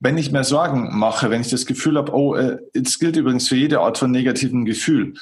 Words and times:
Wenn 0.00 0.16
ich 0.16 0.30
mir 0.30 0.44
Sorgen 0.44 0.96
mache, 0.96 1.30
wenn 1.30 1.40
ich 1.40 1.50
das 1.50 1.66
Gefühl 1.66 1.96
habe, 1.96 2.14
oh, 2.14 2.34
äh, 2.34 2.58
es 2.72 2.98
gilt 2.98 3.16
übrigens 3.16 3.48
für 3.48 3.56
jede 3.56 3.80
Art 3.80 3.98
von 3.98 4.10
negativen 4.10 4.64
Gefühl, 4.64 5.14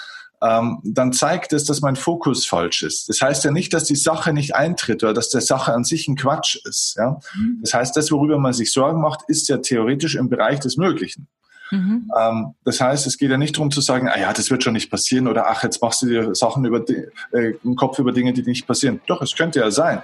ähm, 0.42 0.80
dann 0.84 1.12
zeigt 1.12 1.52
es, 1.52 1.64
dass 1.64 1.80
mein 1.80 1.96
Fokus 1.96 2.46
falsch 2.46 2.82
ist. 2.82 3.08
Das 3.08 3.20
heißt 3.20 3.44
ja 3.44 3.50
nicht, 3.50 3.72
dass 3.72 3.84
die 3.84 3.96
Sache 3.96 4.32
nicht 4.32 4.54
eintritt 4.54 5.02
oder 5.02 5.14
dass 5.14 5.30
der 5.30 5.40
Sache 5.40 5.72
an 5.72 5.84
sich 5.84 6.08
ein 6.08 6.16
Quatsch 6.16 6.56
ist. 6.64 6.96
Ja? 6.98 7.18
Mhm. 7.34 7.58
Das 7.62 7.72
heißt, 7.72 7.96
das, 7.96 8.10
worüber 8.10 8.38
man 8.38 8.52
sich 8.52 8.72
Sorgen 8.72 9.00
macht, 9.00 9.20
ist 9.28 9.48
ja 9.48 9.58
theoretisch 9.58 10.14
im 10.14 10.28
Bereich 10.28 10.60
des 10.60 10.76
Möglichen. 10.76 11.28
Mhm. 11.70 12.12
Ähm, 12.16 12.54
das 12.64 12.80
heißt, 12.80 13.06
es 13.06 13.18
geht 13.18 13.30
ja 13.30 13.38
nicht 13.38 13.56
darum 13.56 13.70
zu 13.70 13.80
sagen, 13.80 14.08
ah 14.08 14.18
ja, 14.18 14.32
das 14.32 14.50
wird 14.50 14.62
schon 14.62 14.74
nicht 14.74 14.90
passieren 14.90 15.26
oder 15.26 15.48
ach, 15.48 15.62
jetzt 15.62 15.82
machst 15.82 16.02
du 16.02 16.06
dir 16.06 16.34
Sachen 16.34 16.64
über 16.64 16.84
äh, 16.88 17.54
im 17.64 17.74
Kopf 17.74 17.98
über 17.98 18.12
Dinge, 18.12 18.32
die 18.32 18.42
nicht 18.42 18.66
passieren. 18.66 19.00
Doch, 19.06 19.22
es 19.22 19.34
könnte 19.34 19.60
ja 19.60 19.70
sein. 19.70 20.02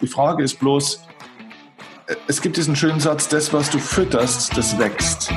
Die 0.00 0.08
Frage 0.08 0.42
ist 0.42 0.58
bloß, 0.58 1.00
es 2.26 2.40
gibt 2.42 2.56
diesen 2.56 2.76
schönen 2.76 3.00
Satz, 3.00 3.28
das, 3.28 3.52
was 3.52 3.70
du 3.70 3.78
fütterst, 3.78 4.56
das 4.56 4.78
wächst. 4.78 5.30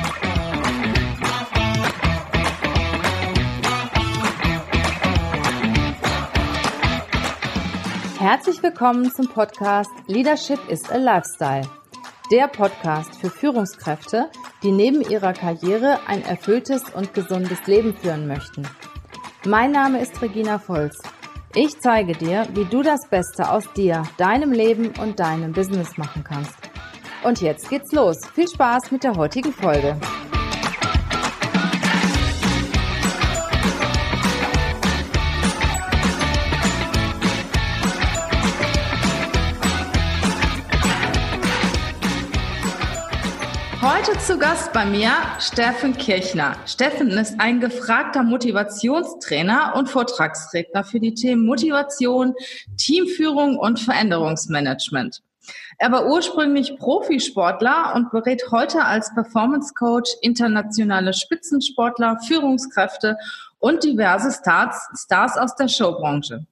Herzlich 8.18 8.62
willkommen 8.62 9.10
zum 9.12 9.28
Podcast 9.28 9.90
Leadership 10.06 10.58
is 10.68 10.90
a 10.90 10.96
Lifestyle. 10.96 11.66
Der 12.30 12.48
Podcast 12.48 13.16
für 13.16 13.30
Führungskräfte, 13.30 14.28
die 14.62 14.72
neben 14.72 15.00
ihrer 15.00 15.32
Karriere 15.32 16.00
ein 16.06 16.22
erfülltes 16.22 16.82
und 16.92 17.14
gesundes 17.14 17.66
Leben 17.66 17.96
führen 17.96 18.26
möchten. 18.26 18.68
Mein 19.46 19.72
Name 19.72 20.00
ist 20.00 20.20
Regina 20.20 20.58
Volz. 20.58 21.00
Ich 21.54 21.80
zeige 21.80 22.12
dir, 22.12 22.46
wie 22.52 22.66
du 22.66 22.82
das 22.82 23.08
Beste 23.08 23.50
aus 23.50 23.64
dir, 23.72 24.02
deinem 24.18 24.52
Leben 24.52 24.92
und 25.00 25.18
deinem 25.18 25.52
Business 25.52 25.96
machen 25.96 26.22
kannst. 26.22 26.67
Und 27.28 27.42
jetzt 27.42 27.68
geht's 27.68 27.92
los. 27.92 28.26
Viel 28.34 28.48
Spaß 28.48 28.90
mit 28.90 29.04
der 29.04 29.14
heutigen 29.14 29.52
Folge. 29.52 30.00
Heute 43.82 44.18
zu 44.20 44.38
Gast 44.38 44.72
bei 44.72 44.86
mir 44.86 45.10
Steffen 45.38 45.98
Kirchner. 45.98 46.56
Steffen 46.64 47.10
ist 47.10 47.38
ein 47.38 47.60
gefragter 47.60 48.22
Motivationstrainer 48.22 49.74
und 49.76 49.90
Vortragsredner 49.90 50.82
für 50.82 50.98
die 50.98 51.12
Themen 51.12 51.44
Motivation, 51.44 52.32
Teamführung 52.78 53.58
und 53.58 53.80
Veränderungsmanagement. 53.80 55.20
Er 55.80 55.92
war 55.92 56.06
ursprünglich 56.06 56.76
Profisportler 56.76 57.92
und 57.94 58.10
berät 58.10 58.50
heute 58.50 58.84
als 58.84 59.14
Performance 59.14 59.74
Coach 59.74 60.10
internationale 60.22 61.14
Spitzensportler, 61.14 62.18
Führungskräfte 62.26 63.16
und 63.60 63.84
diverse 63.84 64.32
Stars, 64.32 64.88
Stars 64.96 65.36
aus 65.36 65.54
der 65.54 65.68
Showbranche. 65.68 66.46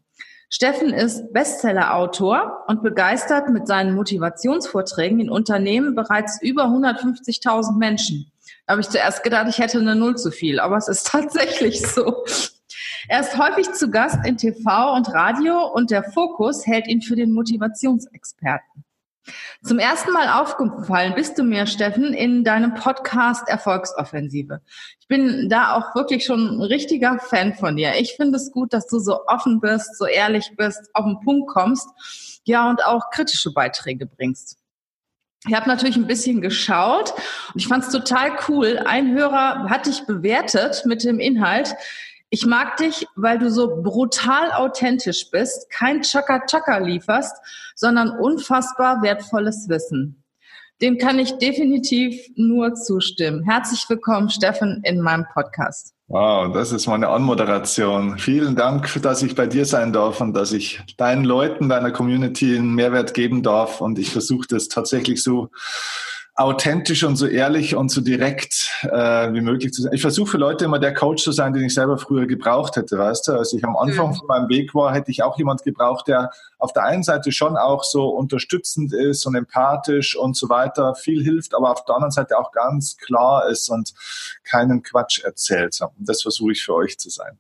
Steffen 0.48 0.92
ist 0.92 1.32
Bestseller-Autor 1.32 2.66
und 2.68 2.84
begeistert 2.84 3.48
mit 3.48 3.66
seinen 3.66 3.96
Motivationsvorträgen 3.96 5.18
in 5.18 5.28
Unternehmen 5.28 5.96
bereits 5.96 6.40
über 6.40 6.66
150.000 6.66 7.76
Menschen. 7.78 8.30
Da 8.64 8.72
habe 8.72 8.80
ich 8.80 8.88
zuerst 8.88 9.24
gedacht, 9.24 9.48
ich 9.48 9.58
hätte 9.58 9.80
eine 9.80 9.96
Null 9.96 10.16
zu 10.16 10.30
viel, 10.30 10.60
aber 10.60 10.76
es 10.76 10.86
ist 10.86 11.06
tatsächlich 11.10 11.84
so. 11.84 12.24
Er 13.08 13.20
ist 13.20 13.36
häufig 13.36 13.72
zu 13.72 13.90
Gast 13.90 14.24
in 14.24 14.36
TV 14.36 14.94
und 14.94 15.12
Radio 15.12 15.66
und 15.66 15.90
der 15.90 16.04
Fokus 16.04 16.64
hält 16.64 16.86
ihn 16.86 17.02
für 17.02 17.16
den 17.16 17.32
Motivationsexperten. 17.32 18.85
Zum 19.62 19.78
ersten 19.78 20.12
Mal 20.12 20.40
aufgefallen 20.40 21.14
bist 21.14 21.38
du 21.38 21.42
mir, 21.42 21.66
Steffen, 21.66 22.12
in 22.14 22.44
deinem 22.44 22.74
Podcast 22.74 23.48
Erfolgsoffensive. 23.48 24.60
Ich 25.00 25.08
bin 25.08 25.48
da 25.48 25.74
auch 25.74 25.94
wirklich 25.94 26.24
schon 26.24 26.58
ein 26.58 26.62
richtiger 26.62 27.18
Fan 27.18 27.54
von 27.54 27.76
dir. 27.76 27.94
Ich 27.98 28.14
finde 28.16 28.36
es 28.36 28.52
gut, 28.52 28.72
dass 28.72 28.86
du 28.86 28.98
so 28.98 29.26
offen 29.26 29.60
bist, 29.60 29.98
so 29.98 30.06
ehrlich 30.06 30.52
bist, 30.56 30.90
auf 30.94 31.04
den 31.04 31.20
Punkt 31.20 31.48
kommst, 31.48 31.88
ja, 32.44 32.68
und 32.70 32.84
auch 32.84 33.10
kritische 33.10 33.52
Beiträge 33.52 34.06
bringst. 34.06 34.58
Ich 35.48 35.54
habe 35.54 35.68
natürlich 35.68 35.96
ein 35.96 36.06
bisschen 36.06 36.40
geschaut 36.40 37.12
und 37.54 37.60
ich 37.60 37.68
fand 37.68 37.84
es 37.84 37.90
total 37.90 38.32
cool. 38.48 38.80
Ein 38.84 39.14
Hörer 39.14 39.68
hat 39.70 39.86
dich 39.86 40.04
bewertet 40.06 40.82
mit 40.86 41.04
dem 41.04 41.20
Inhalt, 41.20 41.74
ich 42.30 42.46
mag 42.46 42.76
dich, 42.76 43.06
weil 43.14 43.38
du 43.38 43.50
so 43.50 43.82
brutal 43.82 44.52
authentisch 44.52 45.30
bist, 45.30 45.70
kein 45.70 46.02
Chaka-Chaka 46.02 46.78
lieferst, 46.78 47.36
sondern 47.74 48.10
unfassbar 48.10 49.02
wertvolles 49.02 49.68
Wissen. 49.68 50.22
Dem 50.82 50.98
kann 50.98 51.18
ich 51.18 51.38
definitiv 51.38 52.20
nur 52.34 52.74
zustimmen. 52.74 53.44
Herzlich 53.44 53.84
willkommen, 53.88 54.28
Steffen, 54.28 54.82
in 54.84 55.00
meinem 55.00 55.24
Podcast. 55.32 55.94
Wow, 56.08 56.52
das 56.52 56.70
ist 56.70 56.86
meine 56.86 57.08
Anmoderation. 57.08 58.18
Vielen 58.18 58.56
Dank, 58.56 58.92
dass 59.02 59.22
ich 59.22 59.34
bei 59.34 59.46
dir 59.46 59.64
sein 59.64 59.92
darf 59.92 60.20
und 60.20 60.34
dass 60.34 60.52
ich 60.52 60.82
deinen 60.98 61.24
Leuten, 61.24 61.68
deiner 61.68 61.92
Community 61.92 62.56
einen 62.56 62.74
Mehrwert 62.74 63.14
geben 63.14 63.42
darf. 63.42 63.80
Und 63.80 63.98
ich 63.98 64.10
versuche 64.10 64.46
das 64.48 64.68
tatsächlich 64.68 65.22
so 65.22 65.48
authentisch 66.36 67.02
und 67.02 67.16
so 67.16 67.26
ehrlich 67.26 67.74
und 67.76 67.90
so 67.90 68.02
direkt 68.02 68.70
äh, 68.82 69.32
wie 69.32 69.40
möglich 69.40 69.72
zu 69.72 69.80
sein. 69.82 69.94
Ich 69.94 70.02
versuche 70.02 70.32
für 70.32 70.36
Leute 70.36 70.66
immer 70.66 70.78
der 70.78 70.92
Coach 70.92 71.24
zu 71.24 71.32
sein, 71.32 71.54
den 71.54 71.64
ich 71.64 71.72
selber 71.72 71.96
früher 71.96 72.26
gebraucht 72.26 72.76
hätte, 72.76 72.98
weißt 72.98 73.28
du? 73.28 73.32
Als 73.32 73.54
ich 73.54 73.64
am 73.64 73.74
Anfang 73.74 74.14
von 74.14 74.26
meinem 74.26 74.48
Weg 74.50 74.74
war, 74.74 74.94
hätte 74.94 75.10
ich 75.10 75.22
auch 75.22 75.38
jemand 75.38 75.64
gebraucht, 75.64 76.08
der 76.08 76.30
auf 76.58 76.74
der 76.74 76.84
einen 76.84 77.02
Seite 77.02 77.32
schon 77.32 77.56
auch 77.56 77.84
so 77.84 78.08
unterstützend 78.08 78.92
ist 78.92 79.24
und 79.24 79.34
empathisch 79.34 80.14
und 80.14 80.36
so 80.36 80.50
weiter, 80.50 80.94
viel 80.94 81.24
hilft, 81.24 81.54
aber 81.54 81.72
auf 81.72 81.84
der 81.86 81.94
anderen 81.94 82.12
Seite 82.12 82.38
auch 82.38 82.52
ganz 82.52 82.98
klar 82.98 83.48
ist 83.48 83.70
und 83.70 83.94
keinen 84.44 84.82
Quatsch 84.82 85.24
erzählt. 85.24 85.78
Und 85.80 86.06
das 86.06 86.20
versuche 86.20 86.52
ich 86.52 86.62
für 86.62 86.74
euch 86.74 86.98
zu 86.98 87.08
sein. 87.08 87.38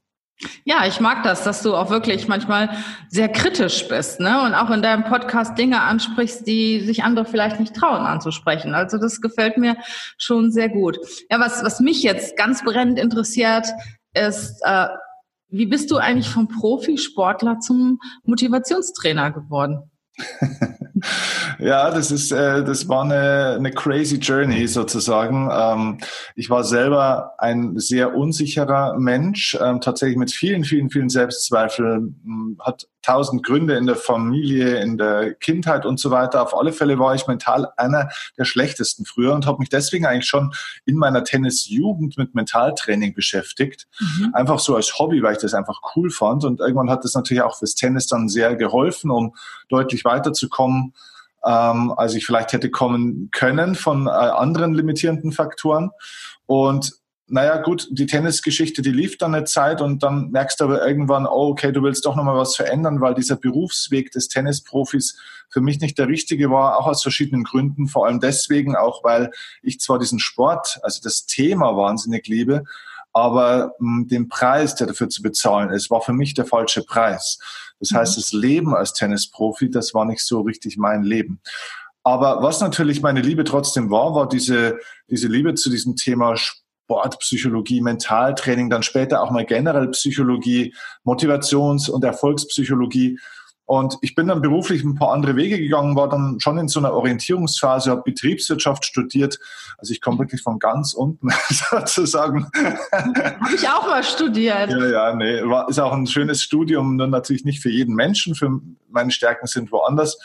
Ja, 0.64 0.86
ich 0.86 1.00
mag 1.00 1.22
das, 1.22 1.44
dass 1.44 1.62
du 1.62 1.74
auch 1.74 1.88
wirklich 1.88 2.28
manchmal 2.28 2.68
sehr 3.08 3.28
kritisch 3.28 3.88
bist, 3.88 4.20
ne? 4.20 4.42
Und 4.42 4.54
auch 4.54 4.70
in 4.70 4.82
deinem 4.82 5.04
Podcast 5.04 5.56
Dinge 5.56 5.80
ansprichst, 5.80 6.46
die 6.46 6.80
sich 6.80 7.04
andere 7.04 7.24
vielleicht 7.24 7.58
nicht 7.58 7.74
trauen 7.74 8.04
anzusprechen. 8.04 8.74
Also 8.74 8.98
das 8.98 9.22
gefällt 9.22 9.56
mir 9.56 9.76
schon 10.18 10.52
sehr 10.52 10.68
gut. 10.68 10.98
Ja, 11.30 11.40
was, 11.40 11.64
was 11.64 11.80
mich 11.80 12.02
jetzt 12.02 12.36
ganz 12.36 12.62
brennend 12.64 12.98
interessiert, 12.98 13.66
ist, 14.12 14.60
äh, 14.62 14.88
wie 15.48 15.66
bist 15.66 15.90
du 15.90 15.96
eigentlich 15.96 16.28
vom 16.28 16.48
Profisportler 16.48 17.60
zum 17.60 17.98
Motivationstrainer 18.24 19.30
geworden? 19.30 19.90
ja, 21.58 21.90
das 21.90 22.10
ist, 22.10 22.32
äh, 22.32 22.64
das 22.64 22.88
war 22.88 23.02
eine, 23.02 23.56
eine 23.58 23.70
crazy 23.70 24.16
Journey 24.16 24.66
sozusagen. 24.66 25.48
Ähm, 25.52 25.98
ich 26.34 26.48
war 26.48 26.64
selber 26.64 27.34
ein 27.38 27.78
sehr 27.78 28.14
unsicherer 28.14 28.98
Mensch, 28.98 29.56
ähm, 29.60 29.80
tatsächlich 29.80 30.16
mit 30.16 30.32
vielen, 30.32 30.64
vielen, 30.64 30.90
vielen 30.90 31.08
Selbstzweifeln, 31.08 32.20
hm, 32.24 32.58
hat 32.60 32.86
tausend 33.02 33.44
Gründe 33.44 33.76
in 33.76 33.86
der 33.86 33.94
Familie, 33.94 34.80
in 34.80 34.98
der 34.98 35.34
Kindheit 35.34 35.86
und 35.86 36.00
so 36.00 36.10
weiter. 36.10 36.42
Auf 36.42 36.56
alle 36.56 36.72
Fälle 36.72 36.98
war 36.98 37.14
ich 37.14 37.28
mental 37.28 37.68
einer 37.76 38.08
der 38.36 38.44
schlechtesten 38.44 39.04
früher 39.04 39.32
und 39.32 39.46
habe 39.46 39.58
mich 39.58 39.68
deswegen 39.68 40.06
eigentlich 40.06 40.26
schon 40.26 40.52
in 40.86 40.96
meiner 40.96 41.22
Tennisjugend 41.22 42.18
mit 42.18 42.34
Mentaltraining 42.34 43.14
beschäftigt. 43.14 43.86
Mhm. 44.00 44.34
Einfach 44.34 44.58
so 44.58 44.74
als 44.74 44.98
Hobby, 44.98 45.22
weil 45.22 45.34
ich 45.34 45.40
das 45.40 45.54
einfach 45.54 45.80
cool 45.94 46.10
fand. 46.10 46.44
Und 46.44 46.58
irgendwann 46.58 46.90
hat 46.90 47.04
das 47.04 47.14
natürlich 47.14 47.42
auch 47.42 47.56
fürs 47.56 47.76
Tennis 47.76 48.08
dann 48.08 48.28
sehr 48.28 48.56
geholfen, 48.56 49.12
um 49.12 49.36
deutlich 49.68 50.04
weiterzukommen 50.04 50.85
ähm, 51.46 51.92
als 51.96 52.14
ich 52.14 52.26
vielleicht 52.26 52.52
hätte 52.52 52.70
kommen 52.70 53.30
können 53.30 53.74
von 53.74 54.06
äh, 54.06 54.10
anderen 54.10 54.74
limitierenden 54.74 55.32
Faktoren. 55.32 55.90
Und 56.46 56.92
naja, 57.28 57.56
gut, 57.60 57.88
die 57.90 58.06
Tennisgeschichte, 58.06 58.82
die 58.82 58.92
lief 58.92 59.18
dann 59.18 59.34
eine 59.34 59.44
Zeit 59.44 59.80
und 59.80 60.02
dann 60.02 60.30
merkst 60.30 60.60
du 60.60 60.64
aber 60.64 60.86
irgendwann, 60.86 61.26
oh, 61.26 61.48
okay, 61.48 61.72
du 61.72 61.82
willst 61.82 62.06
doch 62.06 62.14
nochmal 62.14 62.36
was 62.36 62.54
verändern, 62.54 63.00
weil 63.00 63.14
dieser 63.14 63.34
Berufsweg 63.34 64.12
des 64.12 64.28
Tennisprofis 64.28 65.18
für 65.48 65.60
mich 65.60 65.80
nicht 65.80 65.98
der 65.98 66.06
richtige 66.06 66.50
war, 66.50 66.78
auch 66.78 66.86
aus 66.86 67.02
verschiedenen 67.02 67.42
Gründen. 67.42 67.88
Vor 67.88 68.06
allem 68.06 68.20
deswegen 68.20 68.76
auch, 68.76 69.02
weil 69.02 69.30
ich 69.62 69.80
zwar 69.80 69.98
diesen 69.98 70.20
Sport, 70.20 70.78
also 70.82 71.00
das 71.02 71.26
Thema 71.26 71.76
wahnsinnig 71.76 72.28
liebe, 72.28 72.62
aber 73.12 73.72
mh, 73.78 73.96
hm, 73.98 74.08
den 74.08 74.28
Preis, 74.28 74.76
der 74.76 74.86
dafür 74.86 75.08
zu 75.08 75.22
bezahlen 75.22 75.70
ist, 75.70 75.90
war 75.90 76.02
für 76.02 76.12
mich 76.12 76.34
der 76.34 76.44
falsche 76.44 76.82
Preis. 76.82 77.38
Das 77.80 77.90
mhm. 77.90 77.96
heißt, 77.96 78.16
das 78.16 78.32
Leben 78.32 78.74
als 78.74 78.92
Tennisprofi, 78.92 79.70
das 79.70 79.94
war 79.94 80.04
nicht 80.04 80.24
so 80.24 80.40
richtig 80.40 80.76
mein 80.76 81.02
Leben. 81.02 81.40
Aber 82.02 82.42
was 82.42 82.60
natürlich 82.60 83.02
meine 83.02 83.20
Liebe 83.20 83.44
trotzdem 83.44 83.90
war, 83.90 84.14
war 84.14 84.28
diese, 84.28 84.78
diese 85.10 85.26
Liebe 85.26 85.54
zu 85.54 85.70
diesem 85.70 85.96
Thema 85.96 86.36
Sport 86.36 86.66
Sportpsychologie, 86.86 87.80
Mentaltraining, 87.80 88.70
dann 88.70 88.84
später 88.84 89.20
auch 89.20 89.32
mal 89.32 89.44
generell 89.44 89.88
Psychologie, 89.88 90.72
Motivations- 91.04 91.90
und 91.90 92.04
Erfolgspsychologie. 92.04 93.18
Und 93.66 93.98
ich 94.00 94.14
bin 94.14 94.28
dann 94.28 94.42
beruflich 94.42 94.84
ein 94.84 94.94
paar 94.94 95.12
andere 95.12 95.34
Wege 95.34 95.58
gegangen, 95.58 95.96
war 95.96 96.08
dann 96.08 96.38
schon 96.38 96.56
in 96.56 96.68
so 96.68 96.78
einer 96.78 96.92
Orientierungsphase, 96.92 97.90
habe 97.90 98.02
Betriebswirtschaft 98.02 98.84
studiert. 98.84 99.40
Also 99.78 99.92
ich 99.92 100.00
komme 100.00 100.20
wirklich 100.20 100.40
von 100.40 100.60
ganz 100.60 100.94
unten 100.94 101.30
sozusagen. 101.50 102.46
Habe 102.92 103.54
ich 103.54 103.68
auch 103.68 103.88
mal 103.88 104.04
studiert. 104.04 104.70
Ja, 104.70 104.86
ja, 104.86 105.14
nee, 105.14 105.42
war, 105.42 105.68
ist 105.68 105.80
auch 105.80 105.92
ein 105.92 106.06
schönes 106.06 106.42
Studium, 106.42 106.94
nur 106.94 107.08
natürlich 107.08 107.44
nicht 107.44 107.60
für 107.60 107.70
jeden 107.70 107.96
Menschen. 107.96 108.36
Für 108.36 108.60
meine 108.88 109.10
Stärken 109.10 109.48
sind 109.48 109.72
woanders. 109.72 110.16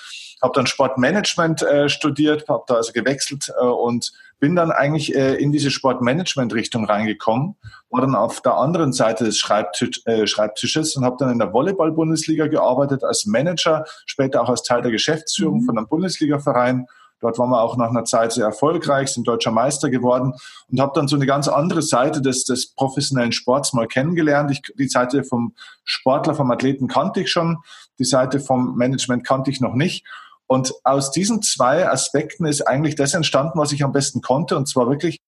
Habe 0.41 0.53
dann 0.55 0.67
Sportmanagement 0.67 1.61
äh, 1.61 1.89
studiert, 1.89 2.47
habe 2.49 2.63
da 2.67 2.75
also 2.75 2.93
gewechselt 2.93 3.51
äh, 3.59 3.65
und 3.65 4.11
bin 4.39 4.55
dann 4.55 4.71
eigentlich 4.71 5.15
äh, 5.15 5.35
in 5.35 5.51
diese 5.51 5.69
Sportmanagement-Richtung 5.69 6.85
reingekommen, 6.85 7.55
war 7.89 8.01
dann 8.01 8.15
auf 8.15 8.41
der 8.41 8.55
anderen 8.55 8.91
Seite 8.91 9.23
des 9.23 9.37
Schreibtisch, 9.37 10.01
äh, 10.05 10.25
Schreibtisches 10.25 10.95
und 10.95 11.05
habe 11.05 11.17
dann 11.19 11.31
in 11.31 11.39
der 11.39 11.53
Volleyball-Bundesliga 11.53 12.47
gearbeitet 12.47 13.03
als 13.03 13.25
Manager, 13.25 13.85
später 14.05 14.41
auch 14.41 14.49
als 14.49 14.63
Teil 14.63 14.81
der 14.81 14.91
Geschäftsführung 14.91 15.61
mhm. 15.61 15.65
von 15.65 15.77
einem 15.77 15.87
Bundesliga-Verein 15.87 16.87
Dort 17.21 17.37
waren 17.37 17.51
wir 17.51 17.61
auch 17.61 17.77
nach 17.77 17.89
einer 17.89 18.03
Zeit 18.03 18.33
sehr 18.33 18.45
erfolgreich, 18.45 19.09
sind 19.09 19.27
deutscher 19.27 19.51
Meister 19.51 19.89
geworden 19.89 20.33
und 20.71 20.81
habe 20.81 20.91
dann 20.95 21.07
so 21.07 21.15
eine 21.15 21.27
ganz 21.27 21.47
andere 21.47 21.83
Seite 21.83 22.19
des, 22.21 22.45
des 22.45 22.73
professionellen 22.73 23.31
Sports 23.31 23.73
mal 23.73 23.87
kennengelernt. 23.87 24.49
Ich, 24.49 24.61
die 24.75 24.87
Seite 24.87 25.23
vom 25.23 25.53
Sportler, 25.83 26.33
vom 26.33 26.49
Athleten 26.49 26.87
kannte 26.87 27.21
ich 27.21 27.31
schon, 27.31 27.59
die 27.99 28.05
Seite 28.05 28.39
vom 28.39 28.75
Management 28.75 29.25
kannte 29.25 29.51
ich 29.51 29.61
noch 29.61 29.75
nicht. 29.75 30.03
Und 30.51 30.73
aus 30.83 31.11
diesen 31.11 31.41
zwei 31.41 31.87
Aspekten 31.87 32.45
ist 32.45 32.67
eigentlich 32.67 32.95
das 32.95 33.13
entstanden, 33.13 33.57
was 33.57 33.71
ich 33.71 33.85
am 33.85 33.93
besten 33.93 34.19
konnte, 34.19 34.57
und 34.57 34.67
zwar 34.67 34.89
wirklich 34.89 35.21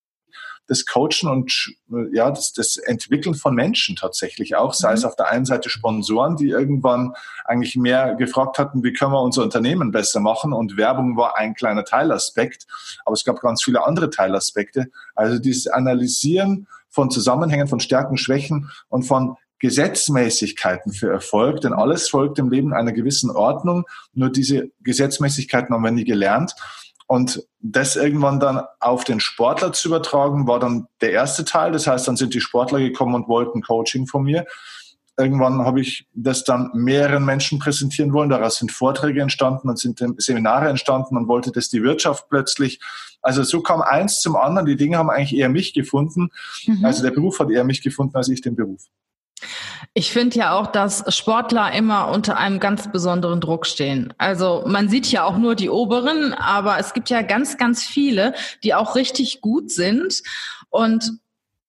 das 0.68 0.86
Coachen 0.86 1.30
und 1.30 1.74
ja, 2.12 2.30
das, 2.30 2.52
das 2.52 2.75
Entwickeln 2.75 3.34
von 3.34 3.56
Menschen 3.56 3.96
tatsächlich 3.96 4.58
auch, 4.58 4.74
sei 4.74 4.90
mhm. 4.90 4.96
es 4.96 5.06
auf 5.06 5.16
der 5.16 5.30
einen 5.30 5.46
Seite 5.46 5.70
Sponsoren, 5.70 6.36
die 6.36 6.50
irgendwann 6.50 7.14
eigentlich 7.46 7.78
mehr 7.78 8.16
gefragt 8.16 8.60
hatten, 8.60 8.84
wie 8.84 8.92
können 8.92 9.14
wir 9.14 9.22
unser 9.22 9.44
Unternehmen 9.44 9.92
besser 9.92 10.20
machen 10.20 10.52
und 10.52 10.75
Werbung 10.75 11.16
war 11.16 11.38
ein 11.38 11.54
kleiner 11.54 11.86
Teilaspekt, 11.86 12.68
aber 13.06 13.14
es 13.14 13.24
gab 13.24 13.40
ganz 13.40 13.64
viele 13.64 13.81
andere 13.86 14.10
Teilaspekte. 14.10 14.88
Also 15.16 15.40
dieses 15.40 15.68
Analysieren 15.68 16.68
von 16.90 17.12
Zusammenhängen, 17.12 17.68
von 17.68 17.80
Stärken, 17.80 18.18
Schwächen 18.18 18.69
und 18.90 19.04
von 19.04 19.38
Gesetzmäßigkeiten 19.63 20.92
für 20.92 21.10
Erfolg, 21.10 21.62
denn 21.62 21.71
alles 21.71 22.10
folgt 22.10 22.38
im 22.38 22.50
Leben 22.50 22.74
einer 22.74 22.92
gewissen 22.92 23.31
Ordnung. 23.31 23.86
Nur 24.13 24.30
diese 24.30 24.71
Gesetzmäßigkeiten 24.81 25.74
haben 25.74 25.86
wir 25.86 25.92
nie 25.92 26.04
gelernt. 26.04 26.54
Und 27.07 27.48
das 27.62 27.95
irgendwann 27.95 28.42
dann 28.42 28.62
auf 28.81 29.06
den 29.06 29.21
Sportler 29.21 29.71
zu 29.71 29.88
übertragen, 29.88 30.48
war 30.48 30.60
dann 30.60 30.88
der 31.00 31.13
erste 31.13 31.45
Teil. 31.45 31.71
Das 31.71 31.88
heißt, 31.88 32.06
dann 32.10 32.18
sind 32.18 32.33
die 32.33 32.42
Sportler 32.42 32.80
gekommen 32.80 33.15
und 33.15 33.30
wollten 33.30 33.62
Coaching 33.62 34.06
von 34.06 34.24
mir. 34.24 34.45
Irgendwann 35.18 35.60
habe 35.60 35.80
ich 35.80 36.09
das 36.13 36.44
dann 36.44 36.71
mehreren 36.74 37.24
Menschen 37.24 37.57
präsentieren 37.59 38.12
wollen. 38.12 38.31
Daraus 38.31 38.57
sind 38.57 38.69
Vorträge 38.69 39.21
entstanden 39.21 39.69
und 39.69 39.80
sind 39.80 40.04
Seminare 40.18 40.68
entstanden 40.68 41.16
und 41.16 41.30
wollte 41.30 41.54
das 41.54 41.69
die 41.69 41.83
Wirtschaft 41.83 42.27
plötzlich. 42.30 42.81
Also 43.21 43.44
so 43.44 43.62
kam 43.62 43.81
eins 43.81 44.19
zum 44.19 44.36
anderen. 44.36 44.66
Die 44.66 44.75
Dinge 44.75 44.98
haben 44.98 45.09
eigentlich 45.09 45.38
eher 45.38 45.48
mich 45.48 45.74
gefunden. 45.74 46.31
Mhm. 46.66 46.83
Also 46.83 47.01
der 47.01 47.12
Beruf 47.12 47.39
hat 47.39 47.50
eher 47.50 47.63
mich 47.63 47.81
gefunden 47.81 48.18
als 48.18 48.27
ich 48.27 48.42
den 48.42 48.57
Beruf. 48.57 48.89
Ich 49.94 50.12
finde 50.12 50.38
ja 50.38 50.57
auch, 50.57 50.68
dass 50.68 51.03
Sportler 51.15 51.71
immer 51.74 52.09
unter 52.09 52.38
einem 52.38 52.59
ganz 52.59 52.91
besonderen 52.91 53.41
Druck 53.41 53.65
stehen. 53.68 54.13
Also 54.18 54.63
man 54.65 54.89
sieht 54.89 55.12
ja 55.12 55.24
auch 55.24 55.38
nur 55.38 55.56
die 55.56 55.69
oberen, 55.69 56.33
aber 56.33 56.80
es 56.80 56.94
gibt 56.94 57.09
ja 57.09 57.21
ganz, 57.21 57.57
ganz 57.57 57.83
viele, 57.83 58.33
die 58.63 58.74
auch 58.74 58.95
richtig 58.95 59.41
gut 59.41 59.69
sind. 59.69 60.24
Und 60.69 61.19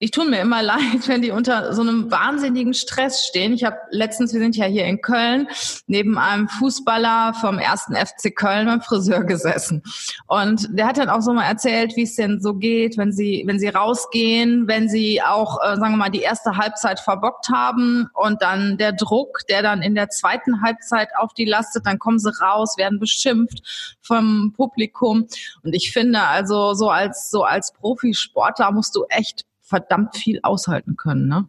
ich 0.05 0.11
tue 0.11 0.29
mir 0.29 0.41
immer 0.41 0.63
leid, 0.63 1.09
wenn 1.09 1.23
die 1.23 1.31
unter 1.31 1.73
so 1.73 1.81
einem 1.81 2.11
wahnsinnigen 2.11 2.75
Stress 2.75 3.27
stehen. 3.27 3.55
Ich 3.55 3.65
habe 3.65 3.79
letztens, 3.91 4.35
wir 4.35 4.41
sind 4.41 4.55
ja 4.55 4.67
hier 4.67 4.85
in 4.85 5.01
Köln, 5.01 5.49
neben 5.87 6.19
einem 6.19 6.49
Fußballer 6.49 7.35
vom 7.41 7.59
ersten 7.59 7.95
FC 7.97 8.37
Köln 8.37 8.67
beim 8.67 8.83
Friseur 8.83 9.25
gesessen. 9.25 9.83
Und 10.27 10.69
der 10.71 10.87
hat 10.87 10.99
dann 10.99 11.09
auch 11.09 11.23
so 11.23 11.33
mal 11.33 11.45
erzählt, 11.45 11.97
wie 11.97 12.03
es 12.03 12.17
denn 12.17 12.41
so 12.41 12.55
geht, 12.55 12.99
wenn 12.99 13.13
sie, 13.13 13.45
wenn 13.47 13.59
sie 13.59 13.69
rausgehen, 13.69 14.69
wenn 14.69 14.89
sie 14.91 15.23
auch, 15.23 15.59
äh, 15.63 15.77
sagen 15.77 15.95
wir 15.95 15.97
mal, 15.97 16.11
die 16.11 16.21
erste 16.21 16.57
Halbzeit 16.57 17.01
verbockt 17.01 17.49
haben 17.49 18.09
und 18.13 18.43
dann 18.43 18.77
der 18.77 18.93
Druck, 18.93 19.41
der 19.49 19.63
dann 19.63 19.81
in 19.81 19.95
der 19.95 20.11
zweiten 20.11 20.61
Halbzeit 20.61 21.09
auf 21.17 21.33
die 21.33 21.47
lastet, 21.47 21.87
dann 21.87 21.99
kommen 21.99 22.19
sie 22.19 22.31
raus, 22.43 22.77
werden 22.77 23.01
beschimpft 23.01 23.97
vom 24.03 24.53
Publikum. 24.55 25.27
Und 25.63 25.75
ich 25.75 25.93
finde 25.93 26.21
also 26.21 26.75
so 26.75 26.91
als, 26.91 27.31
so 27.31 27.43
als 27.43 27.73
Profisportler 27.73 28.71
musst 28.71 28.95
du 28.95 29.05
echt 29.09 29.47
verdammt 29.65 30.17
viel 30.17 30.41
aushalten 30.43 30.97
können, 30.97 31.27
ne? 31.27 31.49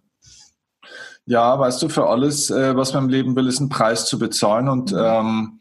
Ja, 1.25 1.57
weißt 1.59 1.81
du, 1.81 1.89
für 1.89 2.07
alles, 2.07 2.51
äh, 2.51 2.75
was 2.75 2.94
man 2.94 3.06
im 3.06 3.09
Leben 3.09 3.35
will, 3.35 3.47
ist 3.47 3.59
ein 3.59 3.69
Preis 3.69 4.06
zu 4.06 4.19
bezahlen. 4.19 4.69
Und 4.69 4.91
mhm. 4.91 5.00
ähm, 5.00 5.59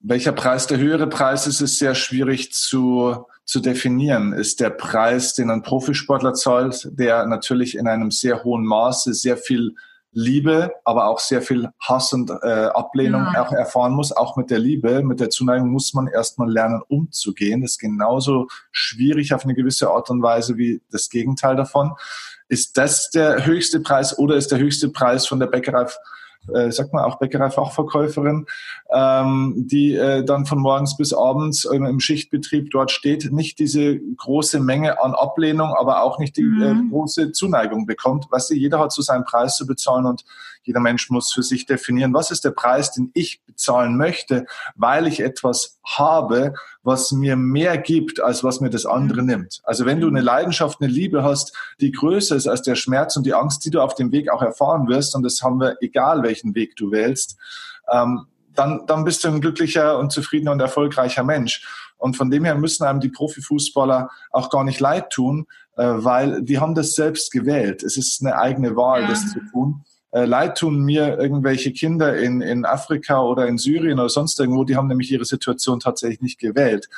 welcher 0.00 0.32
Preis 0.32 0.66
der 0.66 0.78
höhere 0.78 1.08
Preis 1.08 1.46
ist, 1.46 1.60
ist 1.60 1.78
sehr 1.78 1.94
schwierig 1.94 2.52
zu, 2.52 3.26
zu 3.44 3.60
definieren. 3.60 4.32
Ist 4.32 4.60
der 4.60 4.70
Preis, 4.70 5.34
den 5.34 5.50
ein 5.50 5.62
Profisportler 5.62 6.34
zahlt, 6.34 6.88
der 6.92 7.26
natürlich 7.26 7.76
in 7.76 7.88
einem 7.88 8.10
sehr 8.10 8.44
hohen 8.44 8.64
Maße 8.64 9.14
sehr 9.14 9.36
viel 9.36 9.74
Liebe, 10.14 10.72
aber 10.84 11.08
auch 11.08 11.18
sehr 11.18 11.42
viel 11.42 11.68
Hass 11.80 12.12
und 12.12 12.30
äh, 12.30 12.66
Ablehnung 12.66 13.26
ja. 13.34 13.44
auch 13.44 13.52
erfahren 13.52 13.92
muss. 13.92 14.12
Auch 14.12 14.36
mit 14.36 14.50
der 14.50 14.60
Liebe, 14.60 15.02
mit 15.02 15.20
der 15.20 15.30
Zuneigung 15.30 15.70
muss 15.70 15.92
man 15.92 16.06
erstmal 16.06 16.50
lernen, 16.50 16.82
umzugehen. 16.88 17.60
Das 17.60 17.72
ist 17.72 17.78
genauso 17.78 18.46
schwierig 18.70 19.34
auf 19.34 19.44
eine 19.44 19.54
gewisse 19.54 19.90
Art 19.90 20.08
und 20.10 20.22
Weise 20.22 20.56
wie 20.56 20.80
das 20.90 21.10
Gegenteil 21.10 21.56
davon. 21.56 21.92
Ist 22.48 22.76
das 22.76 23.10
der 23.10 23.44
höchste 23.44 23.80
Preis 23.80 24.16
oder 24.18 24.36
ist 24.36 24.52
der 24.52 24.58
höchste 24.58 24.88
Preis 24.88 25.26
von 25.26 25.40
der 25.40 25.48
Bäckerei 25.48 25.86
äh, 26.52 26.70
sagt 26.70 26.92
man 26.92 27.04
auch 27.04 27.18
Bäckerei-Fachverkäuferin, 27.18 28.46
ähm, 28.92 29.54
die 29.56 29.94
äh, 29.94 30.24
dann 30.24 30.46
von 30.46 30.58
morgens 30.58 30.96
bis 30.96 31.12
abends 31.12 31.68
ähm, 31.72 31.86
im 31.86 32.00
Schichtbetrieb 32.00 32.70
dort 32.70 32.90
steht, 32.90 33.32
nicht 33.32 33.58
diese 33.58 33.98
große 33.98 34.60
Menge 34.60 35.02
an 35.02 35.14
Ablehnung, 35.14 35.74
aber 35.74 36.02
auch 36.02 36.18
nicht 36.18 36.36
die 36.36 36.42
äh, 36.42 36.74
mhm. 36.74 36.88
äh, 36.88 36.90
große 36.90 37.32
Zuneigung 37.32 37.86
bekommt. 37.86 38.26
Weißt 38.30 38.50
du, 38.50 38.54
jeder 38.54 38.78
hat 38.78 38.92
so 38.92 39.02
seinen 39.02 39.24
Preis 39.24 39.56
zu 39.56 39.66
bezahlen 39.66 40.06
und 40.06 40.24
jeder 40.64 40.80
Mensch 40.80 41.10
muss 41.10 41.32
für 41.32 41.42
sich 41.42 41.66
definieren, 41.66 42.14
was 42.14 42.30
ist 42.30 42.44
der 42.44 42.50
Preis, 42.50 42.90
den 42.92 43.10
ich 43.14 43.42
bezahlen 43.44 43.96
möchte, 43.96 44.46
weil 44.74 45.06
ich 45.06 45.20
etwas 45.20 45.78
habe, 45.84 46.54
was 46.82 47.12
mir 47.12 47.36
mehr 47.36 47.76
gibt, 47.78 48.20
als 48.20 48.42
was 48.42 48.60
mir 48.60 48.70
das 48.70 48.86
andere 48.86 49.20
mhm. 49.20 49.28
nimmt. 49.28 49.60
Also 49.64 49.84
wenn 49.84 50.00
du 50.00 50.08
eine 50.08 50.22
Leidenschaft, 50.22 50.80
eine 50.80 50.90
Liebe 50.90 51.22
hast, 51.22 51.54
die 51.80 51.92
größer 51.92 52.34
ist 52.34 52.48
als 52.48 52.62
der 52.62 52.74
Schmerz 52.74 53.16
und 53.16 53.26
die 53.26 53.34
Angst, 53.34 53.64
die 53.64 53.70
du 53.70 53.80
auf 53.80 53.94
dem 53.94 54.10
Weg 54.10 54.30
auch 54.30 54.42
erfahren 54.42 54.88
wirst, 54.88 55.14
und 55.14 55.22
das 55.22 55.42
haben 55.42 55.60
wir, 55.60 55.76
egal 55.80 56.22
welchen 56.22 56.54
Weg 56.54 56.76
du 56.76 56.90
wählst, 56.90 57.36
ähm, 57.92 58.26
dann, 58.54 58.86
dann 58.86 59.04
bist 59.04 59.22
du 59.24 59.28
ein 59.28 59.40
glücklicher 59.40 59.98
und 59.98 60.12
zufriedener 60.12 60.52
und 60.52 60.60
erfolgreicher 60.60 61.24
Mensch. 61.24 61.66
Und 61.98 62.16
von 62.16 62.30
dem 62.30 62.44
her 62.44 62.54
müssen 62.54 62.84
einem 62.84 63.00
die 63.00 63.08
Profifußballer 63.08 64.08
auch 64.30 64.50
gar 64.50 64.64
nicht 64.64 64.80
leid 64.80 65.10
tun, 65.10 65.46
äh, 65.76 65.84
weil 65.84 66.42
die 66.42 66.58
haben 66.58 66.74
das 66.74 66.94
selbst 66.94 67.32
gewählt. 67.32 67.82
Es 67.82 67.96
ist 67.96 68.24
eine 68.24 68.38
eigene 68.38 68.76
Wahl, 68.76 69.02
ja. 69.02 69.08
das 69.08 69.32
zu 69.32 69.40
tun 69.50 69.84
äh, 70.14 70.26
leid 70.26 70.56
tun 70.56 70.84
mir 70.84 71.18
irgendwelche 71.18 71.72
Kinder 71.72 72.16
in, 72.16 72.40
in 72.40 72.64
Afrika 72.64 73.20
oder 73.20 73.48
in 73.48 73.58
Syrien 73.58 73.98
oder 73.98 74.08
sonst 74.08 74.38
irgendwo, 74.38 74.62
die 74.62 74.76
haben 74.76 74.86
nämlich 74.86 75.10
ihre 75.10 75.24
Situation 75.24 75.80
tatsächlich 75.80 76.20
nicht 76.20 76.38
gewählt. 76.38 76.88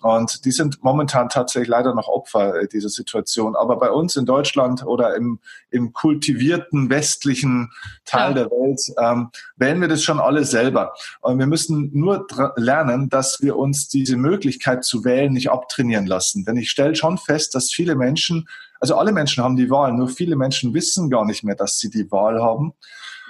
Und 0.00 0.44
die 0.44 0.50
sind 0.50 0.82
momentan 0.82 1.28
tatsächlich 1.28 1.68
leider 1.68 1.94
noch 1.94 2.08
Opfer 2.08 2.62
äh, 2.62 2.68
dieser 2.68 2.88
Situation. 2.88 3.54
Aber 3.54 3.78
bei 3.78 3.90
uns 3.90 4.16
in 4.16 4.24
Deutschland 4.24 4.84
oder 4.84 5.14
im, 5.14 5.40
im 5.70 5.92
kultivierten 5.92 6.88
westlichen 6.88 7.70
Teil 8.06 8.36
ja. 8.36 8.44
der 8.44 8.50
Welt 8.50 8.80
ähm, 8.98 9.30
wählen 9.56 9.80
wir 9.80 9.88
das 9.88 10.02
schon 10.02 10.20
alle 10.20 10.44
selber. 10.44 10.94
Und 11.20 11.38
wir 11.38 11.46
müssen 11.46 11.90
nur 11.92 12.26
lernen, 12.56 13.10
dass 13.10 13.42
wir 13.42 13.56
uns 13.56 13.88
diese 13.88 14.16
Möglichkeit 14.16 14.84
zu 14.84 15.04
wählen 15.04 15.34
nicht 15.34 15.50
abtrainieren 15.50 16.06
lassen. 16.06 16.44
Denn 16.44 16.56
ich 16.56 16.70
stelle 16.70 16.94
schon 16.94 17.18
fest, 17.18 17.54
dass 17.54 17.70
viele 17.70 17.94
Menschen 17.94 18.46
also 18.84 18.96
alle 18.96 19.12
Menschen 19.12 19.42
haben 19.42 19.56
die 19.56 19.70
Wahl, 19.70 19.94
nur 19.94 20.08
viele 20.08 20.36
Menschen 20.36 20.74
wissen 20.74 21.08
gar 21.08 21.24
nicht 21.24 21.42
mehr, 21.42 21.54
dass 21.54 21.78
sie 21.78 21.88
die 21.88 22.10
Wahl 22.12 22.42
haben. 22.42 22.74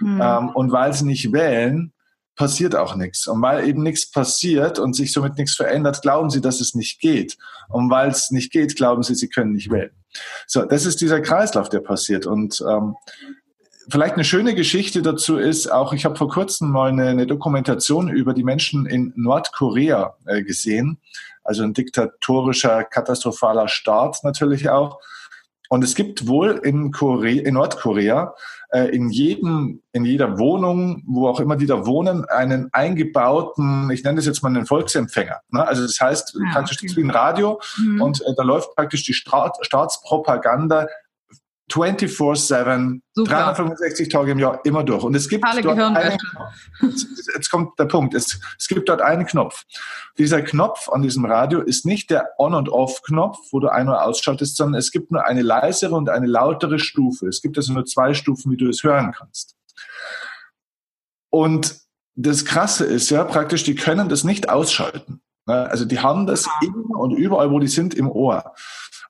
Mhm. 0.01 0.21
Ähm, 0.21 0.49
und 0.49 0.73
weil 0.73 0.93
sie 0.93 1.05
nicht 1.05 1.33
wählen, 1.33 1.93
passiert 2.35 2.75
auch 2.75 2.97
nichts. 2.97 3.29
Und 3.29 3.41
weil 3.41 3.69
eben 3.69 3.85
nichts 3.85 4.11
passiert 4.11 4.81
und 4.81 4.97
sich 4.97 5.13
somit 5.13 5.39
nichts 5.39 5.55
verändert, 5.55 6.03
glauben 6.03 6.29
sie, 6.29 6.41
dass 6.41 6.61
es 6.61 6.75
nicht 6.75 6.99
geht. 6.99 7.39
Und 7.69 7.89
weil 7.89 8.11
es 8.11 8.33
nicht 8.33 8.51
geht, 8.51 8.75
glauben 8.75 9.05
sie, 9.05 9.15
sie 9.15 9.29
können 9.29 9.53
nicht 9.53 9.71
wählen. 9.71 9.93
So, 10.49 10.65
das 10.65 10.87
ist 10.87 11.01
dieser 11.01 11.21
Kreislauf, 11.21 11.69
der 11.69 11.79
passiert. 11.79 12.27
Und 12.27 12.61
ähm, 12.69 12.97
vielleicht 13.89 14.15
eine 14.15 14.25
schöne 14.25 14.57
Geschichte 14.57 15.03
dazu 15.03 15.37
ist 15.37 15.71
auch, 15.71 15.93
ich 15.93 16.05
habe 16.05 16.17
vor 16.17 16.31
kurzem 16.31 16.73
mal 16.73 16.91
eine, 16.91 17.11
eine, 17.11 17.29
Dokumentation 17.29 18.09
über 18.09 18.35
die 18.35 18.43
Menschen 18.43 18.87
in 18.87 19.13
Nordkorea 19.15 20.17
äh, 20.27 20.43
gesehen. 20.43 20.99
Also 21.45 21.63
ein 21.63 21.75
diktatorischer, 21.75 22.83
katastrophaler 22.83 23.69
Staat 23.69 24.25
natürlich 24.25 24.69
auch. 24.69 24.99
Und 25.75 25.83
es 25.83 25.97
gibt 25.97 26.29
wohl 26.29 26.61
in, 26.63 26.93
Korea, 26.93 27.43
in 27.43 27.55
Nordkorea 27.55 28.33
äh, 28.71 28.95
in 28.95 29.11
jedem, 29.11 29.83
in 29.91 30.05
jeder 30.05 30.39
Wohnung, 30.39 31.03
wo 31.05 31.27
auch 31.27 31.41
immer 31.41 31.57
die 31.57 31.67
da 31.67 31.85
wohnen, 31.85 32.25
einen 32.27 32.69
eingebauten, 32.73 33.91
ich 33.91 34.05
nenne 34.05 34.15
das 34.15 34.27
jetzt 34.27 34.45
mal 34.45 34.51
einen 34.51 34.67
Volksempfänger. 34.67 35.41
Ne? 35.51 35.67
Also 35.67 35.83
das 35.83 35.99
heißt 36.01 36.39
ja, 36.39 36.53
praktisch 36.53 36.79
okay. 36.81 36.95
wie 36.95 37.03
ein 37.03 37.11
Radio 37.11 37.61
mhm. 37.79 38.03
und 38.03 38.21
äh, 38.21 38.35
da 38.37 38.45
läuft 38.45 38.77
praktisch 38.77 39.03
die 39.03 39.15
Staat, 39.15 39.57
Staatspropaganda 39.63 40.87
24-7, 41.71 43.01
365 43.17 44.09
Tage 44.09 44.33
im 44.33 44.39
Jahr 44.39 44.61
immer 44.65 44.85
durch. 44.85 45.03
Und 45.03 45.15
es 45.15 45.29
gibt 45.29 45.45
Alle 45.45 45.63
dort 45.63 45.79
einen, 45.79 46.19
jetzt 47.35 47.51
kommt 47.51 47.79
der 47.79 47.87
Punkt, 47.87 48.15
es, 48.15 48.39
es 48.59 48.69
gibt 48.69 48.89
dort 48.89 49.01
einen 49.01 49.25
Knopf. 49.27 49.63
Dieser 50.19 50.43
Knopf 50.43 50.89
an 50.91 51.03
diesem 51.03 51.25
Radio 51.25 51.61
ist 51.61 51.87
nicht 51.87 52.11
der 52.11 52.29
On- 52.39 52.55
und 52.55 52.69
Off-Knopf, 52.69 53.39
wo 53.51 53.61
du 53.61 53.69
ein- 53.69 53.89
oder 53.89 54.05
ausschaltest, 54.05 54.57
sondern 54.57 54.79
es 54.79 54.91
gibt 54.91 55.11
nur 55.11 55.25
eine 55.25 55.43
leisere 55.43 55.95
und 55.95 56.11
eine 56.11 56.27
lautere 56.27 56.79
Stufe. 56.79 57.29
Es 57.29 57.41
gibt 57.41 57.57
also 57.57 57.73
nur 57.73 57.87
zwei 57.87 58.13
Stufen, 58.13 58.53
wie 58.53 58.57
du 58.57 58.69
es 58.69 58.83
hören 58.83 59.13
kannst. 59.17 59.57
Und 61.31 61.77
das 62.15 62.45
Krasse 62.45 62.85
ist 62.85 63.11
ja 63.11 63.25
praktisch, 63.25 63.65
die 63.65 63.75
können 63.75 64.09
das 64.09 64.23
nicht 64.23 64.49
ausschalten. 64.49 65.21
Ne? 65.47 65.69
Also 65.69 65.85
die 65.85 65.99
haben 65.99 66.27
das 66.27 66.47
immer 66.63 67.01
und 67.01 67.13
überall, 67.13 67.51
wo 67.51 67.59
die 67.59 67.69
sind, 67.69 67.95
im 67.95 68.11
Ohr. 68.11 68.55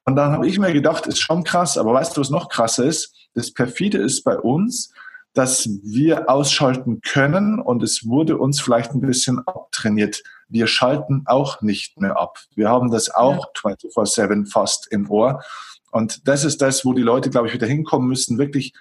Und 0.04 0.16
dann 0.16 0.32
habe 0.32 0.46
ich 0.46 0.58
mir 0.58 0.72
gedacht, 0.72 1.06
ist 1.06 1.20
schon 1.20 1.44
krass, 1.44 1.78
aber 1.78 1.94
weißt 1.94 2.16
du, 2.16 2.20
was 2.20 2.30
noch 2.30 2.48
krasser 2.48 2.84
ist? 2.84 3.14
Das 3.34 3.52
perfide 3.52 3.98
ist 3.98 4.22
bei 4.22 4.38
uns, 4.38 4.92
dass 5.32 5.68
wir 5.82 6.30
ausschalten 6.30 7.00
können 7.00 7.58
und 7.58 7.82
es 7.82 8.06
wurde 8.06 8.38
uns 8.38 8.60
vielleicht 8.60 8.92
ein 8.92 9.00
bisschen 9.00 9.40
abtrainiert. 9.46 10.22
Wir 10.48 10.66
schalten 10.68 11.24
auch 11.26 11.60
nicht 11.60 12.00
mehr 12.00 12.18
ab. 12.18 12.38
Wir 12.54 12.68
haben 12.68 12.90
das 12.90 13.10
auch 13.10 13.52
24-7 13.54 14.50
fast 14.50 14.86
im 14.92 15.10
Ohr. 15.10 15.42
Und 15.90 16.28
das 16.28 16.44
ist 16.44 16.62
das, 16.62 16.84
wo 16.84 16.92
die 16.92 17.02
Leute, 17.02 17.30
glaube 17.30 17.48
ich, 17.48 17.54
wieder 17.54 17.66
hinkommen 17.66 18.08
müssen, 18.08 18.38
wirklich 18.38 18.74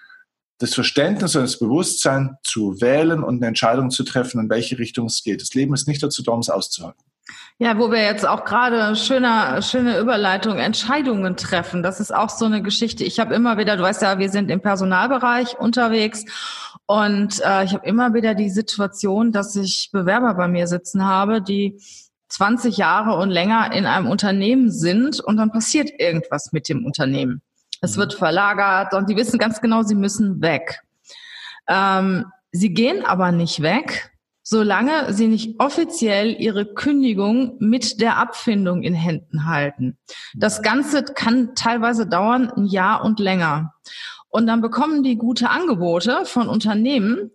das 0.60 0.76
Verständnis 0.76 1.36
und 1.36 1.42
das 1.42 1.58
Bewusstsein 1.58 2.38
zu 2.44 2.80
wählen 2.80 3.24
und 3.24 3.38
eine 3.38 3.48
Entscheidung 3.48 3.90
zu 3.90 4.04
treffen, 4.04 4.40
in 4.40 4.50
welche 4.50 4.78
Richtung 4.78 5.08
es 5.08 5.24
geht. 5.24 5.42
Das 5.42 5.54
Leben 5.56 5.74
ist 5.74 5.88
nicht 5.88 6.04
dazu 6.04 6.22
da, 6.22 6.32
um 6.34 6.40
es 6.40 6.50
auszuhalten. 6.50 7.04
Ja, 7.64 7.78
wo 7.78 7.90
wir 7.92 8.04
jetzt 8.04 8.28
auch 8.28 8.44
gerade 8.44 8.94
schöner, 8.98 9.62
schöne 9.62 9.98
Überleitung, 9.98 10.58
Entscheidungen 10.58 11.38
treffen. 11.38 11.82
Das 11.82 12.02
ist 12.02 12.14
auch 12.14 12.30
so 12.30 12.44
eine 12.44 12.62
Geschichte. 12.62 13.06
Ich 13.06 13.22
habe 13.22 13.34
immer 13.34 13.58
wieder, 13.58 13.78
du 13.78 13.84
weißt 13.84 14.02
ja, 14.02 14.20
wir 14.20 14.30
sind 14.30 14.52
im 14.52 14.60
Personalbereich 14.60 15.58
unterwegs 15.58 16.26
und 16.88 17.40
äh, 17.40 17.64
ich 17.64 17.74
habe 17.74 17.88
immer 17.88 18.14
wieder 18.14 18.36
die 18.36 18.50
Situation, 18.50 19.32
dass 19.32 19.56
ich 19.56 19.92
Bewerber 19.94 20.34
bei 20.34 20.50
mir 20.50 20.68
sitzen 20.68 21.06
habe, 21.06 21.42
die 21.42 21.80
20 22.28 22.76
Jahre 22.76 23.16
und 23.16 23.30
länger 23.30 23.72
in 23.72 23.86
einem 23.86 24.08
Unternehmen 24.08 24.70
sind 24.70 25.22
und 25.22 25.38
dann 25.38 25.54
passiert 25.54 25.90
irgendwas 25.98 26.52
mit 26.52 26.68
dem 26.68 26.86
Unternehmen. 26.86 27.42
Es 27.80 27.96
wird 27.96 28.14
verlagert 28.14 28.94
und 28.94 29.10
die 29.10 29.16
wissen 29.16 29.40
ganz 29.40 29.62
genau, 29.62 29.84
sie 29.84 29.96
müssen 29.96 30.42
weg. 30.42 30.82
Ähm, 31.70 32.26
sie 32.52 32.74
gehen 32.74 33.06
aber 33.06 33.32
nicht 33.32 33.62
weg, 33.62 34.13
solange 34.44 35.14
sie 35.14 35.28
nicht 35.28 35.60
offiziell 35.60 36.36
ihre 36.40 36.66
Kündigung 36.66 37.56
mit 37.60 38.02
der 38.02 38.18
Abfindung 38.18 38.84
in 38.84 38.94
Händen 38.94 39.48
halten. 39.48 39.98
Das 40.36 40.62
Ganze 40.62 41.04
kann 41.04 41.56
teilweise 41.56 42.06
dauern 42.06 42.52
ein 42.52 42.66
Jahr 42.66 43.04
und 43.04 43.20
länger. 43.20 43.74
Und 44.30 44.48
dann 44.48 44.62
bekommen 44.62 45.04
die 45.04 45.16
gute 45.16 45.50
Angebote 45.50 46.26
von 46.26 46.50
Unternehmen 46.50 47.32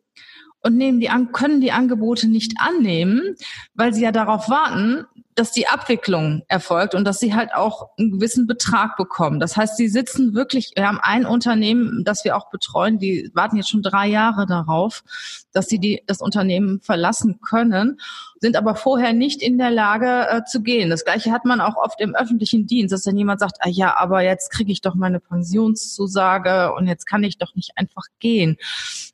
und 0.60 0.76
nehmen 0.76 1.00
die 1.00 1.10
an, 1.10 1.32
können 1.32 1.60
die 1.60 1.72
Angebote 1.72 2.28
nicht 2.28 2.54
annehmen, 2.58 3.36
weil 3.74 3.94
sie 3.94 4.02
ja 4.02 4.12
darauf 4.12 4.48
warten, 4.48 5.06
dass 5.38 5.52
die 5.52 5.68
Abwicklung 5.68 6.42
erfolgt 6.48 6.96
und 6.96 7.04
dass 7.04 7.20
sie 7.20 7.32
halt 7.32 7.54
auch 7.54 7.90
einen 7.96 8.10
gewissen 8.10 8.48
Betrag 8.48 8.96
bekommen. 8.96 9.38
Das 9.38 9.56
heißt, 9.56 9.76
sie 9.76 9.86
sitzen 9.86 10.34
wirklich, 10.34 10.72
wir 10.74 10.88
haben 10.88 10.98
ein 11.00 11.26
Unternehmen, 11.26 12.02
das 12.04 12.24
wir 12.24 12.36
auch 12.36 12.50
betreuen, 12.50 12.98
die 12.98 13.30
warten 13.34 13.56
jetzt 13.56 13.70
schon 13.70 13.82
drei 13.82 14.08
Jahre 14.08 14.46
darauf, 14.46 15.04
dass 15.52 15.68
sie 15.68 15.78
die, 15.78 16.02
das 16.06 16.20
Unternehmen 16.20 16.80
verlassen 16.80 17.40
können, 17.40 18.00
sind 18.40 18.56
aber 18.56 18.74
vorher 18.74 19.12
nicht 19.12 19.40
in 19.40 19.58
der 19.58 19.70
Lage 19.70 20.28
äh, 20.28 20.44
zu 20.44 20.60
gehen. 20.60 20.90
Das 20.90 21.04
Gleiche 21.04 21.30
hat 21.30 21.44
man 21.44 21.60
auch 21.60 21.76
oft 21.76 22.00
im 22.00 22.16
öffentlichen 22.16 22.66
Dienst, 22.66 22.92
dass 22.92 23.02
dann 23.02 23.16
jemand 23.16 23.38
sagt, 23.38 23.58
ah 23.60 23.68
ja, 23.68 23.96
aber 23.96 24.22
jetzt 24.22 24.50
kriege 24.50 24.72
ich 24.72 24.80
doch 24.80 24.96
meine 24.96 25.20
Pensionszusage 25.20 26.72
und 26.74 26.88
jetzt 26.88 27.06
kann 27.06 27.22
ich 27.22 27.38
doch 27.38 27.54
nicht 27.54 27.72
einfach 27.76 28.06
gehen. 28.18 28.56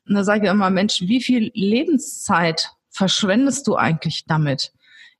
Und 0.07 0.15
da 0.15 0.23
sage 0.23 0.45
ich 0.45 0.51
immer, 0.51 0.71
Mensch, 0.71 1.01
wie 1.01 1.21
viel 1.21 1.51
Lebenszeit 1.53 2.71
verschwendest 2.89 3.67
du 3.67 3.75
eigentlich 3.75 4.25
damit? 4.25 4.71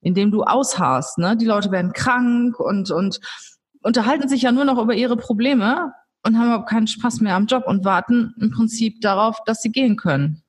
Indem 0.06 0.32
du 0.32 0.44
ausharrst. 0.44 1.18
Ne? 1.18 1.36
Die 1.36 1.46
Leute 1.46 1.72
werden 1.72 1.92
krank 1.92 2.60
und, 2.60 2.92
und 2.92 3.20
unterhalten 3.82 4.30
sich 4.30 4.44
ja 4.44 4.52
nur 4.52 4.64
noch 4.64 4.78
über 4.78 4.94
ihre 4.94 5.18
Probleme 5.18 5.94
und 6.24 6.38
haben 6.38 6.46
überhaupt 6.46 6.70
keinen 6.70 6.88
Spaß 6.88 7.22
mehr 7.22 7.36
am 7.36 7.48
Job 7.48 7.64
und 7.66 7.84
warten 7.84 8.36
im 8.40 8.52
Prinzip 8.52 9.02
darauf, 9.02 9.40
dass 9.46 9.64
sie 9.64 9.72
gehen 9.72 9.96
können. 9.98 10.44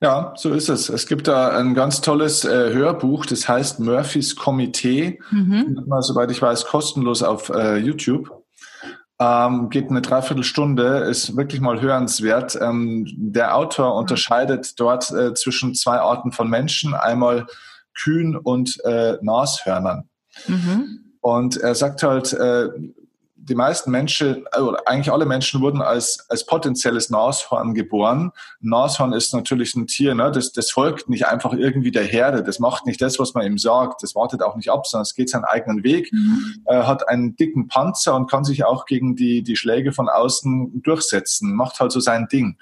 Ja, 0.00 0.32
so 0.36 0.52
ist 0.54 0.70
es. 0.70 0.88
Es 0.88 1.06
gibt 1.06 1.28
da 1.28 1.58
ein 1.58 1.74
ganz 1.74 2.00
tolles 2.00 2.44
äh, 2.44 2.72
Hörbuch, 2.72 3.26
das 3.26 3.48
heißt 3.48 3.80
Murphys 3.80 4.34
Komitee. 4.34 5.20
Mhm. 5.30 5.84
Mal, 5.86 6.02
soweit 6.02 6.30
ich 6.30 6.40
weiß, 6.40 6.66
kostenlos 6.66 7.22
auf 7.22 7.50
äh, 7.50 7.76
YouTube. 7.76 8.30
Ähm, 9.20 9.68
geht 9.68 9.90
eine 9.90 10.00
Dreiviertelstunde, 10.00 11.00
ist 11.10 11.36
wirklich 11.36 11.60
mal 11.60 11.80
hörenswert. 11.80 12.56
Ähm, 12.62 13.06
der 13.14 13.56
Autor 13.56 13.96
unterscheidet 13.96 14.78
dort 14.80 15.10
äh, 15.10 15.34
zwischen 15.34 15.74
zwei 15.74 15.98
Arten 15.98 16.32
von 16.32 16.48
Menschen. 16.48 16.94
Einmal 16.94 17.46
Kühen 17.98 18.36
und 18.36 18.82
äh, 18.84 19.18
Nashörnern. 19.20 20.08
Mhm. 20.46 21.00
Und 21.20 21.56
er 21.56 21.74
sagt 21.74 22.02
halt, 22.02 22.32
äh, 22.32 22.68
die 23.48 23.54
meisten 23.54 23.90
Menschen, 23.90 24.44
also 24.52 24.76
eigentlich 24.84 25.10
alle 25.10 25.24
Menschen 25.24 25.60
wurden 25.60 25.80
als, 25.80 26.26
als 26.28 26.44
potenzielles 26.44 27.08
Nashorn 27.10 27.74
geboren. 27.74 28.32
Nashorn 28.60 29.12
ist 29.12 29.32
natürlich 29.32 29.74
ein 29.74 29.86
Tier, 29.86 30.14
ne? 30.14 30.30
das, 30.30 30.52
das 30.52 30.70
folgt 30.70 31.08
nicht 31.08 31.26
einfach 31.26 31.52
irgendwie 31.52 31.90
der 31.90 32.04
Herde, 32.04 32.42
das 32.42 32.58
macht 32.58 32.86
nicht 32.86 33.00
das, 33.00 33.18
was 33.18 33.34
man 33.34 33.46
ihm 33.46 33.58
sagt, 33.58 34.02
das 34.02 34.14
wartet 34.14 34.42
auch 34.42 34.56
nicht 34.56 34.70
ab, 34.70 34.86
sondern 34.86 35.02
es 35.02 35.14
geht 35.14 35.30
seinen 35.30 35.44
eigenen 35.44 35.82
Weg, 35.82 36.12
mhm. 36.12 36.62
äh, 36.66 36.82
hat 36.82 37.08
einen 37.08 37.36
dicken 37.36 37.68
Panzer 37.68 38.14
und 38.14 38.30
kann 38.30 38.44
sich 38.44 38.64
auch 38.64 38.84
gegen 38.86 39.16
die, 39.16 39.42
die 39.42 39.56
Schläge 39.56 39.92
von 39.92 40.08
außen 40.08 40.82
durchsetzen, 40.82 41.54
macht 41.54 41.80
halt 41.80 41.92
so 41.92 42.00
sein 42.00 42.28
Ding. 42.30 42.58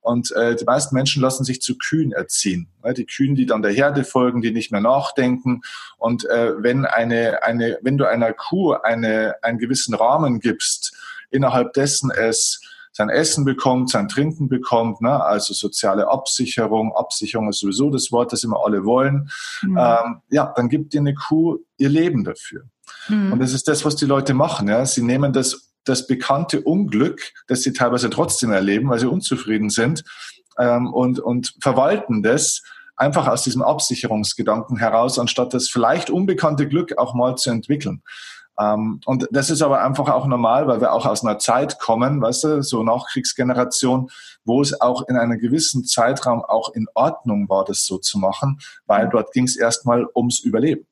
Und 0.00 0.32
äh, 0.32 0.56
die 0.56 0.64
meisten 0.64 0.94
Menschen 0.94 1.22
lassen 1.22 1.44
sich 1.44 1.60
zu 1.60 1.76
Kühen 1.76 2.12
erziehen. 2.12 2.68
Ne? 2.82 2.94
Die 2.94 3.06
Kühen, 3.06 3.34
die 3.34 3.46
dann 3.46 3.62
der 3.62 3.72
Herde 3.72 4.04
folgen, 4.04 4.40
die 4.40 4.50
nicht 4.50 4.72
mehr 4.72 4.80
nachdenken. 4.80 5.60
Und 5.98 6.24
äh, 6.24 6.52
wenn 6.62 6.86
eine, 6.86 7.42
eine, 7.42 7.78
wenn 7.82 7.98
du 7.98 8.08
einer 8.08 8.32
Kuh 8.32 8.72
eine, 8.72 9.34
einen 9.42 9.58
gewissen 9.58 9.94
Rahmen 9.94 10.40
gibst, 10.40 10.96
innerhalb 11.30 11.74
dessen 11.74 12.10
es 12.10 12.60
sein 12.92 13.08
Essen 13.08 13.44
bekommt, 13.44 13.90
sein 13.90 14.08
Trinken 14.08 14.48
bekommt, 14.48 15.00
ne? 15.00 15.22
also 15.22 15.54
soziale 15.54 16.08
Absicherung. 16.08 16.92
Absicherung 16.94 17.48
ist 17.48 17.60
sowieso 17.60 17.90
das 17.90 18.10
Wort, 18.10 18.32
das 18.32 18.42
immer 18.42 18.64
alle 18.64 18.84
wollen. 18.84 19.30
Mhm. 19.62 19.78
Ähm, 19.78 20.20
ja, 20.30 20.52
dann 20.56 20.68
gibt 20.68 20.92
dir 20.92 21.00
eine 21.00 21.14
Kuh 21.14 21.58
ihr 21.76 21.88
Leben 21.88 22.24
dafür. 22.24 22.64
Mhm. 23.08 23.32
Und 23.32 23.38
das 23.38 23.52
ist 23.52 23.68
das, 23.68 23.84
was 23.84 23.96
die 23.96 24.06
Leute 24.06 24.34
machen. 24.34 24.68
Ja? 24.68 24.84
Sie 24.86 25.02
nehmen 25.02 25.32
das 25.32 25.69
das 25.84 26.06
bekannte 26.06 26.60
Unglück, 26.62 27.32
das 27.46 27.62
sie 27.62 27.72
teilweise 27.72 28.10
trotzdem 28.10 28.52
erleben, 28.52 28.88
weil 28.88 28.98
sie 28.98 29.08
unzufrieden 29.08 29.70
sind 29.70 30.04
ähm, 30.58 30.92
und, 30.92 31.20
und 31.20 31.54
verwalten 31.60 32.22
das 32.22 32.62
einfach 32.96 33.26
aus 33.26 33.42
diesem 33.42 33.62
Absicherungsgedanken 33.62 34.76
heraus, 34.76 35.18
anstatt 35.18 35.54
das 35.54 35.68
vielleicht 35.68 36.10
unbekannte 36.10 36.68
Glück 36.68 36.98
auch 36.98 37.14
mal 37.14 37.36
zu 37.36 37.50
entwickeln. 37.50 38.02
Ähm, 38.60 39.00
und 39.06 39.26
das 39.30 39.48
ist 39.48 39.62
aber 39.62 39.82
einfach 39.82 40.08
auch 40.10 40.26
normal, 40.26 40.66
weil 40.66 40.80
wir 40.80 40.92
auch 40.92 41.06
aus 41.06 41.24
einer 41.24 41.38
Zeit 41.38 41.78
kommen, 41.78 42.20
weißt 42.20 42.44
du, 42.44 42.62
so 42.62 42.82
Nachkriegsgeneration, 42.84 44.10
wo 44.44 44.60
es 44.60 44.78
auch 44.80 45.08
in 45.08 45.16
einem 45.16 45.38
gewissen 45.38 45.84
Zeitraum 45.84 46.44
auch 46.44 46.74
in 46.74 46.86
Ordnung 46.94 47.48
war, 47.48 47.64
das 47.64 47.86
so 47.86 47.96
zu 47.98 48.18
machen, 48.18 48.60
weil 48.86 49.08
dort 49.08 49.32
ging 49.32 49.44
es 49.44 49.56
erstmal 49.56 50.06
ums 50.14 50.40
Überleben. 50.40 50.86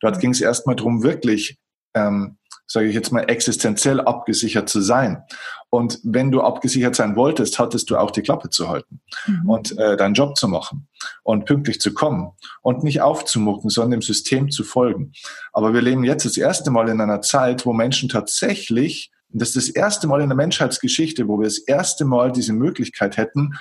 Dort 0.00 0.18
ging 0.18 0.32
es 0.32 0.40
erstmal 0.40 0.74
darum, 0.74 1.04
wirklich 1.04 1.58
ähm, 1.94 2.38
sage 2.72 2.88
ich 2.88 2.94
jetzt 2.94 3.12
mal, 3.12 3.24
existenziell 3.28 4.00
abgesichert 4.00 4.68
zu 4.68 4.80
sein. 4.80 5.22
Und 5.68 6.00
wenn 6.04 6.30
du 6.30 6.40
abgesichert 6.40 6.96
sein 6.96 7.16
wolltest, 7.16 7.58
hattest 7.58 7.90
du 7.90 7.96
auch 7.96 8.10
die 8.10 8.22
Klappe 8.22 8.48
zu 8.48 8.68
halten 8.68 9.00
mhm. 9.26 9.48
und 9.48 9.78
äh, 9.78 9.96
deinen 9.96 10.14
Job 10.14 10.36
zu 10.36 10.48
machen 10.48 10.88
und 11.22 11.44
pünktlich 11.44 11.80
zu 11.80 11.92
kommen 11.92 12.32
und 12.62 12.82
nicht 12.82 13.02
aufzumucken, 13.02 13.68
sondern 13.68 14.00
dem 14.00 14.02
System 14.02 14.50
zu 14.50 14.64
folgen. 14.64 15.12
Aber 15.52 15.74
wir 15.74 15.82
leben 15.82 16.04
jetzt 16.04 16.24
das 16.24 16.38
erste 16.38 16.70
Mal 16.70 16.88
in 16.88 17.00
einer 17.00 17.20
Zeit, 17.20 17.66
wo 17.66 17.74
Menschen 17.74 18.08
tatsächlich, 18.08 19.10
das 19.28 19.54
ist 19.54 19.68
das 19.68 19.74
erste 19.74 20.06
Mal 20.06 20.22
in 20.22 20.28
der 20.28 20.36
Menschheitsgeschichte, 20.36 21.28
wo 21.28 21.38
wir 21.38 21.44
das 21.44 21.58
erste 21.58 22.06
Mal 22.06 22.32
diese 22.32 22.54
Möglichkeit 22.54 23.18
hätten, 23.18 23.54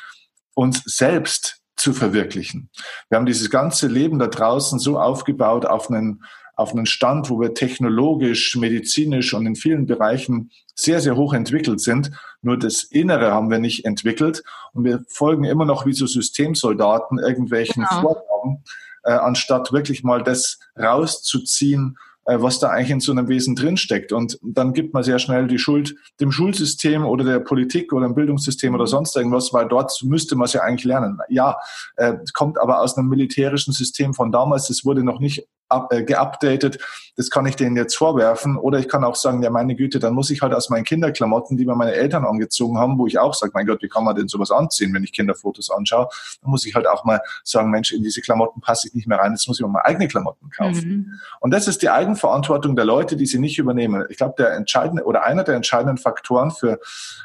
uns 0.56 0.84
selbst 0.86 1.62
zu 1.75 1.94
verwirklichen. 1.94 2.70
Wir 3.10 3.18
haben 3.18 3.25
dieses 3.25 3.50
ganze 3.50 3.88
Leben 3.88 4.20
da 4.20 4.27
draußen 4.27 4.80
so 4.80 5.00
aufgebaut 5.00 5.65
auf 5.65 5.89
einen 5.89 6.24
auf 6.62 6.74
einen 6.74 6.86
Stand, 6.86 7.30
wo 7.30 7.39
wir 7.39 7.53
technologisch, 7.53 8.56
medizinisch 8.56 9.34
und 9.34 9.46
in 9.46 9.56
vielen 9.56 9.86
Bereichen 9.86 10.51
sehr, 10.75 11.01
sehr 11.01 11.15
hoch 11.15 11.34
entwickelt 11.34 11.82
sind. 11.82 12.12
Nur 12.41 12.58
das 12.58 12.84
Innere 12.84 13.32
haben 13.32 13.50
wir 13.50 13.60
nicht 13.60 13.86
entwickelt 13.86 14.44
und 14.74 14.86
wir 14.86 15.03
folgen 15.10 15.44
immer 15.44 15.65
noch 15.65 15.86
wie 15.86 15.94
so 15.94 16.06
Systemsoldaten 16.06 17.20
irgendwelchen 17.20 17.84
genau. 17.84 18.01
Vorgaben, 18.01 18.63
äh, 19.03 19.12
anstatt 19.12 19.74
wirklich 19.74 20.03
mal 20.03 20.24
das 20.24 20.60
rauszuziehen, 20.77 21.98
äh, 22.25 22.39
was 22.39 22.60
da 22.60 22.70
eigentlich 22.70 22.91
in 22.91 23.00
so 23.00 23.12
einem 23.12 23.27
Wesen 23.27 23.56
drinsteckt. 23.56 24.13
Und 24.13 24.38
dann 24.44 24.74
gibt 24.74 24.94
man 24.94 25.03
sehr 25.03 25.20
schnell 25.20 25.48
die 25.48 25.58
Schuld 25.58 25.96
dem 26.20 26.32
Schulsystem 26.32 27.06
oder 27.06 27.24
der 27.24 27.39
Politik 27.39 27.94
oder 27.94 28.08
dem 28.08 28.15
Bildungssystem 28.15 28.74
oder 28.75 28.88
sonst 28.88 29.15
irgendwas, 29.15 29.53
weil 29.53 29.68
dort 29.68 29.91
müsste 30.03 30.36
man 30.36 30.46
es 30.46 30.53
ja 30.53 30.62
eigentlich 30.62 30.86
lernen. 30.86 31.18
Ja, 31.30 31.58
äh, 31.96 32.13
kommt 32.34 32.60
aber 32.60 32.82
aus 32.82 32.98
einem 32.98 33.10
militärischen 33.10 33.74
System 33.74 34.13
von 34.13 34.32
damals. 34.32 34.68
Das 34.68 34.86
wurde 34.86 35.03
noch 35.03 35.20
nicht 35.20 35.48
äh, 35.89 36.03
geupdatet. 36.03 36.79
Das 37.17 37.29
kann 37.29 37.45
ich 37.45 37.55
denen 37.55 37.75
jetzt 37.75 37.95
vorwerfen. 37.95 38.57
Oder 38.57 38.79
ich 38.79 38.87
kann 38.87 39.03
auch 39.03 39.15
sagen, 39.15 39.43
ja, 39.43 39.49
meine 39.49 39.75
Güte, 39.75 39.99
dann 39.99 40.13
muss 40.13 40.29
ich 40.29 40.41
halt 40.41 40.53
aus 40.53 40.69
meinen 40.69 40.85
Kinderklamotten, 40.85 41.57
die 41.57 41.65
mir 41.65 41.75
meine 41.75 41.93
Eltern 41.93 42.25
angezogen 42.25 42.77
haben, 42.77 42.97
wo 42.97 43.05
ich 43.05 43.19
auch 43.19 43.33
sage, 43.33 43.51
mein 43.53 43.65
Gott, 43.65 43.81
wie 43.81 43.89
kann 43.89 44.03
man 44.03 44.15
denn 44.15 44.27
sowas 44.27 44.49
anziehen, 44.49 44.93
wenn 44.93 45.03
ich 45.03 45.11
Kinderfotos 45.11 45.69
anschaue? 45.69 46.07
Dann 46.41 46.49
muss 46.49 46.65
ich 46.65 46.73
halt 46.73 46.87
auch 46.87 47.03
mal 47.03 47.21
sagen, 47.43 47.69
Mensch, 47.69 47.91
in 47.91 48.01
diese 48.01 48.21
Klamotten 48.21 48.61
passe 48.61 48.87
ich 48.87 48.93
nicht 48.93 49.07
mehr 49.07 49.19
rein, 49.19 49.31
jetzt 49.31 49.47
muss 49.47 49.59
ich 49.59 49.65
mal 49.65 49.71
meine 49.71 49.85
eigene 49.85 50.07
Klamotten 50.07 50.49
kaufen. 50.49 50.89
Mhm. 50.89 51.19
Und 51.41 51.51
das 51.51 51.67
ist 51.67 51.81
die 51.81 51.89
Eigenverantwortung 51.89 52.75
der 52.75 52.85
Leute, 52.85 53.17
die 53.17 53.25
sie 53.25 53.39
nicht 53.39 53.59
übernehmen. 53.59 54.05
Ich 54.09 54.17
glaube, 54.17 54.35
der 54.37 54.53
entscheidende 54.53 55.03
oder 55.03 55.23
einer 55.23 55.43
der 55.43 55.55
entscheidenden 55.55 55.97
Faktoren 55.97 56.51
für 56.51 56.79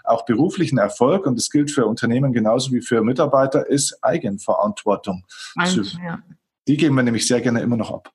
auch 0.05 0.25
beruflichen 0.25 0.79
Erfolg, 0.79 1.27
und 1.27 1.39
das 1.39 1.51
gilt 1.51 1.71
für 1.71 1.87
Unternehmen 1.87 2.33
genauso 2.33 2.73
wie 2.73 2.81
für 2.81 3.03
Mitarbeiter, 3.03 3.67
ist 3.67 4.03
Eigenverantwortung. 4.03 5.25
Also, 5.55 5.83
ja. 5.83 6.19
Die 6.69 6.77
geben 6.77 6.97
wir 6.97 7.03
nämlich 7.03 7.27
sehr 7.27 7.41
gerne 7.41 7.61
immer 7.61 7.77
noch 7.77 7.93
ab. 7.93 8.11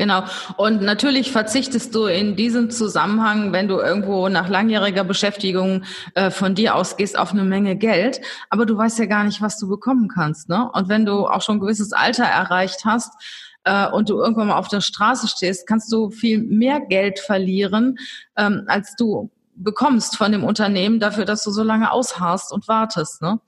Genau. 0.00 0.24
Und 0.56 0.80
natürlich 0.80 1.30
verzichtest 1.30 1.94
du 1.94 2.06
in 2.06 2.34
diesem 2.34 2.70
Zusammenhang, 2.70 3.52
wenn 3.52 3.68
du 3.68 3.80
irgendwo 3.80 4.30
nach 4.30 4.48
langjähriger 4.48 5.04
Beschäftigung 5.04 5.84
äh, 6.14 6.30
von 6.30 6.54
dir 6.54 6.74
ausgehst, 6.74 7.18
auf 7.18 7.32
eine 7.32 7.44
Menge 7.44 7.76
Geld. 7.76 8.22
Aber 8.48 8.64
du 8.64 8.78
weißt 8.78 8.98
ja 8.98 9.04
gar 9.04 9.24
nicht, 9.24 9.42
was 9.42 9.58
du 9.58 9.68
bekommen 9.68 10.08
kannst. 10.08 10.48
Ne? 10.48 10.70
Und 10.72 10.88
wenn 10.88 11.04
du 11.04 11.26
auch 11.26 11.42
schon 11.42 11.56
ein 11.56 11.60
gewisses 11.60 11.92
Alter 11.92 12.24
erreicht 12.24 12.86
hast, 12.86 13.12
äh, 13.64 13.90
und 13.90 14.08
du 14.08 14.18
irgendwann 14.18 14.46
mal 14.46 14.56
auf 14.56 14.68
der 14.68 14.80
Straße 14.80 15.28
stehst, 15.28 15.66
kannst 15.66 15.92
du 15.92 16.08
viel 16.08 16.38
mehr 16.38 16.80
Geld 16.80 17.18
verlieren, 17.18 17.98
ähm, 18.38 18.64
als 18.68 18.96
du 18.96 19.28
bekommst 19.54 20.16
von 20.16 20.32
dem 20.32 20.44
Unternehmen 20.44 20.98
dafür, 20.98 21.26
dass 21.26 21.44
du 21.44 21.50
so 21.50 21.62
lange 21.62 21.92
ausharrst 21.92 22.52
und 22.52 22.68
wartest. 22.68 23.20
Ne? 23.20 23.38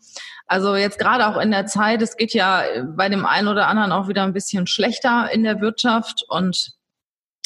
Also 0.52 0.76
jetzt 0.76 0.98
gerade 0.98 1.28
auch 1.28 1.40
in 1.40 1.50
der 1.50 1.64
Zeit, 1.64 2.02
es 2.02 2.18
geht 2.18 2.34
ja 2.34 2.62
bei 2.84 3.08
dem 3.08 3.24
einen 3.24 3.48
oder 3.48 3.68
anderen 3.68 3.90
auch 3.90 4.06
wieder 4.06 4.22
ein 4.22 4.34
bisschen 4.34 4.66
schlechter 4.66 5.30
in 5.32 5.44
der 5.44 5.62
Wirtschaft 5.62 6.26
und 6.28 6.74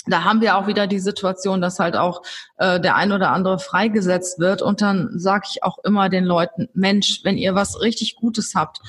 da 0.07 0.25
haben 0.25 0.41
wir 0.41 0.57
auch 0.57 0.67
wieder 0.67 0.89
die 0.89 0.99
Situation, 0.99 1.61
dass 1.61 1.79
halt 1.79 1.95
auch 1.95 2.23
äh, 2.57 2.81
der 2.81 2.97
ein 2.97 3.13
oder 3.13 3.31
andere 3.31 3.61
freigesetzt 3.61 4.41
wird. 4.41 4.61
Und 4.61 4.83
dann 4.83 5.21
sage 5.21 5.47
ich 5.49 5.63
auch 5.63 5.79
immer 5.85 6.09
den 6.09 6.25
Leuten, 6.25 6.69
Mensch, 6.75 7.21
wenn 7.23 7.39
ihr 7.39 7.55
was 7.55 7.81
richtig 7.81 8.17
Gutes 8.17 8.55
habt, 8.57 8.81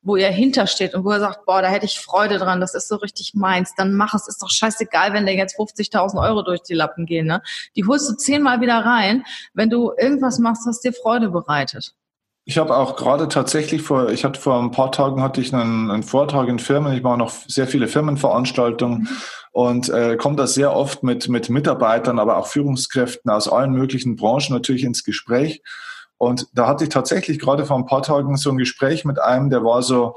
wo 0.00 0.16
ihr 0.16 0.28
hintersteht 0.28 0.94
und 0.94 1.04
wo 1.04 1.12
ihr 1.12 1.20
sagt, 1.20 1.44
boah, 1.44 1.60
da 1.60 1.68
hätte 1.68 1.84
ich 1.84 2.00
Freude 2.00 2.38
dran, 2.38 2.62
das 2.62 2.74
ist 2.74 2.88
so 2.88 2.96
richtig 2.96 3.34
meins, 3.34 3.74
dann 3.76 3.92
mach 3.92 4.14
es. 4.14 4.26
Ist 4.26 4.42
doch 4.42 4.50
scheißegal, 4.50 5.12
wenn 5.12 5.26
dir 5.26 5.34
jetzt 5.34 5.58
50.000 5.58 6.18
Euro 6.26 6.40
durch 6.40 6.62
die 6.62 6.74
Lappen 6.74 7.04
gehen. 7.04 7.26
Ne? 7.26 7.42
Die 7.76 7.84
holst 7.84 8.08
du 8.08 8.14
zehnmal 8.14 8.62
wieder 8.62 8.78
rein, 8.78 9.24
wenn 9.52 9.68
du 9.68 9.92
irgendwas 9.98 10.38
machst, 10.38 10.66
was 10.66 10.80
dir 10.80 10.94
Freude 10.94 11.28
bereitet. 11.28 11.94
Ich 12.48 12.58
habe 12.58 12.76
auch 12.76 12.94
gerade 12.94 13.26
tatsächlich 13.26 13.82
vor, 13.82 14.10
ich 14.10 14.24
hatte 14.24 14.40
vor 14.40 14.62
ein 14.62 14.70
paar 14.70 14.92
Tagen 14.92 15.20
hatte 15.20 15.40
ich 15.40 15.52
einen, 15.52 15.90
einen 15.90 16.04
Vortrag 16.04 16.46
in 16.46 16.60
Firmen, 16.60 16.92
ich 16.92 17.02
mache 17.02 17.18
noch 17.18 17.32
sehr 17.48 17.66
viele 17.66 17.88
Firmenveranstaltungen 17.88 19.08
und 19.50 19.88
äh, 19.88 20.16
komme 20.16 20.36
da 20.36 20.46
sehr 20.46 20.72
oft 20.72 21.02
mit, 21.02 21.28
mit 21.28 21.50
Mitarbeitern, 21.50 22.20
aber 22.20 22.36
auch 22.36 22.46
Führungskräften 22.46 23.32
aus 23.32 23.48
allen 23.48 23.72
möglichen 23.72 24.14
Branchen 24.14 24.52
natürlich 24.52 24.84
ins 24.84 25.02
Gespräch. 25.02 25.60
Und 26.18 26.46
da 26.54 26.68
hatte 26.68 26.84
ich 26.84 26.90
tatsächlich 26.90 27.40
gerade 27.40 27.66
vor 27.66 27.78
ein 27.78 27.86
paar 27.86 28.02
Tagen 28.02 28.36
so 28.36 28.50
ein 28.50 28.58
Gespräch 28.58 29.04
mit 29.04 29.18
einem, 29.18 29.50
der 29.50 29.64
war 29.64 29.82
so 29.82 30.14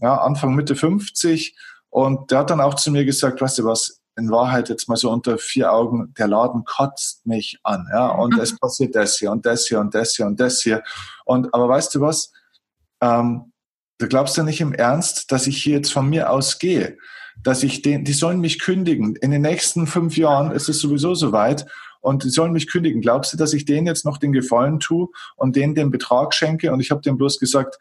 ja, 0.00 0.16
Anfang, 0.16 0.56
Mitte 0.56 0.74
50 0.74 1.56
und 1.88 2.32
der 2.32 2.40
hat 2.40 2.50
dann 2.50 2.60
auch 2.60 2.74
zu 2.74 2.90
mir 2.90 3.04
gesagt, 3.04 3.40
weißt 3.40 3.60
du 3.60 3.64
was, 3.64 3.99
in 4.16 4.30
Wahrheit 4.30 4.68
jetzt 4.68 4.88
mal 4.88 4.96
so 4.96 5.10
unter 5.10 5.38
vier 5.38 5.72
Augen, 5.72 6.12
der 6.18 6.28
Laden 6.28 6.64
kotzt 6.64 7.26
mich 7.26 7.58
an, 7.62 7.86
ja, 7.92 8.08
und 8.08 8.34
mhm. 8.34 8.40
es 8.40 8.58
passiert 8.58 8.94
das 8.94 9.16
hier 9.16 9.30
und 9.30 9.46
das 9.46 9.66
hier 9.66 9.80
und 9.80 9.94
das 9.94 10.14
hier 10.14 10.26
und 10.26 10.38
das 10.40 10.60
hier. 10.60 10.82
Und 11.24 11.52
aber 11.54 11.68
weißt 11.68 11.94
du 11.94 12.00
was? 12.00 12.32
Ähm, 13.00 13.52
du 13.98 14.08
glaubst 14.08 14.36
ja 14.36 14.42
nicht 14.42 14.60
im 14.60 14.72
Ernst, 14.72 15.30
dass 15.32 15.46
ich 15.46 15.62
hier 15.62 15.76
jetzt 15.76 15.92
von 15.92 16.08
mir 16.08 16.30
aus 16.30 16.58
gehe, 16.58 16.98
dass 17.42 17.62
ich 17.62 17.82
den, 17.82 18.04
die 18.04 18.12
sollen 18.12 18.40
mich 18.40 18.58
kündigen. 18.58 19.16
In 19.16 19.30
den 19.30 19.42
nächsten 19.42 19.86
fünf 19.86 20.16
Jahren 20.16 20.50
ist 20.50 20.68
es 20.68 20.80
sowieso 20.80 21.14
soweit 21.14 21.66
und 22.00 22.24
die 22.24 22.30
sollen 22.30 22.52
mich 22.52 22.70
kündigen. 22.70 23.00
Glaubst 23.00 23.32
du, 23.32 23.36
dass 23.36 23.52
ich 23.52 23.64
denen 23.64 23.86
jetzt 23.86 24.04
noch 24.04 24.18
den 24.18 24.32
Gefallen 24.32 24.80
tue 24.80 25.08
und 25.36 25.56
denen 25.56 25.74
den 25.74 25.90
Betrag 25.90 26.34
schenke? 26.34 26.72
Und 26.72 26.80
ich 26.80 26.90
habe 26.90 27.00
dem 27.00 27.16
bloß 27.16 27.38
gesagt, 27.38 27.78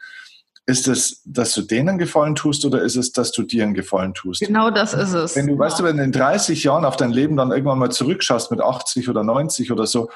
ist 0.70 0.88
es, 0.88 1.24
dass 1.26 1.54
du 1.54 1.64
denen 1.64 1.98
Gefallen 1.98 2.36
tust 2.36 2.64
oder 2.64 2.84
ist 2.84 2.96
es, 2.96 3.12
dass 3.12 3.32
du 3.32 3.42
dir 3.42 3.64
einen 3.64 3.74
Gefallen 3.74 4.14
tust? 4.14 4.42
Genau 4.42 4.70
das 4.70 4.94
ist 4.94 5.14
es. 5.14 5.36
Wenn 5.36 5.48
du, 5.48 5.54
ja. 5.54 5.60
weißt 5.60 5.80
du, 5.80 5.84
wenn 5.84 5.98
du 5.98 6.04
in 6.04 6.12
30 6.12 6.64
Jahren 6.64 6.86
auf 6.86 6.96
dein 6.96 7.10
Leben 7.10 7.36
dann 7.36 7.52
irgendwann 7.52 7.80
mal 7.80 7.90
zurückschaust 7.90 8.52
mit 8.52 8.62
80 8.62 9.10
oder 9.10 9.24
90 9.24 9.72
oder 9.72 9.88
so, 9.88 10.12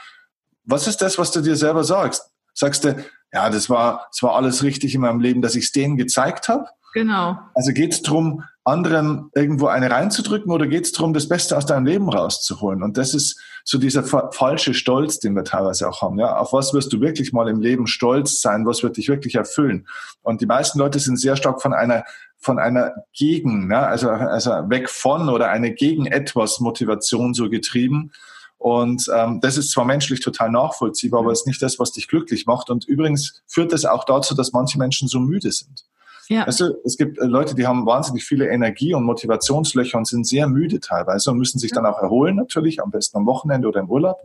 was 0.63 0.87
ist 0.87 1.01
das, 1.01 1.17
was 1.17 1.31
du 1.31 1.41
dir 1.41 1.55
selber 1.55 1.83
sagst? 1.83 2.29
Sagst 2.53 2.83
du, 2.83 3.03
ja, 3.33 3.49
das 3.49 3.67
war, 3.67 4.05
das 4.11 4.21
war 4.21 4.35
alles 4.35 4.61
richtig 4.61 4.93
in 4.93 5.01
meinem 5.01 5.19
Leben, 5.19 5.41
dass 5.41 5.55
ich 5.55 5.65
es 5.65 5.71
denen 5.71 5.97
gezeigt 5.97 6.47
habe? 6.47 6.67
Genau. 6.93 7.39
Also 7.55 7.73
geht 7.73 7.91
es 7.91 8.03
darum, 8.03 8.43
anderen 8.65 9.29
irgendwo 9.35 9.67
eine 9.67 9.91
reinzudrücken 9.91 10.51
oder 10.51 10.67
geht 10.67 10.85
es 10.85 10.91
darum, 10.93 11.13
das 11.13 11.27
Beste 11.27 11.57
aus 11.57 11.65
deinem 11.65 11.85
Leben 11.85 12.09
rauszuholen? 12.09 12.81
Und 12.81 12.97
das 12.97 13.13
ist 13.13 13.39
so 13.65 13.77
dieser 13.77 14.03
fa 14.03 14.29
falsche 14.31 14.73
Stolz, 14.73 15.19
den 15.19 15.35
wir 15.35 15.43
teilweise 15.43 15.87
auch 15.87 16.01
haben. 16.01 16.19
Ja, 16.19 16.37
auf 16.37 16.53
was 16.53 16.73
wirst 16.73 16.93
du 16.93 17.01
wirklich 17.01 17.33
mal 17.33 17.49
im 17.49 17.61
Leben 17.61 17.87
stolz 17.87 18.41
sein? 18.41 18.65
Was 18.65 18.83
wird 18.83 18.97
dich 18.97 19.09
wirklich 19.09 19.35
erfüllen? 19.35 19.87
Und 20.21 20.41
die 20.41 20.45
meisten 20.45 20.79
Leute 20.79 20.99
sind 20.99 21.19
sehr 21.19 21.35
stark 21.35 21.61
von 21.61 21.73
einer 21.73 22.03
von 22.43 22.59
einer 22.59 22.91
Gegen, 23.13 23.71
ja, 23.71 23.85
also, 23.85 24.09
also 24.09 24.51
weg 24.69 24.89
von 24.89 25.29
oder 25.29 25.49
eine 25.49 25.73
gegen 25.73 26.07
etwas 26.07 26.59
Motivation 26.59 27.33
so 27.33 27.49
getrieben. 27.49 28.11
Und 28.57 29.09
ähm, 29.13 29.39
das 29.41 29.57
ist 29.57 29.71
zwar 29.71 29.85
menschlich 29.85 30.19
total 30.19 30.51
nachvollziehbar, 30.51 31.21
aber 31.21 31.31
es 31.31 31.41
ist 31.41 31.47
nicht 31.47 31.61
das, 31.61 31.79
was 31.79 31.93
dich 31.93 32.07
glücklich 32.07 32.45
macht. 32.45 32.69
Und 32.69 32.85
übrigens 32.85 33.41
führt 33.47 33.71
das 33.71 33.85
auch 33.85 34.03
dazu, 34.03 34.35
dass 34.35 34.51
manche 34.51 34.77
Menschen 34.77 35.07
so 35.07 35.19
müde 35.19 35.51
sind. 35.51 35.85
Ja. 36.29 36.47
Weißt 36.47 36.61
du, 36.61 36.75
es 36.85 36.97
gibt 36.97 37.17
äh, 37.19 37.25
Leute, 37.25 37.55
die 37.55 37.67
haben 37.67 37.85
wahnsinnig 37.85 38.23
viele 38.23 38.49
Energie 38.49 38.93
und 38.93 39.03
Motivationslöcher 39.03 39.97
und 39.97 40.07
sind 40.07 40.25
sehr 40.25 40.47
müde 40.47 40.79
teilweise 40.79 41.31
und 41.31 41.37
müssen 41.37 41.59
sich 41.59 41.71
dann 41.71 41.85
auch 41.85 42.01
erholen, 42.01 42.35
natürlich, 42.35 42.81
am 42.81 42.91
besten 42.91 43.17
am 43.17 43.25
Wochenende 43.25 43.67
oder 43.67 43.79
im 43.79 43.89
Urlaub, 43.89 44.21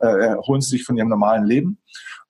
äh, 0.00 0.06
erholen 0.06 0.60
sie 0.60 0.70
sich 0.70 0.84
von 0.84 0.96
ihrem 0.96 1.08
normalen 1.08 1.44
Leben. 1.44 1.78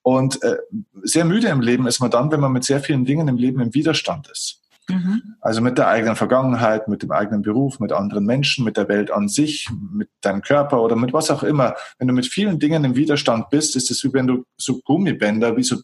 Und 0.02 0.42
äh, 0.42 0.56
sehr 1.02 1.24
müde 1.24 1.48
im 1.48 1.60
Leben 1.60 1.86
ist 1.86 2.00
man 2.00 2.10
dann, 2.10 2.30
wenn 2.30 2.40
man 2.40 2.52
mit 2.52 2.64
sehr 2.64 2.80
vielen 2.80 3.04
Dingen 3.04 3.28
im 3.28 3.36
Leben 3.36 3.60
im 3.60 3.74
Widerstand 3.74 4.28
ist. 4.30 4.62
Mhm. 4.88 5.34
Also 5.40 5.60
mit 5.60 5.76
der 5.76 5.88
eigenen 5.88 6.16
Vergangenheit, 6.16 6.88
mit 6.88 7.02
dem 7.02 7.12
eigenen 7.12 7.42
Beruf, 7.42 7.78
mit 7.78 7.92
anderen 7.92 8.24
Menschen, 8.24 8.64
mit 8.64 8.76
der 8.76 8.88
Welt 8.88 9.10
an 9.10 9.28
sich, 9.28 9.68
mit 9.92 10.08
deinem 10.22 10.40
Körper 10.40 10.82
oder 10.82 10.96
mit 10.96 11.12
was 11.12 11.30
auch 11.30 11.42
immer. 11.42 11.74
Wenn 11.98 12.08
du 12.08 12.14
mit 12.14 12.26
vielen 12.26 12.58
Dingen 12.58 12.84
im 12.84 12.96
Widerstand 12.96 13.50
bist, 13.50 13.76
ist 13.76 13.90
es 13.90 14.02
wie 14.02 14.12
wenn 14.12 14.26
du 14.26 14.44
so 14.56 14.80
Gummibänder, 14.80 15.56
wie 15.56 15.62
so 15.62 15.76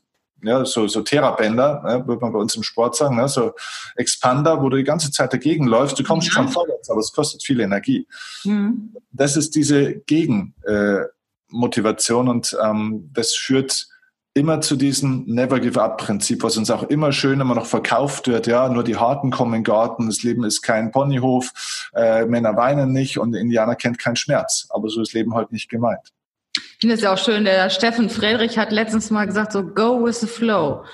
ja, 0.45 0.65
so, 0.65 0.87
so 0.87 1.03
Therabänder, 1.03 1.83
ja, 1.87 2.07
würde 2.07 2.21
man 2.21 2.33
bei 2.33 2.39
uns 2.39 2.55
im 2.57 2.63
Sport 2.63 2.95
sagen, 2.97 3.17
ne, 3.17 3.29
so 3.29 3.53
Expander, 3.97 4.63
wo 4.63 4.69
du 4.69 4.77
die 4.77 4.85
ganze 4.85 5.11
Zeit 5.11 5.33
dagegen 5.33 5.67
läufst, 5.67 5.99
du 5.99 6.05
kommst 6.05 6.29
ja. 6.29 6.35
schon 6.35 6.49
vorwärts, 6.49 6.91
aber 6.91 7.01
es 7.01 7.13
kostet 7.13 7.43
viel 7.43 7.61
Energie. 7.61 8.07
Mhm. 8.45 8.95
Das 9.11 9.37
ist 9.37 9.55
diese 9.55 9.95
Gegenmotivation 9.95 12.27
äh, 12.27 12.31
und 12.31 12.57
ähm, 12.63 13.11
das 13.13 13.35
führt 13.35 13.89
immer 14.35 14.61
zu 14.61 14.77
diesem 14.77 15.25
Never 15.27 15.61
Give 15.61 15.81
Up 15.81 15.99
Prinzip, 15.99 16.43
was 16.43 16.57
uns 16.57 16.71
auch 16.71 16.83
immer 16.85 17.13
schön 17.13 17.41
immer 17.41 17.55
noch 17.55 17.67
verkauft 17.67 18.27
wird. 18.27 18.49
Ja, 18.49 18.69
nur 18.69 18.83
die 18.83 18.97
Harten 18.97 19.31
kommen 19.31 19.55
in 19.55 19.61
den 19.61 19.65
Garten, 19.65 20.07
das 20.07 20.25
Leben 20.25 20.43
ist 20.45 20.63
kein 20.63 20.91
Ponyhof, 20.91 21.91
äh, 21.95 22.27
Männer 22.27 22.57
weinen 22.57 22.93
nicht 22.93 23.19
und 23.19 23.35
Indianer 23.35 23.77
kennt 23.77 24.01
keinen 24.01 24.17
Schmerz. 24.17 24.67
Aber 24.71 24.89
so 24.89 25.01
ist 25.01 25.13
Leben 25.13 25.35
halt 25.35 25.53
nicht 25.53 25.71
gemeint. 25.71 26.13
Ich 26.57 26.77
finde 26.81 26.95
es 26.95 27.01
ja 27.01 27.13
auch 27.13 27.19
schön, 27.19 27.45
der 27.45 27.71
Steffen 27.71 28.11
Friedrich 28.11 28.59
hat 28.59 28.71
letztens 28.71 29.11
mal 29.11 29.27
gesagt, 29.27 29.53
so 29.53 29.65
go 29.65 30.05
with 30.05 30.21
the 30.21 30.27
flow. 30.27 30.85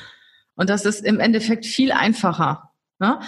Und 0.54 0.68
das 0.68 0.84
ist 0.84 1.04
im 1.04 1.20
Endeffekt 1.20 1.64
viel 1.64 1.90
einfacher. 1.90 2.70
Ne? 2.98 3.18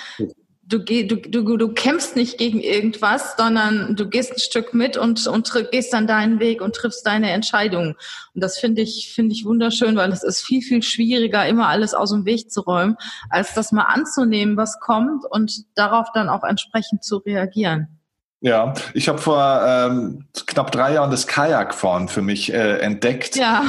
Du, 0.64 0.79
du, 0.79 1.16
du, 1.16 1.57
du 1.57 1.68
kämpfst 1.73 2.14
nicht 2.14 2.38
gegen 2.38 2.61
irgendwas, 2.61 3.37
sondern 3.37 3.97
du 3.97 4.09
gehst 4.09 4.33
ein 4.33 4.38
Stück 4.38 4.73
mit 4.75 4.97
und, 4.97 5.27
und 5.27 5.51
gehst 5.71 5.92
dann 5.92 6.07
deinen 6.07 6.40
Weg 6.40 6.62
und 6.62 6.75
triffst 6.75 7.07
deine 7.07 7.31
Entscheidungen. 7.31 7.97
Und 8.35 8.42
das 8.42 8.59
finde 8.59 8.83
ich, 8.83 9.12
finde 9.14 9.35
ich 9.35 9.45
wunderschön, 9.45 9.97
weil 9.97 10.12
es 10.12 10.23
ist 10.23 10.42
viel, 10.42 10.62
viel 10.62 10.83
schwieriger, 10.83 11.47
immer 11.47 11.68
alles 11.68 11.95
aus 11.95 12.11
dem 12.11 12.25
Weg 12.25 12.51
zu 12.51 12.61
räumen, 12.61 12.97
als 13.29 13.55
das 13.55 13.73
mal 13.73 13.85
anzunehmen, 13.85 14.57
was 14.57 14.79
kommt 14.79 15.25
und 15.31 15.64
darauf 15.75 16.09
dann 16.14 16.29
auch 16.29 16.45
entsprechend 16.45 17.03
zu 17.03 17.18
reagieren. 17.18 18.02
Ja, 18.42 18.74
ich 18.92 19.09
habe 19.09 19.18
vor 19.18 19.62
ähm, 19.64 20.26
knapp 20.48 20.72
drei 20.72 20.94
Jahren 20.94 21.12
das 21.12 21.28
Kajakfahren 21.28 22.09
für 22.09 22.22
mich 22.22 22.52
äh, 22.52 22.78
entdeckt. 22.78 23.37
Ja. 23.37 23.62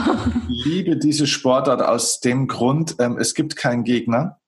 Ich 0.49 0.65
liebe 0.65 0.97
diese 0.97 1.27
Sportart 1.27 1.83
aus 1.83 2.21
dem 2.21 2.47
Grund, 2.47 2.95
ähm, 2.97 3.17
es 3.19 3.36
gibt 3.36 3.55
keinen 3.55 3.83
Gegner. 3.83 4.39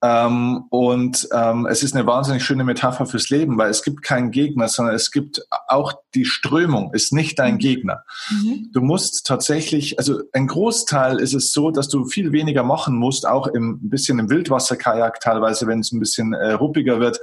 Ähm, 0.00 0.66
und 0.70 1.28
ähm, 1.32 1.66
es 1.66 1.82
ist 1.82 1.96
eine 1.96 2.06
wahnsinnig 2.06 2.44
schöne 2.44 2.62
Metapher 2.62 3.04
fürs 3.04 3.30
Leben, 3.30 3.58
weil 3.58 3.68
es 3.68 3.82
gibt 3.82 4.02
keinen 4.02 4.30
Gegner, 4.30 4.68
sondern 4.68 4.94
es 4.94 5.10
gibt 5.10 5.42
auch 5.66 5.92
die 6.14 6.24
Strömung, 6.24 6.94
ist 6.94 7.12
nicht 7.12 7.36
dein 7.40 7.54
mhm. 7.54 7.58
Gegner. 7.58 8.04
Mhm. 8.30 8.70
Du 8.72 8.80
musst 8.80 9.26
tatsächlich, 9.26 9.98
also 9.98 10.20
ein 10.32 10.46
Großteil 10.46 11.18
ist 11.18 11.34
es 11.34 11.52
so, 11.52 11.72
dass 11.72 11.88
du 11.88 12.04
viel 12.04 12.30
weniger 12.30 12.62
machen 12.62 12.96
musst, 12.96 13.26
auch 13.26 13.48
im 13.48 13.80
ein 13.82 13.90
bisschen 13.90 14.20
im 14.20 14.30
Wildwasserkajak 14.30 15.18
teilweise, 15.18 15.66
wenn 15.66 15.80
es 15.80 15.90
ein 15.90 15.98
bisschen 15.98 16.32
äh, 16.32 16.52
ruppiger 16.52 17.00
wird 17.00 17.18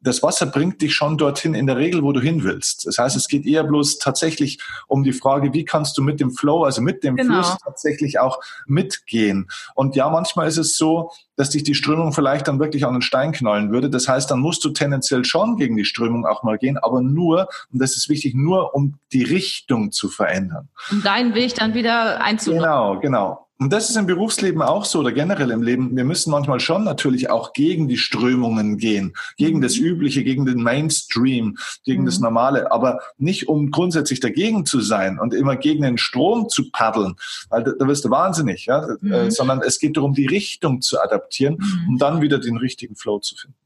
das 0.00 0.22
Wasser 0.22 0.46
bringt 0.46 0.82
dich 0.82 0.94
schon 0.94 1.18
dorthin 1.18 1.54
in 1.54 1.66
der 1.66 1.76
Regel, 1.76 2.02
wo 2.02 2.12
du 2.12 2.20
hin 2.20 2.44
willst. 2.44 2.86
Das 2.86 2.98
heißt, 2.98 3.16
es 3.16 3.28
geht 3.28 3.46
eher 3.46 3.64
bloß 3.64 3.98
tatsächlich 3.98 4.58
um 4.86 5.02
die 5.02 5.12
Frage, 5.12 5.52
wie 5.52 5.64
kannst 5.64 5.96
du 5.98 6.02
mit 6.02 6.20
dem 6.20 6.30
Flow, 6.30 6.64
also 6.64 6.80
mit 6.82 7.02
dem 7.02 7.16
genau. 7.16 7.42
Fluss 7.42 7.58
tatsächlich 7.64 8.18
auch 8.18 8.38
mitgehen. 8.66 9.48
Und 9.74 9.96
ja, 9.96 10.08
manchmal 10.08 10.48
ist 10.48 10.58
es 10.58 10.76
so, 10.76 11.10
dass 11.36 11.50
dich 11.50 11.64
die 11.64 11.74
Strömung 11.74 12.12
vielleicht 12.12 12.48
dann 12.48 12.60
wirklich 12.60 12.86
an 12.86 12.94
den 12.94 13.02
Stein 13.02 13.32
knallen 13.32 13.70
würde. 13.72 13.90
Das 13.90 14.08
heißt, 14.08 14.30
dann 14.30 14.40
musst 14.40 14.64
du 14.64 14.70
tendenziell 14.70 15.24
schon 15.24 15.56
gegen 15.56 15.76
die 15.76 15.84
Strömung 15.84 16.26
auch 16.26 16.42
mal 16.42 16.58
gehen, 16.58 16.78
aber 16.78 17.00
nur, 17.00 17.48
und 17.72 17.80
das 17.82 17.96
ist 17.96 18.08
wichtig, 18.08 18.34
nur 18.34 18.74
um 18.74 18.98
die 19.12 19.24
Richtung 19.24 19.92
zu 19.92 20.08
verändern. 20.08 20.68
Um 20.90 21.02
deinen 21.02 21.34
Weg 21.34 21.54
dann 21.54 21.74
wieder 21.74 22.22
einzunehmen. 22.22 22.62
Genau, 22.62 23.00
genau. 23.00 23.45
Und 23.58 23.72
das 23.72 23.88
ist 23.88 23.96
im 23.96 24.06
Berufsleben 24.06 24.60
auch 24.60 24.84
so 24.84 25.00
oder 25.00 25.12
generell 25.12 25.50
im 25.50 25.62
Leben. 25.62 25.96
Wir 25.96 26.04
müssen 26.04 26.30
manchmal 26.30 26.60
schon 26.60 26.84
natürlich 26.84 27.30
auch 27.30 27.54
gegen 27.54 27.88
die 27.88 27.96
Strömungen 27.96 28.76
gehen, 28.76 29.14
gegen 29.38 29.62
das 29.62 29.78
mhm. 29.78 29.86
Übliche, 29.86 30.24
gegen 30.24 30.44
den 30.44 30.62
Mainstream, 30.62 31.56
gegen 31.84 32.02
mhm. 32.02 32.06
das 32.06 32.18
Normale, 32.18 32.70
aber 32.70 33.00
nicht 33.16 33.48
um 33.48 33.70
grundsätzlich 33.70 34.20
dagegen 34.20 34.66
zu 34.66 34.80
sein 34.80 35.18
und 35.18 35.32
immer 35.32 35.56
gegen 35.56 35.82
den 35.82 35.96
Strom 35.96 36.50
zu 36.50 36.70
paddeln, 36.70 37.16
weil 37.48 37.64
da, 37.64 37.72
da 37.78 37.88
wirst 37.88 38.04
du 38.04 38.10
wahnsinnig, 38.10 38.66
ja? 38.66 38.86
Mhm. 39.00 39.12
Äh, 39.12 39.30
sondern 39.30 39.62
es 39.62 39.78
geht 39.78 39.96
darum, 39.96 40.12
die 40.12 40.26
Richtung 40.26 40.82
zu 40.82 41.00
adaptieren, 41.00 41.56
mhm. 41.58 41.88
um 41.88 41.98
dann 41.98 42.20
wieder 42.20 42.38
den 42.38 42.58
richtigen 42.58 42.94
Flow 42.94 43.20
zu 43.20 43.36
finden. 43.36 43.56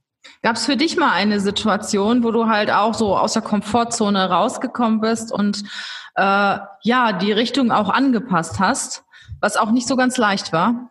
Gab 0.42 0.56
es 0.56 0.66
für 0.66 0.76
dich 0.76 0.96
mal 0.96 1.10
eine 1.10 1.40
Situation, 1.40 2.22
wo 2.22 2.30
du 2.30 2.46
halt 2.46 2.70
auch 2.70 2.94
so 2.94 3.16
aus 3.16 3.32
der 3.32 3.42
Komfortzone 3.42 4.30
rausgekommen 4.30 5.00
bist 5.00 5.32
und 5.32 5.64
äh, 6.14 6.58
ja 6.82 7.12
die 7.12 7.32
Richtung 7.32 7.72
auch 7.72 7.88
angepasst 7.88 8.60
hast? 8.60 9.04
Was 9.40 9.56
auch 9.56 9.70
nicht 9.70 9.88
so 9.88 9.96
ganz 9.96 10.16
leicht 10.16 10.52
war? 10.52 10.90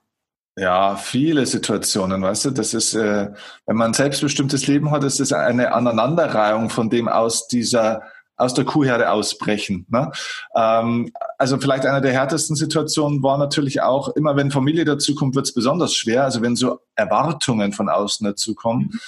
Ja, 0.57 0.97
viele 0.97 1.45
Situationen, 1.45 2.21
weißt 2.21 2.45
du, 2.45 2.51
das 2.51 2.73
ist, 2.73 2.93
äh, 2.93 3.31
wenn 3.65 3.77
man 3.77 3.91
ein 3.91 3.93
selbstbestimmtes 3.93 4.67
Leben 4.67 4.91
hat, 4.91 5.03
ist 5.03 5.19
das 5.19 5.31
eine 5.31 5.73
Aneinanderreihung 5.73 6.69
von 6.69 6.89
dem 6.89 7.07
aus 7.07 7.47
dieser 7.47 8.01
aus 8.39 8.53
der 8.53 8.63
Kuhherde 8.63 9.11
ausbrechen. 9.11 9.85
Ne? 9.89 10.11
Ähm, 10.55 11.11
also 11.37 11.59
vielleicht 11.59 11.85
eine 11.85 12.01
der 12.01 12.13
härtesten 12.13 12.55
Situationen 12.55 13.21
war 13.21 13.37
natürlich 13.37 13.81
auch, 13.81 14.15
immer 14.15 14.35
wenn 14.37 14.49
Familie 14.49 14.85
dazukommt, 14.85 15.35
wird 15.35 15.45
es 15.45 15.53
besonders 15.53 15.93
schwer. 15.93 16.23
Also 16.23 16.41
wenn 16.41 16.55
so 16.55 16.79
Erwartungen 16.95 17.73
von 17.73 17.89
außen 17.89 18.25
dazukommen. 18.25 18.99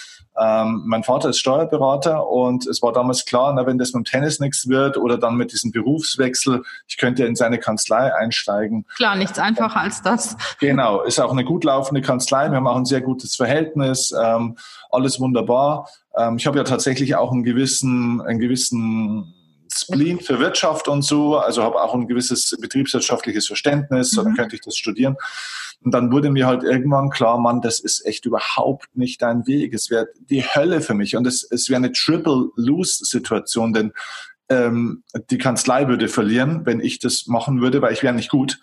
Ähm, 0.42 0.84
mein 0.86 1.04
Vater 1.04 1.30
ist 1.30 1.40
Steuerberater 1.40 2.28
und 2.28 2.66
es 2.66 2.82
war 2.82 2.94
damals 2.94 3.26
klar, 3.26 3.54
na, 3.54 3.68
wenn 3.68 3.78
das 3.78 3.94
mit 3.94 4.08
dem 4.08 4.10
Tennis 4.10 4.40
nichts 4.40 4.68
wird 4.68 4.98
oder 4.98 5.18
dann 5.18 5.36
mit 5.36 5.52
diesem 5.52 5.72
Berufswechsel, 5.72 6.64
ich 6.88 6.98
könnte 6.98 7.26
in 7.26 7.36
seine 7.36 7.60
Kanzlei 7.60 8.14
einsteigen. 8.16 8.86
Klar, 8.96 9.16
nichts 9.16 9.38
einfacher 9.38 9.82
als 9.82 10.02
das. 10.02 10.36
Genau, 10.60 11.02
ist 11.02 11.20
auch 11.20 11.32
eine 11.32 11.44
gut 11.44 11.64
laufende 11.64 12.02
Kanzlei. 12.02 12.50
Wir 12.50 12.58
haben 12.58 12.68
auch 12.68 12.78
ein 12.78 12.86
sehr 12.86 13.02
gutes 13.02 13.36
Verhältnis, 13.36 14.14
ähm, 14.20 14.58
alles 14.90 15.20
wunderbar. 15.20 15.88
Ähm, 16.18 16.38
ich 16.38 16.48
habe 16.48 16.58
ja 16.58 16.64
tatsächlich 16.64 17.16
auch 17.16 17.32
einen 17.32 17.44
gewissen, 17.44 18.22
einen 18.22 18.40
gewissen 18.40 19.34
Spleen 19.74 20.20
für 20.20 20.40
Wirtschaft 20.40 20.88
und 20.88 21.02
so, 21.02 21.38
also 21.38 21.64
habe 21.64 21.82
auch 21.82 21.94
ein 21.94 22.08
gewisses 22.08 22.56
betriebswirtschaftliches 22.60 23.48
Verständnis, 23.48 24.12
mhm. 24.12 24.24
dann 24.24 24.36
könnte 24.36 24.56
ich 24.56 24.62
das 24.62 24.76
studieren. 24.76 25.16
Und 25.84 25.94
dann 25.94 26.12
wurde 26.12 26.30
mir 26.30 26.46
halt 26.46 26.64
irgendwann 26.64 27.10
klar, 27.10 27.40
Mann, 27.40 27.62
das 27.62 27.80
ist 27.80 28.06
echt 28.06 28.26
überhaupt 28.26 28.96
nicht 28.96 29.22
dein 29.22 29.48
Weg. 29.48 29.74
Es 29.74 29.90
wäre 29.90 30.08
die 30.30 30.44
Hölle 30.44 30.82
für 30.82 30.94
mich 30.94 31.16
und 31.16 31.26
es, 31.26 31.44
es 31.50 31.70
wäre 31.70 31.78
eine 31.78 31.92
Triple-Lose-Situation, 31.92 33.74
denn 33.74 33.94
ähm, 34.52 35.04
die 35.30 35.38
Kanzlei 35.38 35.88
würde 35.88 36.08
verlieren, 36.08 36.66
wenn 36.66 36.80
ich 36.80 37.00
das 37.00 37.28
machen 37.28 37.62
würde, 37.62 37.82
weil 37.82 37.94
ich 37.94 38.04
wäre 38.04 38.14
nicht 38.14 38.30
gut. 38.30 38.60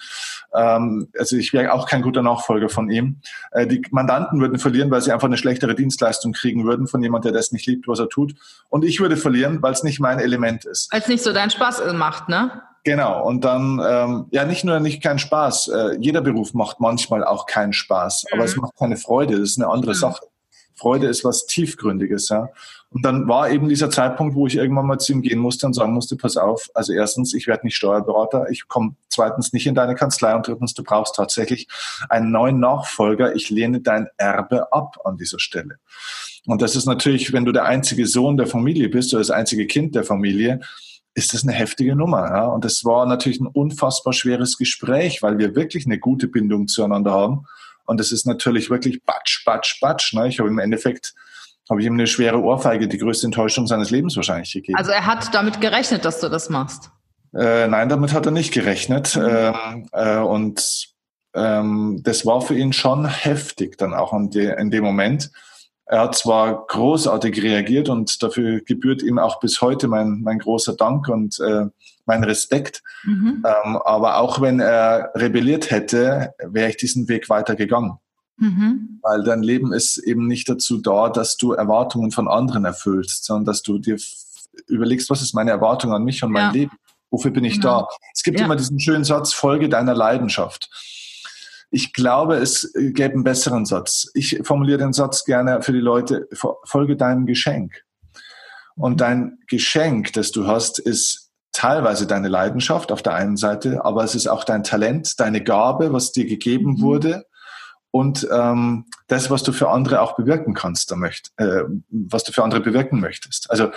Ähm, 0.55 1.09
also 1.19 1.37
ich 1.37 1.53
wäre 1.53 1.73
auch 1.73 1.89
kein 1.89 2.03
guter 2.03 2.23
Nachfolger 2.23 2.69
von 2.69 2.91
ihm. 2.91 3.21
Äh, 3.53 3.67
die 3.67 3.83
Mandanten 3.91 4.41
würden 4.41 4.59
verlieren, 4.59 4.91
weil 4.91 5.01
sie 5.01 5.13
einfach 5.13 5.29
eine 5.29 5.39
schlechtere 5.39 5.75
Dienstleistung 5.75 6.33
kriegen 6.33 6.65
würden 6.65 6.87
von 6.87 7.03
jemand, 7.03 7.25
der 7.25 7.33
das 7.33 7.53
nicht 7.53 7.67
liebt, 7.67 7.89
was 7.89 7.99
er 7.99 8.09
tut. 8.09 8.35
Und 8.69 8.85
ich 8.85 9.01
würde 9.01 9.17
verlieren, 9.17 9.63
weil 9.63 9.73
es 9.73 9.83
nicht 9.83 10.01
mein 10.01 10.19
Element 10.19 10.65
ist. 10.65 10.93
Weil 10.93 11.01
es 11.01 11.09
nicht 11.09 11.23
so 11.23 11.33
deinen 11.33 11.51
Spaß 11.51 11.83
macht, 11.95 12.29
ne? 12.29 12.63
Genau, 12.85 13.27
und 13.27 13.45
dann, 13.45 13.83
ähm, 13.87 14.27
ja, 14.31 14.45
nicht 14.45 14.65
nur 14.65 14.81
nicht 14.81 15.03
keinen 15.03 15.19
Spaß, 15.19 15.69
äh, 15.69 15.97
jeder 16.01 16.21
Beruf 16.23 16.55
macht 16.55 16.81
manchmal 16.81 17.25
auch 17.25 17.47
keinen 17.47 17.73
Spaß, 17.73 18.25
mhm. 18.25 18.35
aber 18.35 18.45
es 18.45 18.57
macht 18.57 18.77
keine 18.77 18.97
Freude, 18.97 19.39
das 19.39 19.51
ist 19.51 19.61
eine 19.61 19.71
andere 19.71 19.91
mhm. 19.93 19.97
Sache. 19.97 20.27
Freude 20.75 21.09
ist 21.09 21.25
was 21.25 21.47
Tiefgründiges, 21.47 22.29
ja. 22.29 22.49
Und 22.91 23.05
dann 23.05 23.29
war 23.29 23.51
eben 23.51 23.69
dieser 23.69 23.91
Zeitpunkt, 23.91 24.35
wo 24.35 24.47
ich 24.47 24.57
irgendwann 24.57 24.87
mal 24.87 24.99
zu 24.99 25.13
ihm 25.13 25.21
gehen 25.21 25.39
musste 25.39 25.67
und 25.67 25.75
sagen 25.75 25.93
musste, 25.93 26.17
pass 26.17 26.39
auf, 26.39 26.71
also 26.73 26.95
erstens, 26.95 27.35
ich 27.35 27.47
werde 27.47 27.67
nicht 27.67 27.77
Steuerberater, 27.77 28.49
ich 28.51 28.67
komme 28.67 28.97
zweitens 29.11 29.53
nicht 29.53 29.67
in 29.67 29.75
deine 29.75 29.95
Kanzlei 29.95 30.35
und 30.35 30.47
drittens, 30.47 30.73
du 30.73 30.83
brauchst 30.83 31.15
tatsächlich 31.15 31.69
einen 32.09 32.31
neuen 32.31 32.61
Nachfolger, 32.61 33.35
ich 33.37 33.51
lehne 33.51 33.81
dein 33.81 34.09
Erbe 34.17 34.73
ab 34.73 34.97
an 35.05 35.19
dieser 35.19 35.39
Stelle. 35.39 35.79
Und 36.47 36.63
das 36.63 36.77
ist 36.77 36.87
natürlich, 36.87 37.35
wenn 37.35 37.45
du 37.45 37.53
der 37.53 37.67
einzige 37.67 38.07
Sohn 38.07 38.39
der 38.39 38.47
Familie 38.47 38.89
bist 38.89 39.13
oder 39.13 39.21
das 39.21 39.31
einzige 39.31 39.67
Kind 39.67 39.95
der 39.95 40.05
Familie, 40.05 40.61
ist 41.15 41.35
das 41.35 41.43
eine 41.43 41.53
heftige 41.53 41.95
Nummer. 41.95 42.31
Ja? 42.31 42.47
Und 42.47 42.65
das 42.65 42.87
war 42.87 43.05
natürlich 43.05 43.41
ein 43.41 43.47
unfassbar 43.47 44.15
schweres 44.15 44.57
Gespräch, 44.57 45.21
weil 45.21 45.37
wir 45.37 45.55
wirklich 45.55 45.85
eine 45.85 45.99
gute 45.99 46.27
Bindung 46.27 46.69
zueinander 46.69 47.13
haben. 47.13 47.45
Und 47.85 48.01
es 48.01 48.13
ist 48.13 48.27
natürlich 48.27 48.71
wirklich 48.71 49.05
batsch, 49.05 49.45
batsch, 49.45 49.81
batsch. 49.81 50.15
Ne? 50.15 50.29
Ich 50.29 50.39
habe 50.39 50.49
im 50.49 50.59
Endeffekt 50.59 51.15
habe 51.71 51.81
ich 51.81 51.87
ihm 51.87 51.95
eine 51.95 52.07
schwere 52.07 52.41
Ohrfeige, 52.41 52.89
die 52.89 52.99
größte 52.99 53.27
Enttäuschung 53.27 53.67
seines 53.67 53.91
Lebens 53.91 54.17
wahrscheinlich 54.17 54.53
gegeben. 54.53 54.79
Also 54.79 54.91
er 54.91 55.07
hat 55.07 55.35
damit 55.35 55.61
gerechnet, 55.61 56.05
dass 56.05 56.21
du 56.21 56.29
das 56.29 56.49
machst? 56.49 56.91
Äh, 57.35 57.69
nein, 57.69 57.89
damit 57.89 58.13
hat 58.13 58.27
er 58.27 58.33
nicht 58.33 58.53
gerechnet. 58.53 59.17
Mhm. 59.17 59.23
Ähm, 59.27 59.89
äh, 59.93 60.19
und 60.19 60.89
ähm, 61.35 62.01
das 62.03 62.25
war 62.25 62.41
für 62.41 62.57
ihn 62.57 62.73
schon 62.73 63.07
heftig 63.07 63.77
dann 63.77 63.95
auch 63.95 64.13
in, 64.13 64.31
de, 64.31 64.59
in 64.61 64.71
dem 64.71 64.85
Moment. 64.85 65.31
Er 65.87 66.01
hat 66.01 66.17
zwar 66.17 66.67
großartig 66.67 67.43
reagiert 67.43 67.89
und 67.89 68.23
dafür 68.23 68.61
gebührt 68.61 69.03
ihm 69.03 69.19
auch 69.19 69.41
bis 69.41 69.63
heute 69.63 69.89
mein, 69.89 70.21
mein 70.23 70.39
großer 70.39 70.75
Dank 70.77 71.09
und 71.09 71.39
äh, 71.41 71.67
mein 72.05 72.25
Respekt. 72.25 72.83
Mhm. 73.05 73.45
Ähm, 73.47 73.77
aber 73.77 74.19
auch 74.19 74.41
wenn 74.41 74.61
er 74.61 75.13
rebelliert 75.15 75.71
hätte, 75.71 76.35
wäre 76.45 76.71
ich 76.71 76.77
diesen 76.77 77.09
Weg 77.09 77.31
weitergegangen. 77.31 77.99
Mhm. 78.39 79.01
Weil 79.03 79.25
dein 79.25 79.43
Leben 79.43 79.73
ist 79.73 79.99
eben 79.99 80.27
nicht 80.27 80.49
dazu 80.49 80.79
da, 80.79 81.09
dass 81.09 81.37
du 81.37 81.53
Erwartungen 81.53 82.13
von 82.13 82.29
anderen 82.29 82.65
erfüllst, 82.65 83.25
sondern 83.25 83.45
dass 83.47 83.63
du 83.63 83.79
dir 83.79 83.97
überlegst, 84.67 85.11
was 85.11 85.23
ist 85.23 85.35
meine 85.35 85.51
Erwartung 85.51 85.93
an 85.93 86.05
mich 86.05 86.23
und 86.23 86.33
mein 86.33 86.47
ja. 86.47 86.51
Leben? 86.53 86.73
Wofür 87.11 87.31
bin 87.31 87.45
ich 87.45 87.55
genau. 87.55 87.83
da? 87.83 87.89
Es 88.15 88.23
gibt 88.23 88.39
ja. 88.39 88.47
immer 88.47 88.57
diesen 88.57 88.79
schönen 88.79 89.05
Satz, 89.05 89.33
Folge 89.33 89.69
deiner 89.69 89.95
Leidenschaft. 89.95 90.71
Ich 91.71 91.93
glaube, 91.93 92.37
es 92.37 92.73
gäbe 92.75 93.15
einen 93.15 93.25
besseren 93.25 93.67
Satz. 93.67 94.11
Ich 94.15 94.41
formuliere 94.43 94.79
den 94.79 94.93
Satz 94.93 95.25
gerne 95.25 95.61
für 95.63 95.73
die 95.73 95.81
Leute, 95.81 96.29
folge 96.65 96.97
deinem 96.97 97.27
Geschenk. 97.27 97.83
Und 98.75 99.01
dein 99.01 99.39
Geschenk, 99.49 100.13
das 100.13 100.31
du 100.31 100.47
hast, 100.47 100.79
ist 100.79 101.31
teilweise 101.53 102.07
deine 102.07 102.29
Leidenschaft 102.29 102.93
auf 102.93 103.03
der 103.03 103.15
einen 103.15 103.37
Seite, 103.37 103.85
aber 103.85 104.05
es 104.05 104.15
ist 104.15 104.29
auch 104.29 104.45
dein 104.45 104.63
Talent, 104.63 105.19
deine 105.19 105.43
Gabe, 105.43 105.93
was 105.93 106.13
dir 106.13 106.27
gegeben 106.27 106.75
mhm. 106.75 106.81
wurde 106.81 107.25
und 107.91 108.29
ähm, 108.31 108.85
das, 109.07 109.31
was 109.31 109.43
du 109.43 109.53
für 109.53 109.71
andere 109.71 110.03
auch 110.03 110.17
bewirken 110.17 110.55
kannst, 110.55 110.91
da 110.91 110.97
möcht, 110.97 111.33
äh, 111.37 111.63
was 111.91 112.25
du 112.25 112.33
für 112.33 112.45
andere 112.45 112.61
bewirken 112.61 113.01
möchtest. 113.01 113.51
Also 113.51 113.71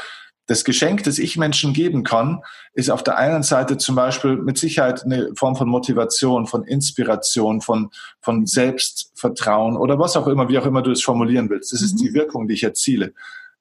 das 0.48 0.66
Geschenk, 0.66 1.04
das 1.04 1.18
ich 1.18 1.38
Menschen 1.38 1.72
geben 1.72 2.04
kann, 2.04 2.42
ist 2.74 2.90
auf 2.90 3.04
der 3.04 3.18
einen 3.18 3.42
Seite 3.44 3.78
zum 3.78 3.96
Beispiel 3.96 4.36
mit 4.36 4.58
Sicherheit 4.58 5.04
eine 5.06 5.30
Form 5.36 5.56
von 5.56 5.70
Motivation, 5.70 6.46
von 6.46 6.66
Inspiration, 6.66 7.62
von, 7.62 7.90
von 8.20 8.46
Selbstvertrauen 8.46 9.78
oder 9.78 9.98
was 9.98 10.18
auch 10.18 10.28
immer, 10.28 10.50
wie 10.50 10.60
auch 10.60 10.66
immer 10.66 10.82
du 10.82 10.92
es 10.92 11.04
formulieren 11.04 11.50
willst. 11.50 11.72
Das 11.72 11.80
mhm. 11.80 11.86
ist 11.86 11.96
die 12.02 12.14
Wirkung, 12.14 12.48
die 12.48 12.56
ich 12.56 12.64
erziele. 12.64 13.14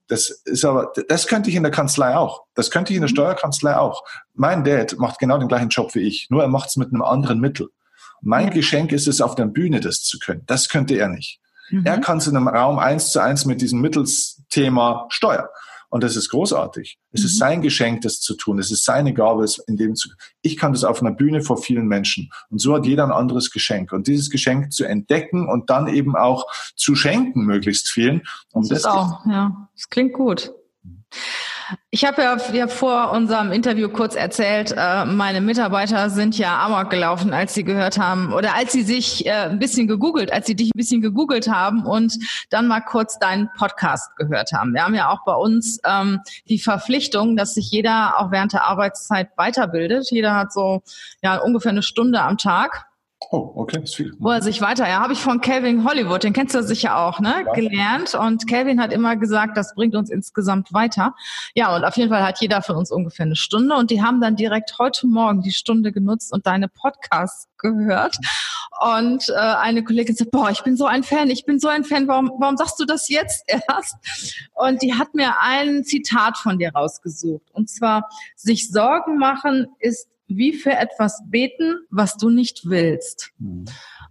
Das 0.09 0.31
ist 0.31 0.65
aber, 0.65 0.93
das 1.09 1.29
könnte 1.29 1.51
ich 1.51 1.55
in 1.55 1.63
der 1.63 1.71
Kanzlei 1.71 2.17
auch. 2.17 2.43
Das 2.55 2.73
könnte 2.73 2.93
ich 2.93 2.97
in 2.97 3.03
der 3.03 3.11
mhm. 3.11 3.15
Steuerkanzlei 3.15 3.77
auch. 3.77 4.03
Mein 4.35 4.65
Dad 4.65 4.99
macht 4.99 5.21
genau 5.21 5.39
den 5.39 5.47
gleichen 5.47 5.69
Job 5.69 5.95
wie 5.95 6.01
ich, 6.01 6.29
nur 6.31 6.43
er 6.43 6.49
macht 6.49 6.71
es 6.71 6.77
mit 6.77 6.89
einem 6.89 7.03
anderen 7.03 7.39
Mittel. 7.39 7.69
Mein 8.23 8.49
ja. 8.49 8.53
Geschenk 8.53 8.93
ist 8.93 9.09
es, 9.09 9.21
auf 9.21 9.35
der 9.35 9.47
Bühne 9.47 9.81
das 9.81 10.03
zu 10.03 10.19
können. 10.19 10.43
Das 10.47 10.69
könnte 10.69 10.95
er 10.95 11.09
nicht. 11.09 11.41
Mhm. 11.71 11.85
Er 11.85 11.99
kann 11.99 12.19
es 12.19 12.27
in 12.27 12.37
einem 12.37 12.49
Raum 12.49 12.79
eins 12.79 13.13
zu 13.13 13.21
eins 13.21 13.45
mit 13.45 13.61
diesem 13.61 13.81
Mittelsthema 13.81 15.07
Steuer. 15.11 15.49
Und 15.91 16.05
das 16.05 16.15
ist 16.15 16.29
großartig. 16.29 16.99
Es 17.11 17.23
mhm. 17.23 17.27
ist 17.27 17.39
sein 17.39 17.63
Geschenk, 17.63 18.03
das 18.03 18.21
zu 18.21 18.37
tun. 18.37 18.61
Es 18.61 18.71
ist 18.71 18.85
seine 18.85 19.13
Gabe, 19.13 19.43
es 19.43 19.59
in 19.59 19.77
dem 19.77 19.97
zu. 19.97 20.09
Ich 20.41 20.57
kann 20.57 20.73
das 20.73 20.85
auf 20.85 21.03
einer 21.03 21.11
Bühne 21.11 21.43
vor 21.43 21.59
vielen 21.59 21.89
Menschen. 21.89 22.31
Und 22.49 22.61
so 22.61 22.75
hat 22.75 22.87
jeder 22.87 23.05
ein 23.05 23.11
anderes 23.11 23.51
Geschenk. 23.51 23.93
Und 23.93 24.07
dieses 24.07 24.31
Geschenk 24.31 24.73
zu 24.73 24.85
entdecken 24.85 25.49
und 25.49 25.69
dann 25.69 25.89
eben 25.89 26.15
auch 26.15 26.47
zu 26.77 26.95
schenken, 26.95 27.45
möglichst 27.45 27.89
vielen. 27.89 28.23
Um 28.53 28.63
das, 28.63 28.69
das 28.69 28.79
ist 28.79 28.87
auch, 28.87 29.27
ja. 29.27 29.69
Das 29.75 29.89
klingt 29.89 30.13
gut. 30.13 30.53
Ich 31.91 32.05
habe 32.05 32.23
ja, 32.23 32.37
ja, 32.53 32.69
vor 32.69 33.13
unserem 33.13 33.53
Interview 33.53 33.89
kurz 33.89 34.15
erzählt, 34.15 34.75
äh, 34.77 35.05
meine 35.05 35.41
Mitarbeiter 35.41 36.11
sind 36.11 36.39
ja 36.39 36.59
amok 36.65 36.91
gelaufen, 36.91 37.33
als 37.33 37.55
sie 37.55 37.65
gehört 37.65 37.99
haben 37.99 38.33
oder 38.33 38.55
als 38.55 38.73
sie 38.73 38.83
sich 38.83 39.27
äh, 39.27 39.31
ein 39.31 39.59
bisschen 39.59 39.87
gegoogelt, 39.87 40.33
als 40.33 40.47
sie 40.47 40.55
dich 40.55 40.69
ein 40.69 40.79
bisschen 40.79 41.01
gegoogelt 41.01 41.49
haben 41.49 41.85
und 41.85 42.19
dann 42.51 42.67
mal 42.67 42.81
kurz 42.81 43.19
deinen 43.19 43.51
Podcast 43.57 44.17
gehört 44.17 44.53
haben. 44.53 44.73
Wir 44.75 44.85
haben 44.85 44.95
ja 44.95 45.11
auch 45.11 45.25
bei 45.25 45.35
uns 45.35 45.81
ähm, 45.85 46.21
die 46.49 46.59
Verpflichtung, 46.59 47.37
dass 47.37 47.55
sich 47.55 47.71
jeder 47.71 48.19
auch 48.19 48.31
während 48.31 48.53
der 48.53 48.65
Arbeitszeit 48.65 49.29
weiterbildet. 49.37 50.11
Jeder 50.11 50.35
hat 50.35 50.53
so 50.53 50.83
ja 51.23 51.39
ungefähr 51.39 51.71
eine 51.71 51.83
Stunde 51.83 52.23
am 52.23 52.39
Tag 52.39 52.90
Oh, 53.29 53.53
okay, 53.55 53.83
ist 53.83 53.97
viel. 53.97 54.15
Wo 54.19 54.31
er 54.31 54.41
sich 54.41 54.61
weiter, 54.63 54.89
ja, 54.89 55.01
habe 55.01 55.13
ich 55.13 55.21
von 55.21 55.41
Calvin 55.41 55.85
Hollywood, 55.85 56.25
den 56.25 56.33
kennst 56.33 56.55
du 56.55 56.63
sicher 56.63 56.97
auch, 56.97 57.21
ne, 57.21 57.45
ja. 57.47 57.53
gelernt. 57.53 58.15
Und 58.15 58.49
Calvin 58.49 58.81
hat 58.81 58.93
immer 58.93 59.15
gesagt, 59.17 59.57
das 59.57 59.75
bringt 59.75 59.95
uns 59.95 60.11
insgesamt 60.11 60.73
weiter. 60.73 61.15
Ja, 61.55 61.77
und 61.77 61.85
auf 61.85 61.97
jeden 61.97 62.11
Fall 62.11 62.23
hat 62.23 62.41
jeder 62.41 62.63
von 62.63 62.77
uns 62.77 62.91
ungefähr 62.91 63.27
eine 63.27 63.37
Stunde. 63.37 63.77
Und 63.77 63.91
die 63.91 64.03
haben 64.03 64.21
dann 64.21 64.37
direkt 64.37 64.79
heute 64.79 65.07
Morgen 65.07 65.43
die 65.43 65.53
Stunde 65.53 65.93
genutzt 65.93 66.33
und 66.33 66.47
deine 66.47 66.69
Podcasts 66.69 67.49
gehört. 67.59 68.17
Und 68.81 69.29
äh, 69.29 69.35
eine 69.35 69.85
Kollegin 69.85 70.17
sagt, 70.17 70.31
boah, 70.31 70.51
ich 70.51 70.63
bin 70.63 70.77
so 70.77 70.87
ein 70.87 71.03
Fan, 71.03 71.29
ich 71.29 71.45
bin 71.45 71.61
so 71.61 71.69
ein 71.69 71.85
Fan, 71.85 72.09
warum, 72.09 72.33
warum 72.39 72.57
sagst 72.57 72.81
du 72.81 72.87
das 72.87 73.09
jetzt 73.09 73.45
erst? 73.69 73.97
Und 74.55 74.83
die 74.83 74.95
hat 74.95 75.15
mir 75.15 75.35
ein 75.41 75.85
Zitat 75.85 76.39
von 76.39 76.59
dir 76.59 76.73
rausgesucht. 76.73 77.51
Und 77.53 77.69
zwar, 77.69 78.09
sich 78.35 78.71
Sorgen 78.71 79.19
machen 79.19 79.67
ist 79.79 80.10
wie 80.31 80.53
für 80.53 80.73
etwas 80.73 81.23
beten, 81.27 81.81
was 81.91 82.17
du 82.17 82.31
nicht 82.31 82.63
willst. 82.65 83.31
Mhm. 83.39 83.65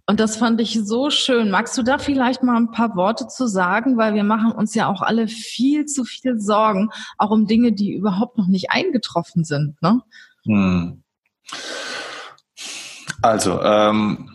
Und 0.06 0.18
das 0.18 0.36
fand 0.36 0.60
ich 0.60 0.78
so 0.82 1.10
schön. 1.10 1.50
Magst 1.50 1.78
du 1.78 1.82
da 1.82 1.98
vielleicht 1.98 2.42
mal 2.42 2.56
ein 2.56 2.72
paar 2.72 2.96
Worte 2.96 3.28
zu 3.28 3.46
sagen? 3.46 3.96
Weil 3.96 4.14
wir 4.14 4.24
machen 4.24 4.50
uns 4.50 4.74
ja 4.74 4.88
auch 4.88 5.02
alle 5.02 5.28
viel 5.28 5.86
zu 5.86 6.04
viel 6.04 6.40
Sorgen, 6.40 6.90
auch 7.16 7.30
um 7.30 7.46
Dinge, 7.46 7.72
die 7.72 7.92
überhaupt 7.94 8.36
noch 8.36 8.48
nicht 8.48 8.70
eingetroffen 8.70 9.44
sind. 9.44 9.80
Ne? 9.82 10.00
Hm. 10.44 11.02
Also, 13.22 13.60
ähm, 13.62 14.30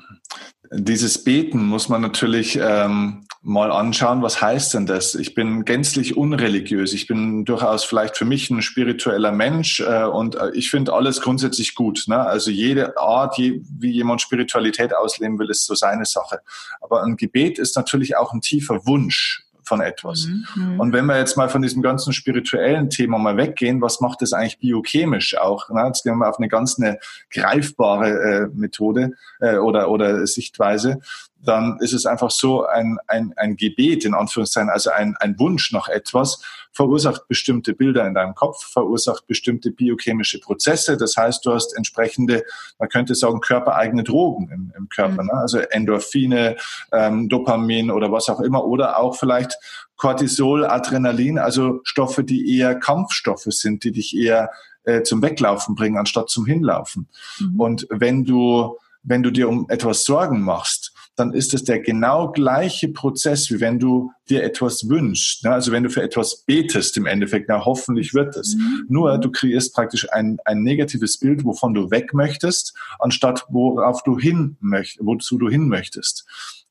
dieses 0.72 1.24
Beten 1.24 1.66
muss 1.66 1.90
man 1.90 2.02
natürlich 2.02 2.58
ähm, 2.62 3.25
mal 3.46 3.72
anschauen, 3.72 4.24
was 4.24 4.42
heißt 4.42 4.74
denn 4.74 4.88
das? 4.88 5.14
Ich 5.14 5.36
bin 5.36 5.66
gänzlich 5.66 6.18
unreligiös. 6.18 6.94
Ich 6.94 7.06
bin 7.06 7.46
durchaus 7.46 7.84
vielleicht 7.84 8.18
für 8.18 8.26
mich 8.26 8.50
ein 8.50 8.64
spiritueller 8.64 9.32
Mensch 9.32 9.82
äh, 9.82 10.04
und 10.04 10.34
äh, 10.34 10.50
ich 10.56 10.72
finde 10.72 10.94
alles 10.94 11.22
grundsätzlich 11.22 11.76
gut. 11.76 12.06
Ne? 12.08 12.20
Also 12.20 12.50
jede 12.50 12.98
Art, 12.98 13.38
je, 13.38 13.62
wie 13.80 13.92
jemand 13.92 14.22
Spiritualität 14.22 14.96
ausleben 14.96 15.38
will, 15.38 15.52
ist 15.52 15.68
so 15.68 15.76
seine 15.76 16.06
Sache. 16.06 16.40
Aber 16.82 17.04
ein 17.04 17.18
Gebet 17.18 17.60
ist 17.60 17.76
natürlich 17.76 18.18
auch 18.18 18.34
ein 18.34 18.42
tiefer 18.42 18.88
Wunsch 18.88 19.44
von 19.62 19.80
etwas. 19.80 20.26
Mhm. 20.26 20.46
mhm. 20.56 20.80
Und 20.80 20.94
wenn 20.94 21.06
wir 21.06 21.18
jetzt 21.20 21.38
mal 21.38 21.50
von 21.50 21.62
diesem 21.62 21.84
ganzen 21.84 22.14
spirituellen 22.14 22.90
Thema 22.90 23.20
mal 23.20 23.38
weggehen, 23.38 23.80
was 23.80 24.02
macht 24.02 24.24
das 24.24 24.34
eigentlich 24.34 24.58
biochemisch 24.58 25.38
auch? 25.38 25.70
Ne? 25.70 25.84
Jetzt 25.86 26.04
gehen 26.04 26.18
wir 26.18 26.30
auf 26.30 26.40
eine 26.40 26.48
ganz 26.48 26.80
eine 26.80 26.98
greifbare 27.32 28.10
äh, 28.10 28.48
Methode 28.56 29.12
äh, 29.40 29.58
oder, 29.58 29.90
oder 29.90 30.26
Sichtweise 30.26 31.00
dann 31.48 31.78
ist 31.80 31.94
es 31.94 32.06
einfach 32.06 32.32
so 32.32 32.66
ein, 32.66 32.98
ein, 33.08 33.34
ein 33.38 33.56
Gebet, 33.56 34.06
in 34.06 34.14
Anführungszeichen, 34.14 34.70
also 34.70 34.92
ein, 34.92 35.16
ein 35.20 35.40
Wunsch 35.40 35.72
nach 35.72 35.88
etwas, 35.88 36.42
verursacht 36.72 37.28
bestimmte 37.28 37.74
Bilder 37.74 38.06
in 38.06 38.14
deinem 38.14 38.36
Kopf, 38.36 38.66
verursacht 38.66 39.28
bestimmte 39.28 39.72
biochemische 39.72 40.40
Prozesse. 40.40 40.98
Das 40.98 41.16
heißt, 41.16 41.46
du 41.46 41.54
hast 41.54 41.76
entsprechende, 41.78 42.44
man 42.80 42.90
könnte 42.90 43.16
sagen, 43.16 43.40
körpereigene 43.40 44.04
Drogen 44.04 44.50
im, 44.52 44.74
im 44.78 44.90
Körper, 44.90 45.24
mhm. 45.24 45.30
ne? 45.30 45.34
also 45.34 45.60
Endorphine, 45.60 46.58
ähm, 46.92 47.30
Dopamin 47.30 47.92
oder 47.92 48.12
was 48.12 48.28
auch 48.28 48.42
immer, 48.42 48.66
oder 48.66 49.00
auch 49.00 49.16
vielleicht 49.16 49.58
Cortisol, 49.96 50.66
Adrenalin, 50.66 51.40
also 51.40 51.80
Stoffe, 51.84 52.24
die 52.24 52.58
eher 52.58 52.76
Kampfstoffe 52.76 53.48
sind, 53.48 53.86
die 53.86 53.94
dich 53.94 54.16
eher 54.16 54.50
äh, 54.84 55.04
zum 55.04 55.22
Weglaufen 55.22 55.76
bringen, 55.76 55.98
anstatt 55.98 56.30
zum 56.30 56.46
Hinlaufen. 56.46 57.08
Mhm. 57.40 57.60
Und 57.60 57.88
wenn 57.90 58.26
du, 58.26 58.78
wenn 59.04 59.24
du 59.24 59.32
dir 59.32 59.48
um 59.48 59.70
etwas 59.70 60.04
Sorgen 60.04 60.42
machst, 60.42 60.85
dann 61.16 61.34
ist 61.34 61.54
es 61.54 61.64
der 61.64 61.80
genau 61.80 62.32
gleiche 62.32 62.90
Prozess, 62.90 63.50
wie 63.50 63.60
wenn 63.60 63.80
du 63.80 64.12
dir 64.30 64.44
etwas 64.44 64.90
wünschst. 64.90 65.44
Ne? 65.44 65.52
Also 65.52 65.72
wenn 65.72 65.84
du 65.84 65.90
für 65.90 66.02
etwas 66.02 66.44
betest 66.46 66.98
im 66.98 67.06
Endeffekt, 67.06 67.48
na 67.48 67.64
hoffentlich 67.64 68.14
wird 68.14 68.36
es. 68.36 68.56
Mhm. 68.56 68.86
Nur 68.90 69.18
du 69.18 69.32
kreierst 69.32 69.74
praktisch 69.74 70.12
ein, 70.12 70.38
ein 70.46 70.64
negatives 70.64 71.20
Bild, 71.20 71.46
wovon 71.46 71.74
du 71.74 71.92
weg 71.92 72.14
möchtest, 72.14 72.76
anstatt 73.00 73.46
worauf 73.50 74.04
du 74.04 74.20
hin 74.20 74.58
möchtest, 74.60 75.06
wozu 75.06 75.38
du 75.38 75.50
hin 75.50 75.70
möchtest. 75.70 76.26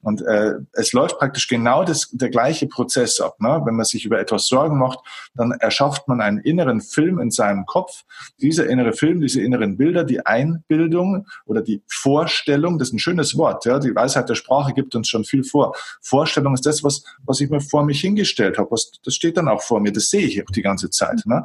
Und 0.04 0.20
äh, 0.20 0.56
es 0.72 0.92
läuft 0.92 1.18
praktisch 1.18 1.48
genau 1.48 1.82
das, 1.82 2.10
der 2.12 2.28
gleiche 2.28 2.66
Prozess 2.66 3.20
ab. 3.20 3.40
Ne? 3.40 3.62
Wenn 3.64 3.74
man 3.74 3.86
sich 3.86 4.04
über 4.04 4.20
etwas 4.20 4.48
Sorgen 4.48 4.78
macht, 4.78 4.98
dann 5.34 5.52
erschafft 5.52 6.08
man 6.08 6.20
einen 6.20 6.38
inneren 6.38 6.82
Film 6.82 7.18
in 7.18 7.30
seinem 7.30 7.64
Kopf. 7.64 8.04
Dieser 8.38 8.68
innere 8.68 8.92
Film, 8.92 9.22
diese 9.22 9.40
inneren 9.40 9.78
Bilder, 9.78 10.04
die 10.04 10.24
Einbildung 10.24 11.26
oder 11.46 11.62
die 11.62 11.82
Vorstellung, 11.88 12.78
das 12.78 12.88
ist 12.88 12.94
ein 12.94 12.98
schönes 12.98 13.38
Wort. 13.38 13.64
Ja? 13.64 13.78
Die 13.78 13.94
Weisheit 13.94 14.28
der 14.34 14.40
Sprache 14.40 14.72
gibt 14.72 14.94
uns 14.94 15.08
schon 15.08 15.24
viel 15.24 15.44
vor. 15.44 15.74
Vorstellung 16.00 16.54
ist 16.54 16.66
das, 16.66 16.82
was, 16.82 17.04
was 17.24 17.40
ich 17.40 17.50
mir 17.50 17.60
vor 17.60 17.84
mich 17.84 18.00
hingestellt 18.00 18.58
habe. 18.58 18.68
Das 19.04 19.14
steht 19.14 19.36
dann 19.36 19.48
auch 19.48 19.62
vor 19.62 19.80
mir. 19.80 19.92
Das 19.92 20.10
sehe 20.10 20.26
ich 20.26 20.42
auch 20.42 20.50
die 20.50 20.62
ganze 20.62 20.90
Zeit. 20.90 21.22
Ne? 21.24 21.44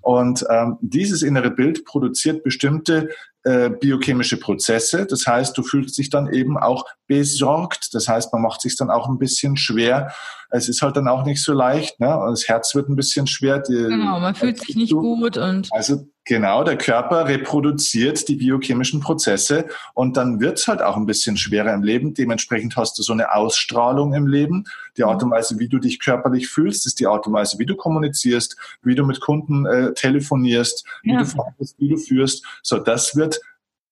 Und 0.00 0.44
ähm, 0.50 0.78
dieses 0.80 1.22
innere 1.22 1.50
Bild 1.50 1.84
produziert 1.84 2.42
bestimmte 2.42 3.10
äh, 3.44 3.70
biochemische 3.70 4.38
Prozesse. 4.38 5.06
Das 5.06 5.26
heißt, 5.26 5.56
du 5.56 5.62
fühlst 5.62 5.98
dich 5.98 6.10
dann 6.10 6.32
eben 6.32 6.58
auch 6.58 6.84
besorgt. 7.06 7.92
Das 7.92 8.08
heißt, 8.08 8.32
man 8.32 8.42
macht 8.42 8.60
sich 8.60 8.76
dann 8.76 8.90
auch 8.90 9.08
ein 9.08 9.18
bisschen 9.18 9.56
schwer. 9.56 10.12
Es 10.50 10.68
ist 10.68 10.82
halt 10.82 10.96
dann 10.96 11.08
auch 11.08 11.24
nicht 11.24 11.42
so 11.42 11.52
leicht. 11.52 11.98
Ne? 11.98 12.06
Das 12.28 12.48
Herz 12.48 12.74
wird 12.74 12.88
ein 12.88 12.96
bisschen 12.96 13.26
schwer. 13.26 13.58
Die, 13.58 13.74
genau, 13.74 14.20
man 14.20 14.34
fühlt 14.34 14.60
sich 14.60 14.76
nicht 14.76 14.92
gut 14.92 15.36
und 15.38 15.68
also 15.72 16.06
Genau, 16.24 16.62
der 16.62 16.78
Körper 16.78 17.26
reproduziert 17.26 18.28
die 18.28 18.36
biochemischen 18.36 19.00
Prozesse 19.00 19.66
und 19.92 20.16
dann 20.16 20.38
wird's 20.38 20.68
halt 20.68 20.80
auch 20.80 20.96
ein 20.96 21.06
bisschen 21.06 21.36
schwerer 21.36 21.74
im 21.74 21.82
Leben. 21.82 22.14
Dementsprechend 22.14 22.76
hast 22.76 22.96
du 22.96 23.02
so 23.02 23.12
eine 23.12 23.34
Ausstrahlung 23.34 24.14
im 24.14 24.28
Leben. 24.28 24.64
Die 24.96 25.04
Art 25.04 25.22
und 25.22 25.30
Weise, 25.30 25.58
wie 25.58 25.68
du 25.68 25.78
dich 25.78 26.00
körperlich 26.00 26.48
fühlst, 26.48 26.86
ist 26.86 27.00
die 27.00 27.06
Art 27.06 27.26
und 27.26 27.32
Weise, 27.32 27.58
wie 27.58 27.66
du 27.66 27.76
kommunizierst, 27.76 28.56
wie 28.82 28.94
du 28.94 29.04
mit 29.04 29.20
Kunden 29.20 29.66
äh, 29.66 29.94
telefonierst, 29.94 30.84
wie 31.02 31.12
ja. 31.12 31.20
du 31.20 31.26
verhandelst, 31.26 31.76
wie 31.78 31.88
du 31.88 31.96
führst. 31.96 32.44
So, 32.62 32.78
das 32.78 33.16
wird 33.16 33.40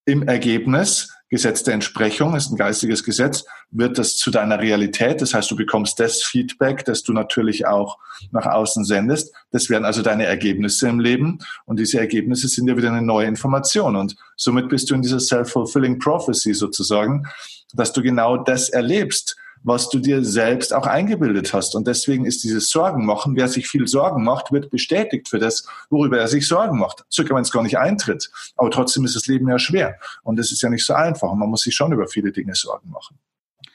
im 0.05 0.27
Ergebnis 0.27 1.09
Gesetz 1.31 1.63
der 1.63 1.75
Entsprechung 1.75 2.35
ist 2.35 2.51
ein 2.51 2.57
geistiges 2.57 3.05
Gesetz, 3.05 3.45
wird 3.71 3.99
das 3.99 4.17
zu 4.17 4.33
deiner 4.33 4.59
Realität. 4.59 5.23
Das 5.23 5.33
heißt, 5.33 5.49
du 5.49 5.55
bekommst 5.55 6.01
das 6.01 6.25
Feedback, 6.25 6.85
das 6.85 7.05
du 7.05 7.13
natürlich 7.13 7.69
auch 7.69 7.99
nach 8.33 8.47
außen 8.47 8.85
sendest. 8.85 9.33
Das 9.53 9.71
wären 9.71 9.85
also 9.85 10.03
deine 10.03 10.27
Ergebnisse 10.27 10.89
im 10.89 10.99
Leben. 10.99 11.39
Und 11.67 11.79
diese 11.79 12.01
Ergebnisse 12.01 12.49
sind 12.49 12.67
ja 12.67 12.77
wieder 12.77 12.89
eine 12.89 13.01
neue 13.01 13.29
Information. 13.29 13.95
Und 13.95 14.17
somit 14.35 14.69
bist 14.69 14.91
du 14.91 14.97
in 14.97 15.03
dieser 15.03 15.21
self-fulfilling 15.21 16.01
prophecy 16.01 16.53
sozusagen, 16.53 17.29
dass 17.75 17.93
du 17.93 18.03
genau 18.03 18.37
das 18.37 18.69
erlebst, 18.69 19.37
was 19.63 19.89
du 19.89 19.99
dir 19.99 20.25
selbst 20.25 20.73
auch 20.75 20.87
eingebildet 20.87 21.53
hast. 21.53 21.75
Und 21.75 21.87
deswegen 21.87 22.25
ist 22.25 22.45
dieses 22.45 22.71
Sorgen 22.71 23.05
machen, 23.05 23.37
wer 23.37 23.49
sich 23.49 23.69
viel 23.69 23.87
Sorgen 23.87 24.25
macht, 24.25 24.53
wird 24.53 24.71
bestätigt 24.71 25.29
für 25.29 25.39
das, 25.39 25.67
worüber 25.91 26.19
er 26.19 26.29
sich 26.29 26.47
Sorgen 26.49 26.79
macht. 26.79 27.05
Sogar 27.09 27.37
wenn 27.37 27.43
es 27.43 27.51
gar 27.51 27.63
nicht 27.63 27.79
eintritt. 27.79 28.31
Aber 28.57 28.71
trotzdem 28.71 29.05
ist 29.05 29.17
das 29.17 29.27
Leben 29.27 29.49
ja 29.49 29.59
schwer. 29.59 29.97
Und 30.23 30.39
es 30.39 30.53
ist 30.53 30.63
ja 30.63 30.71
nicht 30.71 30.85
so 30.85 30.95
einfach. 30.95 31.31
Und 31.31 31.39
man 31.39 31.51
muss 31.51 31.63
sich 31.63 31.75
schon 31.75 31.93
über 31.93 32.09
viele 32.09 32.33
Dinge 32.33 32.55
Sorgen 32.55 32.91
machen. 32.91 33.19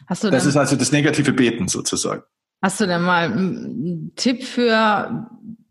Hast 0.07 0.23
du 0.23 0.29
das 0.29 0.45
ist 0.45 0.55
also 0.55 0.75
das 0.75 0.91
negative 0.91 1.33
Beten 1.33 1.67
sozusagen. 1.67 2.23
Hast 2.61 2.79
du 2.79 2.87
denn 2.87 3.01
mal 3.01 3.31
einen 3.31 4.11
Tipp 4.15 4.43
für 4.43 5.27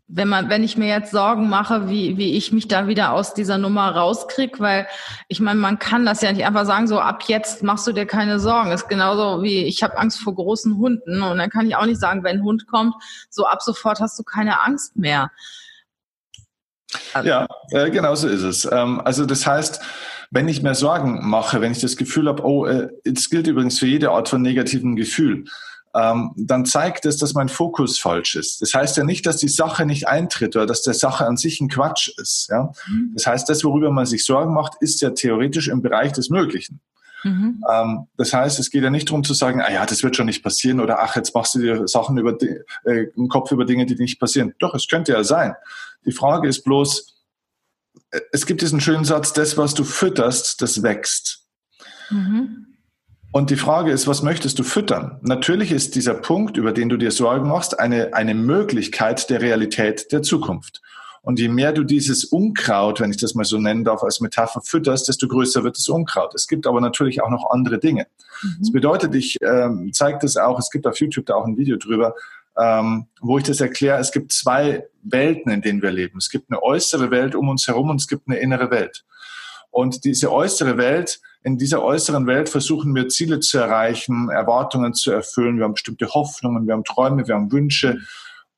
wenn 0.07 0.27
man, 0.27 0.49
wenn 0.49 0.63
ich 0.63 0.77
mir 0.77 0.87
jetzt 0.87 1.11
Sorgen 1.11 1.49
mache, 1.49 1.89
wie, 1.89 2.17
wie 2.17 2.33
ich 2.33 2.51
mich 2.51 2.67
da 2.67 2.87
wieder 2.87 3.13
aus 3.13 3.33
dieser 3.33 3.57
Nummer 3.57 3.89
rauskriege, 3.89 4.59
weil 4.59 4.87
ich 5.29 5.39
meine, 5.39 5.59
man 5.59 5.79
kann 5.79 6.05
das 6.05 6.21
ja 6.21 6.31
nicht 6.31 6.45
einfach 6.45 6.65
sagen, 6.65 6.87
so 6.87 6.99
ab 6.99 7.23
jetzt 7.27 7.63
machst 7.63 7.87
du 7.87 7.91
dir 7.91 8.05
keine 8.05 8.39
Sorgen. 8.39 8.69
Das 8.69 8.83
ist 8.83 8.87
genauso 8.87 9.41
wie 9.41 9.63
ich 9.65 9.81
habe 9.81 9.97
Angst 9.97 10.19
vor 10.19 10.35
großen 10.35 10.77
Hunden 10.77 11.23
und 11.23 11.37
dann 11.37 11.49
kann 11.49 11.67
ich 11.67 11.75
auch 11.75 11.85
nicht 11.85 11.99
sagen, 11.99 12.23
wenn 12.23 12.37
ein 12.37 12.43
Hund 12.43 12.67
kommt, 12.67 12.93
so 13.29 13.45
ab 13.47 13.63
sofort 13.63 13.99
hast 13.99 14.17
du 14.19 14.23
keine 14.23 14.63
Angst 14.63 14.95
mehr. 14.95 15.31
Also. 17.13 17.27
Ja, 17.27 17.47
äh, 17.71 17.89
genau 17.89 18.13
so 18.13 18.27
ist 18.27 18.43
es. 18.43 18.69
Ähm, 18.71 19.01
also 19.03 19.25
das 19.25 19.47
heißt, 19.47 19.81
wenn 20.29 20.47
ich 20.47 20.61
mir 20.61 20.75
Sorgen 20.75 21.27
mache, 21.27 21.61
wenn 21.61 21.71
ich 21.71 21.81
das 21.81 21.97
Gefühl 21.97 22.27
habe, 22.27 22.45
oh, 22.45 22.65
äh, 22.65 22.89
das 23.03 23.29
gilt 23.29 23.47
übrigens 23.47 23.79
für 23.79 23.87
jede 23.87 24.11
Art 24.11 24.29
von 24.29 24.41
negativen 24.41 24.95
Gefühl, 24.95 25.45
ähm, 25.95 26.31
dann 26.35 26.65
zeigt 26.65 27.05
es, 27.05 27.17
dass 27.17 27.33
mein 27.33 27.47
Fokus 27.47 27.97
falsch 27.97 28.35
ist. 28.35 28.61
Das 28.61 28.73
heißt 28.73 28.97
ja 28.97 29.05
nicht, 29.05 29.25
dass 29.25 29.37
die 29.37 29.47
Sache 29.47 29.85
nicht 29.85 30.07
eintritt 30.09 30.55
oder 30.55 30.65
dass 30.65 30.81
der 30.81 30.93
Sache 30.93 31.25
an 31.25 31.37
sich 31.37 31.61
ein 31.61 31.69
Quatsch 31.69 32.09
ist. 32.17 32.49
Ja? 32.49 32.73
Mhm. 32.87 33.11
Das 33.13 33.25
heißt, 33.25 33.47
das, 33.47 33.63
worüber 33.63 33.91
man 33.91 34.05
sich 34.05 34.25
Sorgen 34.25 34.53
macht, 34.53 34.73
ist 34.81 35.01
ja 35.01 35.11
theoretisch 35.11 35.69
im 35.69 35.81
Bereich 35.81 36.11
des 36.11 36.29
Möglichen. 36.29 36.81
Mhm. 37.23 37.63
Ähm, 37.71 38.07
das 38.17 38.33
heißt, 38.33 38.59
es 38.59 38.69
geht 38.69 38.83
ja 38.83 38.89
nicht 38.89 39.09
darum 39.09 39.23
zu 39.23 39.33
sagen, 39.33 39.61
ah 39.61 39.71
ja, 39.71 39.85
das 39.85 40.03
wird 40.03 40.17
schon 40.17 40.25
nicht 40.25 40.43
passieren 40.43 40.81
oder 40.81 41.01
ach, 41.01 41.15
jetzt 41.15 41.33
machst 41.33 41.55
du 41.55 41.59
dir 41.59 41.87
Sachen 41.87 42.17
über 42.17 42.33
die, 42.33 42.59
äh, 42.83 43.07
im 43.15 43.29
Kopf 43.29 43.51
über 43.51 43.63
Dinge, 43.63 43.85
die 43.85 43.95
nicht 43.95 44.19
passieren. 44.19 44.53
Doch, 44.59 44.75
es 44.75 44.87
könnte 44.89 45.13
ja 45.13 45.23
sein. 45.23 45.55
Die 46.05 46.11
Frage 46.11 46.49
ist 46.49 46.63
bloß, 46.63 47.15
äh, 48.11 48.19
es 48.33 48.45
gibt 48.45 48.61
diesen 48.61 48.81
schönen 48.81 49.05
Satz, 49.05 49.31
das, 49.31 49.57
was 49.57 49.73
du 49.73 49.85
fütterst, 49.85 50.61
das 50.61 50.83
wächst. 50.83 51.45
Mhm. 52.09 52.74
Und 53.35 53.49
die 53.49 53.57
Frage 53.57 53.91
ist, 53.91 54.07
was 54.07 54.23
möchtest 54.23 54.59
du 54.59 54.63
füttern? 54.63 55.19
Natürlich 55.21 55.73
ist 55.73 55.95
dieser 55.95 56.13
Punkt, 56.13 56.55
über 56.55 56.71
den 56.71 56.87
du 56.87 56.95
dir 56.95 57.11
Sorgen 57.11 57.49
machst, 57.49 57.77
eine, 57.77 58.13
eine 58.13 58.33
Möglichkeit 58.33 59.29
der 59.29 59.41
Realität 59.41 60.13
der 60.13 60.21
Zukunft. 60.21 60.81
Und 61.21 61.37
je 61.37 61.49
mehr 61.49 61.73
du 61.73 61.83
dieses 61.83 62.23
Unkraut, 62.23 63.01
wenn 63.01 63.11
ich 63.11 63.17
das 63.17 63.35
mal 63.35 63.43
so 63.43 63.57
nennen 63.57 63.83
darf, 63.83 64.03
als 64.03 64.21
Metapher 64.21 64.61
fütterst, 64.61 65.09
desto 65.09 65.27
größer 65.27 65.65
wird 65.65 65.75
das 65.75 65.89
Unkraut. 65.89 66.33
Es 66.33 66.47
gibt 66.47 66.65
aber 66.65 66.79
natürlich 66.79 67.21
auch 67.23 67.29
noch 67.29 67.49
andere 67.49 67.77
Dinge. 67.77 68.07
Mhm. 68.41 68.55
Das 68.61 68.71
bedeutet, 68.71 69.13
ich 69.15 69.35
ähm, 69.41 69.89
zeige 69.91 70.19
das 70.21 70.37
auch, 70.37 70.57
es 70.57 70.69
gibt 70.69 70.87
auf 70.87 70.97
YouTube 71.01 71.25
da 71.25 71.35
auch 71.35 71.45
ein 71.45 71.57
Video 71.57 71.75
drüber, 71.75 72.15
ähm, 72.57 73.07
wo 73.19 73.37
ich 73.37 73.43
das 73.43 73.59
erkläre, 73.59 73.99
es 73.99 74.13
gibt 74.13 74.31
zwei 74.31 74.87
Welten, 75.03 75.51
in 75.51 75.61
denen 75.61 75.81
wir 75.81 75.91
leben. 75.91 76.19
Es 76.19 76.29
gibt 76.29 76.49
eine 76.49 76.63
äußere 76.63 77.11
Welt 77.11 77.35
um 77.35 77.49
uns 77.49 77.67
herum 77.67 77.89
und 77.89 77.99
es 77.99 78.07
gibt 78.07 78.29
eine 78.29 78.37
innere 78.37 78.71
Welt. 78.71 79.03
Und 79.71 80.05
diese 80.05 80.31
äußere 80.31 80.77
Welt, 80.77 81.19
in 81.45 81.59
dieser 81.59 81.83
äußeren 81.83 82.25
Welt 82.25 82.49
versuchen 82.49 82.95
wir 82.95 83.07
Ziele 83.07 83.39
zu 83.39 83.59
erreichen, 83.59 84.29
Erwartungen 84.31 84.95
zu 84.95 85.11
erfüllen. 85.11 85.57
Wir 85.57 85.65
haben 85.65 85.73
bestimmte 85.73 86.07
Hoffnungen, 86.07 86.65
wir 86.65 86.73
haben 86.73 86.83
Träume, 86.83 87.27
wir 87.27 87.35
haben 87.35 87.51
Wünsche. 87.51 87.99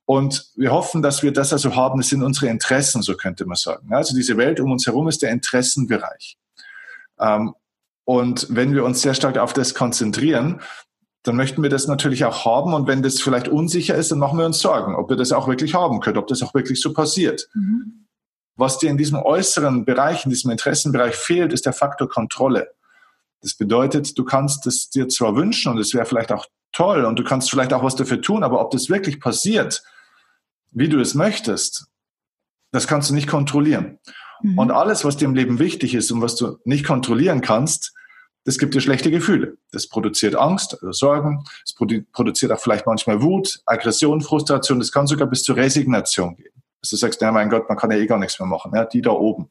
Und 0.06 0.46
wir 0.56 0.72
hoffen, 0.72 1.02
dass 1.02 1.22
wir 1.22 1.34
das 1.34 1.52
also 1.52 1.76
haben. 1.76 2.00
Das 2.00 2.08
sind 2.08 2.24
unsere 2.24 2.48
Interessen, 2.48 3.02
so 3.02 3.16
könnte 3.16 3.46
man 3.46 3.58
sagen. 3.58 3.94
Also 3.94 4.16
diese 4.16 4.38
Welt 4.38 4.62
um 4.62 4.72
uns 4.72 4.88
herum 4.88 5.10
ist 5.10 5.22
der 5.22 5.32
Interessenbereich. 5.32 6.38
Ähm, 7.20 7.56
und 8.06 8.48
wenn 8.50 8.74
wir 8.74 8.86
uns 8.86 9.02
sehr 9.02 9.14
stark 9.14 9.38
auf 9.38 9.52
das 9.52 9.76
konzentrieren, 9.76 10.62
dann 11.24 11.36
möchten 11.36 11.62
wir 11.62 11.70
das 11.70 11.88
natürlich 11.88 12.24
auch 12.24 12.46
haben. 12.46 12.74
Und 12.74 12.88
wenn 12.88 13.04
das 13.04 13.20
vielleicht 13.20 13.50
unsicher 13.50 13.96
ist, 13.96 14.12
dann 14.12 14.20
machen 14.20 14.40
wir 14.40 14.46
uns 14.46 14.62
Sorgen, 14.62 14.96
ob 14.96 15.10
wir 15.10 15.18
das 15.18 15.34
auch 15.34 15.50
wirklich 15.50 15.74
haben 15.74 16.00
können, 16.00 16.20
ob 16.20 16.28
das 16.28 16.42
auch 16.42 16.54
wirklich 16.54 16.80
so 16.80 16.94
passiert. 16.94 17.50
Mhm. 17.54 18.06
Was 18.56 18.80
dir 18.80 18.90
in 18.90 18.98
diesem 18.98 19.20
äußeren 19.20 19.84
Bereich, 19.84 20.24
in 20.24 20.30
diesem 20.30 20.52
Interessenbereich 20.52 21.16
fehlt, 21.16 21.52
ist 21.52 21.66
der 21.66 21.74
Faktor 21.74 22.08
Kontrolle. 22.08 22.77
Das 23.48 23.56
bedeutet, 23.56 24.18
du 24.18 24.26
kannst 24.26 24.68
es 24.68 24.90
dir 24.90 25.08
zwar 25.08 25.38
wünschen 25.38 25.72
und 25.72 25.78
es 25.78 25.94
wäre 25.94 26.06
vielleicht 26.06 26.34
auch 26.34 26.48
toll 26.74 27.06
und 27.06 27.18
du 27.18 27.24
kannst 27.24 27.50
vielleicht 27.50 27.72
auch 27.72 27.82
was 27.82 27.96
dafür 27.96 28.22
tun, 28.22 28.44
aber 28.44 28.60
ob 28.60 28.72
das 28.72 28.90
wirklich 28.90 29.22
passiert, 29.22 29.84
wie 30.72 30.90
du 30.90 31.00
es 31.00 31.14
möchtest, 31.14 31.88
das 32.74 32.88
kannst 32.88 33.10
du 33.10 33.14
nicht 33.14 33.30
kontrollieren. 33.30 34.00
Mhm. 34.42 34.58
Und 34.58 34.72
alles, 34.72 35.06
was 35.06 35.16
dir 35.16 35.24
im 35.24 35.34
Leben 35.34 35.60
wichtig 35.60 35.96
ist 35.96 36.12
und 36.12 36.22
was 36.22 36.36
du 36.36 36.58
nicht 36.66 36.86
kontrollieren 36.86 37.40
kannst, 37.40 37.94
das 38.44 38.58
gibt 38.58 38.76
dir 38.76 38.82
schlechte 38.82 39.12
Gefühle. 39.12 39.56
Das 39.72 39.88
produziert 39.88 40.36
Angst, 40.36 40.74
also 40.74 40.92
Sorgen. 40.92 41.46
Es 41.64 41.74
produziert 41.74 42.52
auch 42.52 42.60
vielleicht 42.60 42.86
manchmal 42.86 43.22
Wut, 43.22 43.62
Aggression, 43.66 44.20
Frustration. 44.20 44.80
Das 44.80 44.92
kann 44.92 45.08
sogar 45.08 45.30
bis 45.30 45.44
zur 45.44 45.56
Resignation 45.56 46.36
gehen. 46.36 46.52
Dass 46.82 46.90
du 46.90 46.98
sagst, 46.98 47.22
ja, 47.22 47.32
mein 47.32 47.50
Gott, 47.50 47.70
man 47.70 47.78
kann 47.78 47.92
ja 47.92 47.98
eh 47.98 48.08
gar 48.08 48.20
nichts 48.20 48.40
mehr 48.42 48.48
machen. 48.48 48.74
Ja, 48.76 48.84
die 48.84 49.02
da 49.02 49.12
oben 49.12 49.50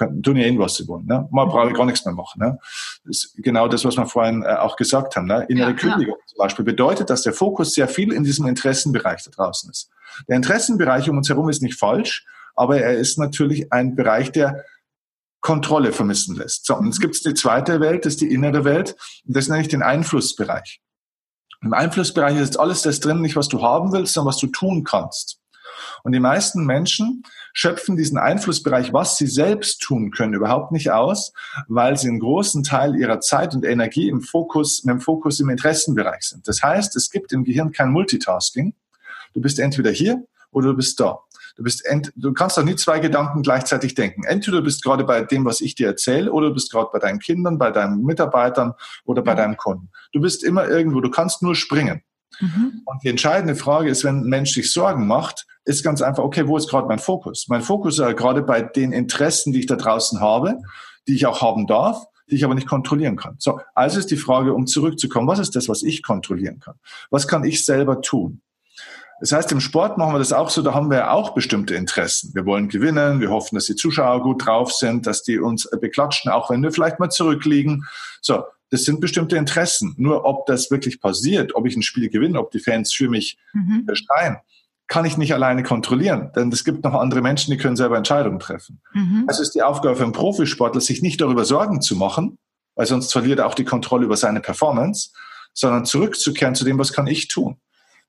können, 0.00 0.22
tun 0.22 0.36
ja 0.36 0.46
eh, 0.46 0.58
was 0.58 0.76
sie 0.76 0.88
wollen. 0.88 1.06
Ne? 1.06 1.28
Man 1.30 1.48
braucht 1.48 1.70
ja 1.70 1.76
gar 1.76 1.86
nichts 1.86 2.04
mehr 2.04 2.14
machen. 2.14 2.40
Ne? 2.40 2.58
Das 3.04 3.24
ist 3.24 3.34
genau 3.36 3.66
das, 3.68 3.84
was 3.84 3.96
wir 3.96 4.06
vorhin 4.06 4.42
äh, 4.42 4.54
auch 4.56 4.76
gesagt 4.76 5.16
haben. 5.16 5.26
Ne? 5.26 5.46
Innere 5.48 5.70
ja, 5.70 5.76
Kündigung 5.76 6.16
ja. 6.18 6.26
zum 6.26 6.38
Beispiel 6.38 6.64
bedeutet, 6.64 7.10
dass 7.10 7.22
der 7.22 7.32
Fokus 7.32 7.72
sehr 7.74 7.88
viel 7.88 8.12
in 8.12 8.24
diesem 8.24 8.46
Interessenbereich 8.46 9.24
da 9.24 9.30
draußen 9.30 9.70
ist. 9.70 9.90
Der 10.28 10.36
Interessenbereich 10.36 11.08
um 11.08 11.16
uns 11.16 11.28
herum 11.28 11.48
ist 11.48 11.62
nicht 11.62 11.78
falsch, 11.78 12.26
aber 12.54 12.80
er 12.80 12.94
ist 12.94 13.18
natürlich 13.18 13.72
ein 13.72 13.94
Bereich, 13.94 14.32
der 14.32 14.64
Kontrolle 15.40 15.92
vermissen 15.92 16.36
lässt. 16.36 16.66
So, 16.66 16.76
und 16.76 16.86
jetzt 16.86 17.00
gibt 17.00 17.14
es 17.14 17.22
die 17.22 17.34
zweite 17.34 17.80
Welt, 17.80 18.04
das 18.04 18.14
ist 18.14 18.20
die 18.20 18.32
innere 18.32 18.64
Welt, 18.64 18.96
und 19.26 19.34
das 19.36 19.48
nenne 19.48 19.62
ich 19.62 19.68
den 19.68 19.82
Einflussbereich. 19.82 20.80
Im 21.62 21.72
Einflussbereich 21.72 22.38
ist 22.38 22.58
alles 22.58 22.82
das 22.82 23.00
drin, 23.00 23.20
nicht 23.20 23.36
was 23.36 23.48
du 23.48 23.62
haben 23.62 23.92
willst, 23.92 24.14
sondern 24.14 24.28
was 24.28 24.38
du 24.38 24.46
tun 24.48 24.84
kannst. 24.84 25.39
Und 26.02 26.12
die 26.12 26.20
meisten 26.20 26.64
Menschen 26.64 27.22
schöpfen 27.52 27.96
diesen 27.96 28.18
Einflussbereich, 28.18 28.92
was 28.92 29.16
sie 29.16 29.26
selbst 29.26 29.80
tun 29.80 30.10
können, 30.10 30.34
überhaupt 30.34 30.72
nicht 30.72 30.90
aus, 30.90 31.32
weil 31.68 31.96
sie 31.96 32.08
einen 32.08 32.20
großen 32.20 32.62
Teil 32.62 32.96
ihrer 32.96 33.20
Zeit 33.20 33.54
und 33.54 33.64
Energie 33.64 34.08
im 34.08 34.20
Fokus, 34.20 34.84
mit 34.84 34.94
dem 34.94 35.00
Fokus 35.00 35.40
im 35.40 35.50
Interessenbereich 35.50 36.22
sind. 36.22 36.46
Das 36.46 36.62
heißt, 36.62 36.96
es 36.96 37.10
gibt 37.10 37.32
im 37.32 37.44
Gehirn 37.44 37.72
kein 37.72 37.90
Multitasking. 37.90 38.74
Du 39.34 39.40
bist 39.40 39.58
entweder 39.58 39.90
hier 39.90 40.24
oder 40.50 40.68
du 40.68 40.76
bist 40.76 40.98
da. 41.00 41.20
Du, 41.56 41.64
bist 41.64 41.84
ent, 41.84 42.12
du 42.16 42.32
kannst 42.32 42.56
doch 42.56 42.64
nie 42.64 42.76
zwei 42.76 43.00
Gedanken 43.00 43.42
gleichzeitig 43.42 43.94
denken. 43.94 44.24
Entweder 44.24 44.58
du 44.58 44.64
bist 44.64 44.82
gerade 44.82 45.04
bei 45.04 45.22
dem, 45.22 45.44
was 45.44 45.60
ich 45.60 45.74
dir 45.74 45.88
erzähle, 45.88 46.32
oder 46.32 46.48
du 46.48 46.54
bist 46.54 46.72
gerade 46.72 46.88
bei 46.92 46.98
deinen 46.98 47.18
Kindern, 47.18 47.58
bei 47.58 47.70
deinen 47.70 48.02
Mitarbeitern 48.02 48.72
oder 49.04 49.22
bei 49.22 49.34
deinem 49.34 49.56
Kunden. 49.56 49.90
Du 50.12 50.20
bist 50.20 50.42
immer 50.42 50.68
irgendwo, 50.68 51.00
du 51.00 51.10
kannst 51.10 51.42
nur 51.42 51.54
springen. 51.54 52.02
Mhm. 52.38 52.82
Und 52.84 53.02
die 53.02 53.08
entscheidende 53.08 53.54
Frage 53.54 53.90
ist, 53.90 54.04
wenn 54.04 54.20
ein 54.20 54.28
Mensch 54.28 54.52
sich 54.52 54.72
Sorgen 54.72 55.06
macht, 55.06 55.46
ist 55.64 55.82
ganz 55.82 56.02
einfach, 56.02 56.22
okay, 56.22 56.46
wo 56.46 56.56
ist 56.56 56.70
gerade 56.70 56.86
mein 56.86 56.98
Fokus? 56.98 57.46
Mein 57.48 57.62
Fokus 57.62 57.98
ist 57.98 58.16
gerade 58.16 58.42
bei 58.42 58.62
den 58.62 58.92
Interessen, 58.92 59.52
die 59.52 59.60
ich 59.60 59.66
da 59.66 59.76
draußen 59.76 60.20
habe, 60.20 60.58
die 61.06 61.14
ich 61.14 61.26
auch 61.26 61.42
haben 61.42 61.66
darf, 61.66 62.04
die 62.30 62.36
ich 62.36 62.44
aber 62.44 62.54
nicht 62.54 62.68
kontrollieren 62.68 63.16
kann. 63.16 63.36
So, 63.38 63.60
also 63.74 63.98
ist 63.98 64.10
die 64.10 64.16
Frage, 64.16 64.54
um 64.54 64.66
zurückzukommen, 64.66 65.28
was 65.28 65.38
ist 65.38 65.56
das, 65.56 65.68
was 65.68 65.82
ich 65.82 66.02
kontrollieren 66.02 66.60
kann? 66.60 66.74
Was 67.10 67.28
kann 67.28 67.44
ich 67.44 67.64
selber 67.64 68.00
tun? 68.00 68.42
Das 69.20 69.32
heißt, 69.32 69.52
im 69.52 69.60
Sport 69.60 69.98
machen 69.98 70.14
wir 70.14 70.18
das 70.18 70.32
auch 70.32 70.48
so, 70.48 70.62
da 70.62 70.72
haben 70.72 70.90
wir 70.90 71.12
auch 71.12 71.34
bestimmte 71.34 71.74
Interessen. 71.74 72.34
Wir 72.34 72.46
wollen 72.46 72.70
gewinnen, 72.70 73.20
wir 73.20 73.30
hoffen, 73.30 73.54
dass 73.54 73.66
die 73.66 73.76
Zuschauer 73.76 74.22
gut 74.22 74.46
drauf 74.46 74.72
sind, 74.72 75.06
dass 75.06 75.22
die 75.22 75.38
uns 75.38 75.68
beklatschen, 75.78 76.30
auch 76.30 76.48
wenn 76.50 76.62
wir 76.62 76.72
vielleicht 76.72 76.98
mal 76.98 77.10
zurückliegen. 77.10 77.84
So, 78.22 78.44
das 78.70 78.84
sind 78.84 79.00
bestimmte 79.00 79.36
Interessen. 79.36 79.94
Nur 79.98 80.24
ob 80.24 80.46
das 80.46 80.70
wirklich 80.70 81.00
passiert, 81.00 81.54
ob 81.54 81.66
ich 81.66 81.76
ein 81.76 81.82
Spiel 81.82 82.08
gewinne, 82.08 82.38
ob 82.38 82.50
die 82.50 82.60
Fans 82.60 82.92
für 82.92 83.08
mich 83.08 83.38
mhm. 83.52 83.86
schreien, 83.92 84.38
kann 84.86 85.04
ich 85.04 85.16
nicht 85.16 85.34
alleine 85.34 85.62
kontrollieren. 85.62 86.32
Denn 86.34 86.50
es 86.50 86.64
gibt 86.64 86.84
noch 86.84 86.94
andere 86.94 87.20
Menschen, 87.20 87.50
die 87.52 87.56
können 87.56 87.76
selber 87.76 87.96
Entscheidungen 87.96 88.38
treffen. 88.38 88.80
Mhm. 88.92 89.24
Also 89.26 89.42
ist 89.42 89.54
die 89.54 89.62
Aufgabe 89.62 89.96
für 89.96 90.04
einen 90.04 90.12
Profisportler, 90.12 90.80
sich 90.80 91.02
nicht 91.02 91.20
darüber 91.20 91.44
Sorgen 91.44 91.80
zu 91.80 91.96
machen, 91.96 92.38
weil 92.74 92.86
sonst 92.86 93.12
verliert 93.12 93.40
er 93.40 93.46
auch 93.46 93.54
die 93.54 93.64
Kontrolle 93.64 94.04
über 94.04 94.16
seine 94.16 94.40
Performance, 94.40 95.10
sondern 95.52 95.84
zurückzukehren 95.84 96.54
zu 96.54 96.64
dem, 96.64 96.78
was 96.78 96.92
kann 96.92 97.06
ich 97.06 97.28
tun. 97.28 97.56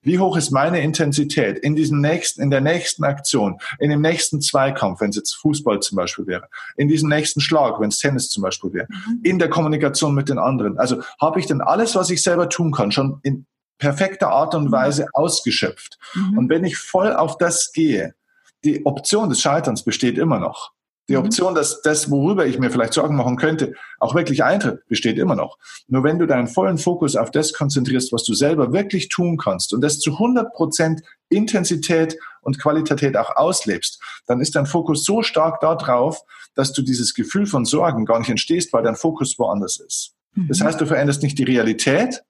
Wie 0.04 0.18
hoch 0.18 0.36
ist 0.36 0.52
meine 0.52 0.82
Intensität 0.82 1.60
in 1.60 1.76
diesem 1.76 2.02
nächsten, 2.02 2.42
in 2.42 2.50
der 2.50 2.62
nächsten 2.62 3.04
Aktion, 3.04 3.60
in 3.80 3.92
dem 3.92 4.02
nächsten 4.02 4.42
Zweikampf, 4.42 5.02
wenn 5.02 5.12
es 5.12 5.16
jetzt 5.16 5.34
Fußball 5.36 5.80
zum 5.80 5.96
Beispiel 5.96 6.26
wäre, 6.26 6.48
in 6.76 6.88
diesem 6.88 7.10
nächsten 7.10 7.40
Schlag, 7.40 7.80
wenn 7.80 7.90
es 7.90 8.00
Tennis 8.00 8.30
zum 8.30 8.44
Beispiel 8.44 8.74
wäre, 8.74 8.88
mhm. 8.90 9.20
in 9.24 9.40
der 9.40 9.50
Kommunikation 9.50 10.16
mit 10.16 10.30
den 10.30 10.40
anderen. 10.40 10.80
Also 10.80 11.04
habe 11.20 11.40
ich 11.40 11.46
denn 11.46 11.62
alles, 11.62 11.96
was 11.96 12.10
ich 12.10 12.24
selber 12.24 12.50
tun 12.50 12.72
kann, 12.72 12.92
schon 12.92 13.20
in 13.24 13.46
perfekter 13.78 14.30
Art 14.30 14.56
und 14.56 14.66
mhm. 14.66 14.72
Weise 14.72 15.08
ausgeschöpft? 15.14 16.00
Mhm. 16.14 16.38
Und 16.38 16.50
wenn 16.50 16.64
ich 16.64 16.78
voll 16.78 17.16
auf 17.16 17.38
das 17.38 17.72
gehe, 17.72 18.16
die 18.64 18.86
Option 18.86 19.30
des 19.30 19.42
Scheiterns 19.42 19.84
besteht 19.84 20.18
immer 20.18 20.40
noch. 20.40 20.72
Die 21.10 21.14
mhm. 21.14 21.24
Option, 21.26 21.56
dass 21.56 21.82
das, 21.82 22.10
worüber 22.10 22.46
ich 22.46 22.60
mir 22.60 22.72
vielleicht 22.72 22.94
Sorgen 22.94 23.16
machen 23.16 23.38
könnte, 23.38 23.74
auch 24.00 24.16
wirklich 24.16 24.44
eintritt, 24.44 24.88
besteht 24.88 25.18
immer 25.18 25.36
noch. 25.36 25.58
Nur 25.88 26.04
wenn 26.04 26.20
du 26.20 26.26
deinen 26.26 26.48
vollen 26.48 26.78
Fokus 26.78 27.16
auf 27.16 27.32
das 27.32 27.54
konzentrierst, 27.54 28.14
was 28.14 28.24
du 28.24 28.34
selber 28.34 28.72
wirklich 28.74 29.10
tun 29.10 29.38
kannst 29.38 29.74
und 29.74 29.82
das 29.82 30.00
zu 30.00 30.14
100 30.14 30.54
Prozent 30.54 31.02
Intensität 31.30 32.18
und 32.42 32.60
Qualität 32.60 33.18
auch 33.18 33.36
auslebst, 33.36 34.02
dann 34.28 34.42
ist 34.42 34.56
dein 34.56 34.66
Fokus 34.66 35.04
so 35.04 35.22
stark 35.22 35.60
darauf, 35.62 36.22
dass 36.56 36.74
du 36.74 36.82
dieses 36.82 37.14
Gefühl 37.14 37.46
von 37.46 37.66
Sorgen 37.66 38.06
gar 38.06 38.20
nicht 38.20 38.30
entstehst, 38.30 38.74
weil 38.74 38.84
dein 38.84 38.96
Fokus 38.96 39.38
woanders 39.40 39.80
ist. 39.80 40.14
Mhm. 40.34 40.48
Das 40.48 40.62
heißt, 40.62 40.80
du 40.80 40.86
veränderst 40.86 41.24
nicht 41.24 41.38
die 41.38 41.44
Realität, 41.44 42.24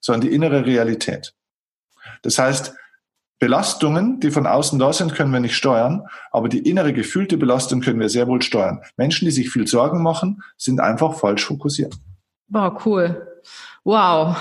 sondern 0.00 0.28
die 0.28 0.34
innere 0.34 0.66
Realität. 0.66 1.34
Das 2.22 2.38
heißt, 2.38 2.74
Belastungen, 3.38 4.20
die 4.20 4.30
von 4.30 4.46
außen 4.46 4.78
da 4.78 4.92
sind, 4.92 5.14
können 5.14 5.32
wir 5.32 5.40
nicht 5.40 5.56
steuern, 5.56 6.06
aber 6.30 6.48
die 6.48 6.68
innere 6.68 6.92
gefühlte 6.92 7.36
Belastung 7.36 7.80
können 7.80 8.00
wir 8.00 8.08
sehr 8.08 8.26
wohl 8.28 8.42
steuern. 8.42 8.80
Menschen, 8.96 9.26
die 9.26 9.32
sich 9.32 9.50
viel 9.50 9.66
Sorgen 9.66 10.02
machen, 10.02 10.42
sind 10.56 10.80
einfach 10.80 11.14
falsch 11.14 11.44
fokussiert. 11.44 11.94
Wow, 12.48 12.86
cool. 12.86 13.26
Wow. 13.82 14.36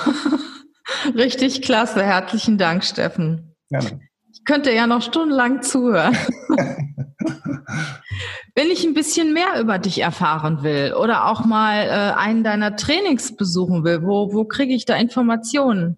Richtig 1.15 1.62
klasse. 1.62 2.03
Herzlichen 2.03 2.58
Dank, 2.58 2.84
Steffen. 2.84 3.56
Gerne. 3.69 3.99
Ich 4.32 4.45
könnte 4.45 4.71
ja 4.71 4.88
noch 4.88 5.01
stundenlang 5.01 5.62
zuhören. 5.62 6.15
Wenn 8.56 8.69
ich 8.69 8.84
ein 8.84 8.93
bisschen 8.93 9.34
mehr 9.34 9.60
über 9.60 9.79
dich 9.79 10.01
erfahren 10.01 10.63
will 10.63 10.93
oder 10.93 11.27
auch 11.27 11.45
mal 11.45 11.86
äh, 11.86 12.19
einen 12.19 12.43
deiner 12.43 12.75
Trainings 12.75 13.36
besuchen 13.36 13.84
will, 13.84 14.03
wo, 14.03 14.34
wo 14.34 14.45
kriege 14.45 14.73
ich 14.73 14.86
da 14.86 14.95
Informationen? 14.95 15.97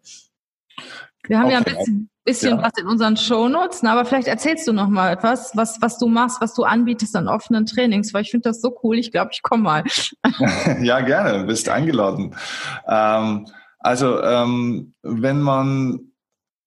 Wir 1.27 1.39
haben 1.39 1.45
okay. 1.45 1.53
ja 1.53 1.58
ein 1.60 1.63
bisschen, 1.63 2.10
bisschen 2.25 2.57
ja. 2.57 2.63
was 2.63 2.73
in 2.77 2.88
unseren 2.88 3.15
Shownotes, 3.15 3.83
na, 3.83 3.93
aber 3.93 4.03
vielleicht 4.03 4.27
erzählst 4.27 4.67
du 4.67 4.73
noch 4.73 4.89
mal 4.89 5.13
etwas, 5.13 5.51
was, 5.55 5.81
was 5.81 5.97
du 5.97 6.07
machst, 6.07 6.41
was 6.41 6.53
du 6.53 6.63
anbietest 6.63 7.15
an 7.15 7.27
offenen 7.27 7.65
Trainings, 7.65 8.13
weil 8.13 8.23
ich 8.23 8.31
finde 8.31 8.49
das 8.49 8.61
so 8.61 8.75
cool. 8.83 8.97
Ich 8.97 9.11
glaube, 9.11 9.29
ich 9.31 9.41
komme 9.41 9.63
mal. 9.63 9.83
ja, 10.81 10.99
gerne, 11.01 11.39
du 11.39 11.45
bist 11.45 11.69
eingeladen. 11.69 12.35
Ähm, 12.88 13.47
also, 13.79 14.21
ähm, 14.21 14.95
wenn 15.03 15.39
man 15.39 16.11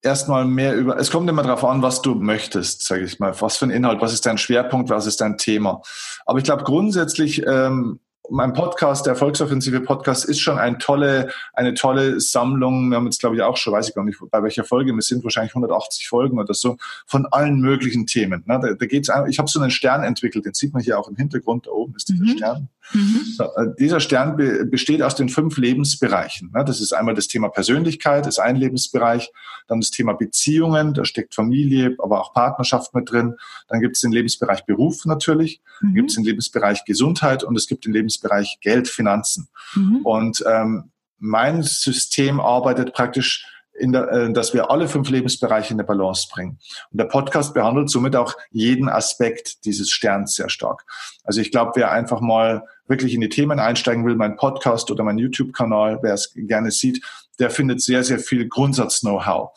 erstmal 0.01 0.45
mehr 0.45 0.75
über, 0.75 0.97
es 0.97 1.11
kommt 1.11 1.29
immer 1.29 1.43
darauf 1.43 1.65
an, 1.65 1.81
was 1.81 2.01
du 2.01 2.15
möchtest, 2.15 2.87
sage 2.87 3.03
ich 3.03 3.19
mal, 3.19 3.33
was 3.41 3.57
für 3.57 3.65
ein 3.65 3.71
Inhalt, 3.71 4.01
was 4.01 4.13
ist 4.13 4.25
dein 4.25 4.37
Schwerpunkt, 4.37 4.89
was 4.89 5.05
ist 5.05 5.19
dein 5.19 5.37
Thema. 5.37 5.81
Aber 6.25 6.39
ich 6.39 6.45
glaube 6.45 6.63
grundsätzlich 6.63 7.45
ähm, 7.45 7.99
mein 8.31 8.53
Podcast, 8.53 9.05
der 9.05 9.13
Erfolgsoffensive 9.13 9.81
Podcast, 9.81 10.25
ist 10.25 10.39
schon 10.39 10.57
eine 10.57 10.77
tolle, 10.77 11.29
eine 11.53 11.73
tolle 11.73 12.19
Sammlung. 12.19 12.89
Wir 12.89 12.97
haben 12.97 13.05
jetzt, 13.05 13.19
glaube 13.19 13.35
ich, 13.35 13.41
auch 13.41 13.57
schon, 13.57 13.73
weiß 13.73 13.89
ich 13.89 13.95
gar 13.95 14.03
nicht, 14.03 14.19
bei 14.31 14.43
welcher 14.43 14.63
Folge, 14.63 14.93
wir 14.93 15.01
sind 15.01 15.23
wahrscheinlich 15.23 15.51
180 15.51 16.07
Folgen 16.07 16.39
oder 16.39 16.53
so, 16.53 16.77
von 17.05 17.25
allen 17.27 17.59
möglichen 17.59 18.05
Themen. 18.05 18.43
Da, 18.47 18.59
da 18.59 18.85
geht's, 18.85 19.09
ich 19.29 19.39
habe 19.39 19.49
so 19.49 19.59
einen 19.59 19.71
Stern 19.71 20.03
entwickelt, 20.03 20.45
den 20.45 20.53
sieht 20.53 20.73
man 20.73 20.83
hier 20.83 20.99
auch 20.99 21.07
im 21.07 21.15
Hintergrund, 21.15 21.67
da 21.67 21.71
oben 21.71 21.95
ist 21.95 22.09
dieser 22.09 22.23
mhm. 22.23 22.37
Stern. 22.37 22.69
Mhm. 22.93 23.21
So, 23.37 23.43
äh, 23.43 23.67
dieser 23.77 23.99
Stern 23.99 24.35
be 24.35 24.65
besteht 24.65 25.01
aus 25.01 25.15
den 25.15 25.29
fünf 25.29 25.57
Lebensbereichen. 25.57 26.51
Das 26.65 26.81
ist 26.81 26.93
einmal 26.93 27.13
das 27.13 27.27
Thema 27.27 27.49
Persönlichkeit, 27.49 28.25
ist 28.25 28.39
ein 28.39 28.55
Lebensbereich, 28.55 29.31
dann 29.67 29.79
das 29.79 29.91
Thema 29.91 30.13
Beziehungen, 30.13 30.93
da 30.93 31.05
steckt 31.05 31.35
Familie, 31.35 31.95
aber 31.99 32.21
auch 32.21 32.33
Partnerschaft 32.33 32.93
mit 32.95 33.11
drin. 33.11 33.35
Dann 33.67 33.79
gibt 33.79 33.95
es 33.95 34.01
den 34.01 34.11
Lebensbereich 34.11 34.65
Beruf 34.65 35.05
natürlich, 35.05 35.61
mhm. 35.81 35.93
gibt 35.93 36.09
es 36.09 36.15
den 36.15 36.23
Lebensbereich 36.23 36.85
Gesundheit 36.85 37.43
und 37.43 37.55
es 37.55 37.67
gibt 37.67 37.85
den 37.85 37.93
Lebensbereich 37.93 38.18
Geld, 38.61 38.87
Finanzen. 38.87 39.49
Mhm. 39.73 40.01
Und 40.03 40.43
ähm, 40.47 40.91
mein 41.17 41.63
System 41.63 42.39
arbeitet 42.39 42.93
praktisch 42.93 43.45
in 43.79 43.91
der, 43.91 44.11
äh, 44.11 44.33
dass 44.33 44.53
wir 44.53 44.69
alle 44.69 44.87
fünf 44.87 45.09
Lebensbereiche 45.09 45.71
in 45.71 45.77
der 45.77 45.85
Balance 45.85 46.27
bringen. 46.31 46.59
Und 46.91 46.99
der 46.99 47.05
Podcast 47.05 47.53
behandelt 47.53 47.89
somit 47.89 48.15
auch 48.15 48.35
jeden 48.51 48.89
Aspekt 48.89 49.65
dieses 49.65 49.89
Sterns 49.89 50.35
sehr 50.35 50.49
stark. 50.49 50.85
Also 51.23 51.41
ich 51.41 51.51
glaube, 51.51 51.71
wer 51.75 51.91
einfach 51.91 52.21
mal 52.21 52.63
wirklich 52.87 53.13
in 53.13 53.21
die 53.21 53.29
Themen 53.29 53.59
einsteigen 53.59 54.05
will, 54.05 54.15
mein 54.15 54.35
Podcast 54.35 54.91
oder 54.91 55.03
mein 55.03 55.17
YouTube-Kanal, 55.17 55.99
wer 56.01 56.13
es 56.13 56.33
gerne 56.35 56.71
sieht, 56.71 57.03
der 57.39 57.49
findet 57.49 57.81
sehr, 57.81 58.03
sehr 58.03 58.19
viel 58.19 58.47
Grundsatz-Know-how. 58.47 59.51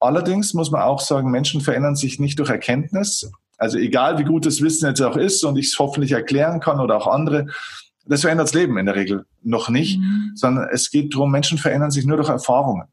Allerdings 0.00 0.54
muss 0.54 0.70
man 0.70 0.82
auch 0.82 1.00
sagen, 1.00 1.30
Menschen 1.30 1.60
verändern 1.60 1.96
sich 1.96 2.20
nicht 2.20 2.38
durch 2.38 2.50
Erkenntnis. 2.50 3.30
Also 3.56 3.78
egal 3.78 4.18
wie 4.18 4.24
gut 4.24 4.46
das 4.46 4.60
Wissen 4.60 4.86
jetzt 4.86 5.00
auch 5.00 5.16
ist 5.16 5.44
und 5.44 5.56
ich 5.56 5.68
es 5.68 5.78
hoffentlich 5.78 6.12
erklären 6.12 6.60
kann 6.60 6.80
oder 6.80 6.96
auch 6.96 7.06
andere, 7.06 7.46
das 8.06 8.22
verändert 8.22 8.48
das 8.48 8.54
Leben 8.54 8.78
in 8.78 8.86
der 8.86 8.94
Regel 8.94 9.26
noch 9.42 9.68
nicht, 9.68 9.98
mhm. 9.98 10.32
sondern 10.34 10.68
es 10.72 10.90
geht 10.90 11.14
darum, 11.14 11.30
Menschen 11.30 11.58
verändern 11.58 11.90
sich 11.90 12.04
nur 12.04 12.16
durch 12.16 12.28
Erfahrungen. 12.28 12.88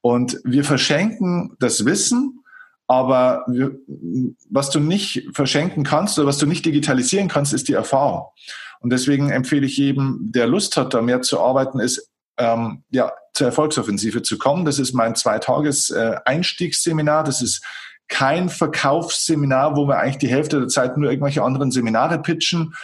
Und 0.00 0.40
wir 0.44 0.64
verschenken 0.64 1.56
das 1.58 1.84
Wissen, 1.84 2.40
aber 2.86 3.44
wir, 3.46 3.72
was 4.50 4.70
du 4.70 4.80
nicht 4.80 5.28
verschenken 5.32 5.84
kannst 5.84 6.18
oder 6.18 6.26
was 6.26 6.38
du 6.38 6.46
nicht 6.46 6.64
digitalisieren 6.64 7.28
kannst, 7.28 7.52
ist 7.52 7.68
die 7.68 7.74
Erfahrung. 7.74 8.26
Und 8.80 8.90
deswegen 8.90 9.30
empfehle 9.30 9.66
ich 9.66 9.76
jedem, 9.76 10.30
der 10.32 10.46
Lust 10.46 10.76
hat, 10.76 10.94
da 10.94 11.02
mehr 11.02 11.22
zu 11.22 11.38
arbeiten, 11.40 11.78
ist 11.78 12.10
ähm, 12.38 12.82
ja 12.90 13.12
zur 13.34 13.48
Erfolgsoffensive 13.48 14.22
zu 14.22 14.38
kommen. 14.38 14.64
Das 14.64 14.78
ist 14.78 14.94
mein 14.94 15.14
zweitages 15.14 15.90
äh, 15.90 16.16
Einstiegsseminar. 16.24 17.22
Das 17.22 17.42
ist 17.42 17.64
kein 18.08 18.48
Verkaufsseminar, 18.48 19.76
wo 19.76 19.86
wir 19.86 19.98
eigentlich 19.98 20.18
die 20.18 20.28
Hälfte 20.28 20.58
der 20.58 20.68
Zeit 20.68 20.96
nur 20.96 21.10
irgendwelche 21.10 21.42
anderen 21.42 21.70
Seminare 21.70 22.20
pitchen, 22.20 22.74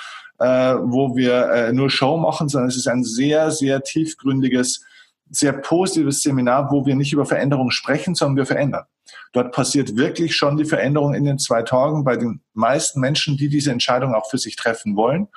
wo 0.44 1.16
wir 1.16 1.48
äh, 1.50 1.72
nur 1.72 1.90
Show 1.90 2.16
machen, 2.16 2.48
sondern 2.48 2.68
es 2.68 2.76
ist 2.76 2.88
ein 2.88 3.04
sehr, 3.04 3.50
sehr 3.50 3.82
tiefgründiges, 3.82 4.84
sehr 5.30 5.52
positives 5.52 6.22
Seminar, 6.22 6.70
wo 6.70 6.86
wir 6.86 6.94
nicht 6.94 7.12
über 7.12 7.26
Veränderung 7.26 7.70
sprechen, 7.70 8.14
sondern 8.14 8.36
wir 8.36 8.46
verändern. 8.46 8.84
Dort 9.32 9.52
passiert 9.52 9.96
wirklich 9.96 10.36
schon 10.36 10.56
die 10.56 10.64
Veränderung 10.64 11.14
in 11.14 11.24
den 11.24 11.38
zwei 11.38 11.62
Tagen 11.62 12.04
bei 12.04 12.16
den 12.16 12.40
meisten 12.54 13.00
Menschen, 13.00 13.36
die 13.36 13.48
diese 13.48 13.70
Entscheidung 13.70 14.14
auch 14.14 14.30
für 14.30 14.38
sich 14.38 14.56
treffen 14.56 14.96
wollen. 14.96 15.28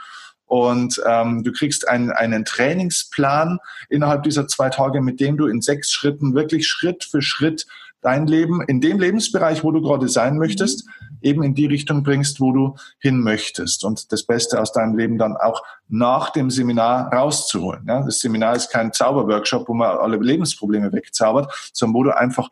Und 0.45 0.99
ähm, 1.05 1.43
du 1.43 1.51
kriegst 1.51 1.87
einen, 1.87 2.11
einen 2.11 2.43
Trainingsplan 2.43 3.59
innerhalb 3.87 4.23
dieser 4.23 4.47
zwei 4.47 4.69
Tage, 4.69 4.99
mit 5.01 5.19
dem 5.19 5.37
du 5.37 5.45
in 5.45 5.61
sechs 5.61 5.91
Schritten 5.91 6.33
wirklich 6.33 6.67
Schritt 6.67 7.03
für 7.03 7.21
Schritt 7.21 7.67
dein 8.01 8.25
Leben 8.25 8.61
in 8.63 8.81
dem 8.81 8.99
Lebensbereich, 8.99 9.63
wo 9.63 9.71
du 9.71 9.81
gerade 9.81 10.07
sein 10.07 10.37
möchtest, 10.37 10.87
eben 11.21 11.43
in 11.43 11.55
die 11.55 11.65
Richtung 11.65 12.03
bringst, 12.03 12.39
wo 12.39 12.51
du 12.51 12.75
hin 12.99 13.21
möchtest 13.21 13.83
und 13.83 14.11
das 14.11 14.23
Beste 14.23 14.59
aus 14.61 14.71
deinem 14.71 14.97
Leben 14.97 15.17
dann 15.17 15.37
auch 15.37 15.61
nach 15.87 16.29
dem 16.31 16.49
Seminar 16.49 17.11
rauszuholen. 17.13 17.85
Ja, 17.87 18.03
das 18.03 18.19
Seminar 18.19 18.55
ist 18.55 18.69
kein 18.69 18.93
Zauberworkshop, 18.93 19.67
wo 19.67 19.73
man 19.73 19.97
alle 19.97 20.17
Lebensprobleme 20.17 20.91
wegzaubert, 20.93 21.51
sondern 21.73 21.95
wo 21.95 22.03
du 22.03 22.15
einfach 22.15 22.49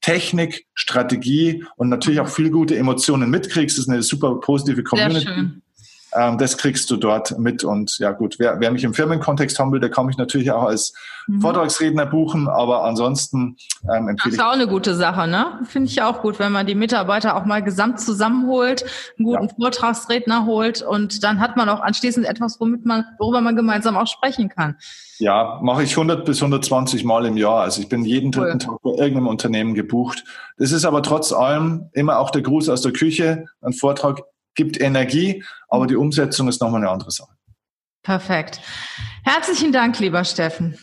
Technik, 0.00 0.66
Strategie 0.74 1.64
und 1.76 1.88
natürlich 1.88 2.20
auch 2.20 2.28
viel 2.28 2.50
gute 2.50 2.76
Emotionen 2.76 3.30
mitkriegst. 3.30 3.76
Das 3.76 3.84
ist 3.84 3.90
eine 3.90 4.02
super 4.02 4.40
positive 4.40 4.82
Community. 4.82 5.60
Ähm, 6.14 6.38
das 6.38 6.56
kriegst 6.56 6.90
du 6.90 6.96
dort 6.96 7.38
mit. 7.38 7.64
Und 7.64 7.98
ja 7.98 8.12
gut, 8.12 8.38
wer, 8.38 8.60
wer 8.60 8.70
mich 8.70 8.84
im 8.84 8.94
Firmenkontext 8.94 9.58
haben 9.58 9.72
will, 9.72 9.80
der 9.80 9.90
kann 9.90 10.06
mich 10.06 10.16
natürlich 10.16 10.50
auch 10.50 10.64
als 10.64 10.92
mhm. 11.26 11.40
Vortragsredner 11.40 12.06
buchen. 12.06 12.48
Aber 12.48 12.84
ansonsten 12.84 13.56
ähm, 13.84 14.08
empfehle 14.08 14.16
ich. 14.16 14.22
Das 14.24 14.32
ist 14.34 14.40
auch 14.40 14.52
eine 14.52 14.66
gute 14.66 14.94
Sache, 14.94 15.28
ne? 15.28 15.60
Finde 15.64 15.88
ich 15.88 16.02
auch 16.02 16.22
gut, 16.22 16.38
wenn 16.38 16.52
man 16.52 16.66
die 16.66 16.74
Mitarbeiter 16.74 17.36
auch 17.36 17.44
mal 17.44 17.62
gesamt 17.62 18.00
zusammenholt, 18.00 18.84
einen 19.18 19.26
guten 19.26 19.44
ja. 19.44 19.54
Vortragsredner 19.56 20.46
holt 20.46 20.82
und 20.82 21.22
dann 21.22 21.40
hat 21.40 21.56
man 21.56 21.68
auch 21.68 21.80
anschließend 21.80 22.26
etwas, 22.26 22.60
womit 22.60 22.84
man, 22.84 23.04
worüber 23.18 23.40
man 23.40 23.56
gemeinsam 23.56 23.96
auch 23.96 24.06
sprechen 24.06 24.48
kann. 24.48 24.76
Ja, 25.18 25.60
mache 25.62 25.82
ich 25.82 25.90
100 25.92 26.24
bis 26.24 26.38
120 26.38 27.04
Mal 27.04 27.26
im 27.26 27.36
Jahr. 27.36 27.60
Also 27.60 27.82
ich 27.82 27.88
bin 27.88 28.04
jeden 28.04 28.32
dritten 28.32 28.58
Tag 28.58 28.80
bei 28.82 28.90
irgendeinem 28.90 29.26
Unternehmen 29.26 29.74
gebucht. 29.74 30.24
Das 30.56 30.72
ist 30.72 30.86
aber 30.86 31.02
trotz 31.02 31.32
allem 31.32 31.90
immer 31.92 32.18
auch 32.18 32.30
der 32.30 32.40
Gruß 32.40 32.70
aus 32.70 32.80
der 32.80 32.92
Küche, 32.92 33.44
ein 33.60 33.74
Vortrag 33.74 34.22
gibt 34.60 34.78
Energie, 34.78 35.42
aber 35.68 35.86
die 35.86 35.96
Umsetzung 35.96 36.48
ist 36.48 36.60
nochmal 36.60 36.82
eine 36.82 36.90
andere 36.90 37.10
Sache. 37.10 37.32
Perfekt. 38.02 38.60
Herzlichen 39.24 39.72
Dank, 39.72 39.98
lieber 40.00 40.22
Steffen. 40.24 40.78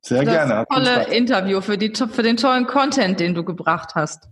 Sehr 0.00 0.20
für 0.20 0.26
gerne. 0.26 0.64
Das 0.68 0.76
tolle 0.76 1.14
Interview, 1.16 1.60
für, 1.60 1.76
die, 1.76 1.92
für 1.92 2.22
den 2.22 2.36
tollen 2.36 2.68
Content, 2.68 3.18
den 3.18 3.34
du 3.34 3.44
gebracht 3.44 3.96
hast. 3.96 4.28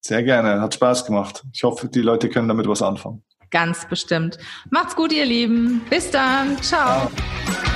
Sehr 0.00 0.22
gerne, 0.22 0.62
hat 0.62 0.72
Spaß 0.72 1.04
gemacht. 1.04 1.44
Ich 1.52 1.62
hoffe, 1.62 1.88
die 1.88 2.00
Leute 2.00 2.30
können 2.30 2.48
damit 2.48 2.66
was 2.66 2.80
anfangen. 2.80 3.22
Ganz 3.50 3.86
bestimmt. 3.86 4.38
Macht's 4.70 4.96
gut, 4.96 5.12
ihr 5.12 5.26
Lieben. 5.26 5.82
Bis 5.90 6.10
dann. 6.10 6.56
Ciao. 6.62 7.10
Ciao. 7.10 7.69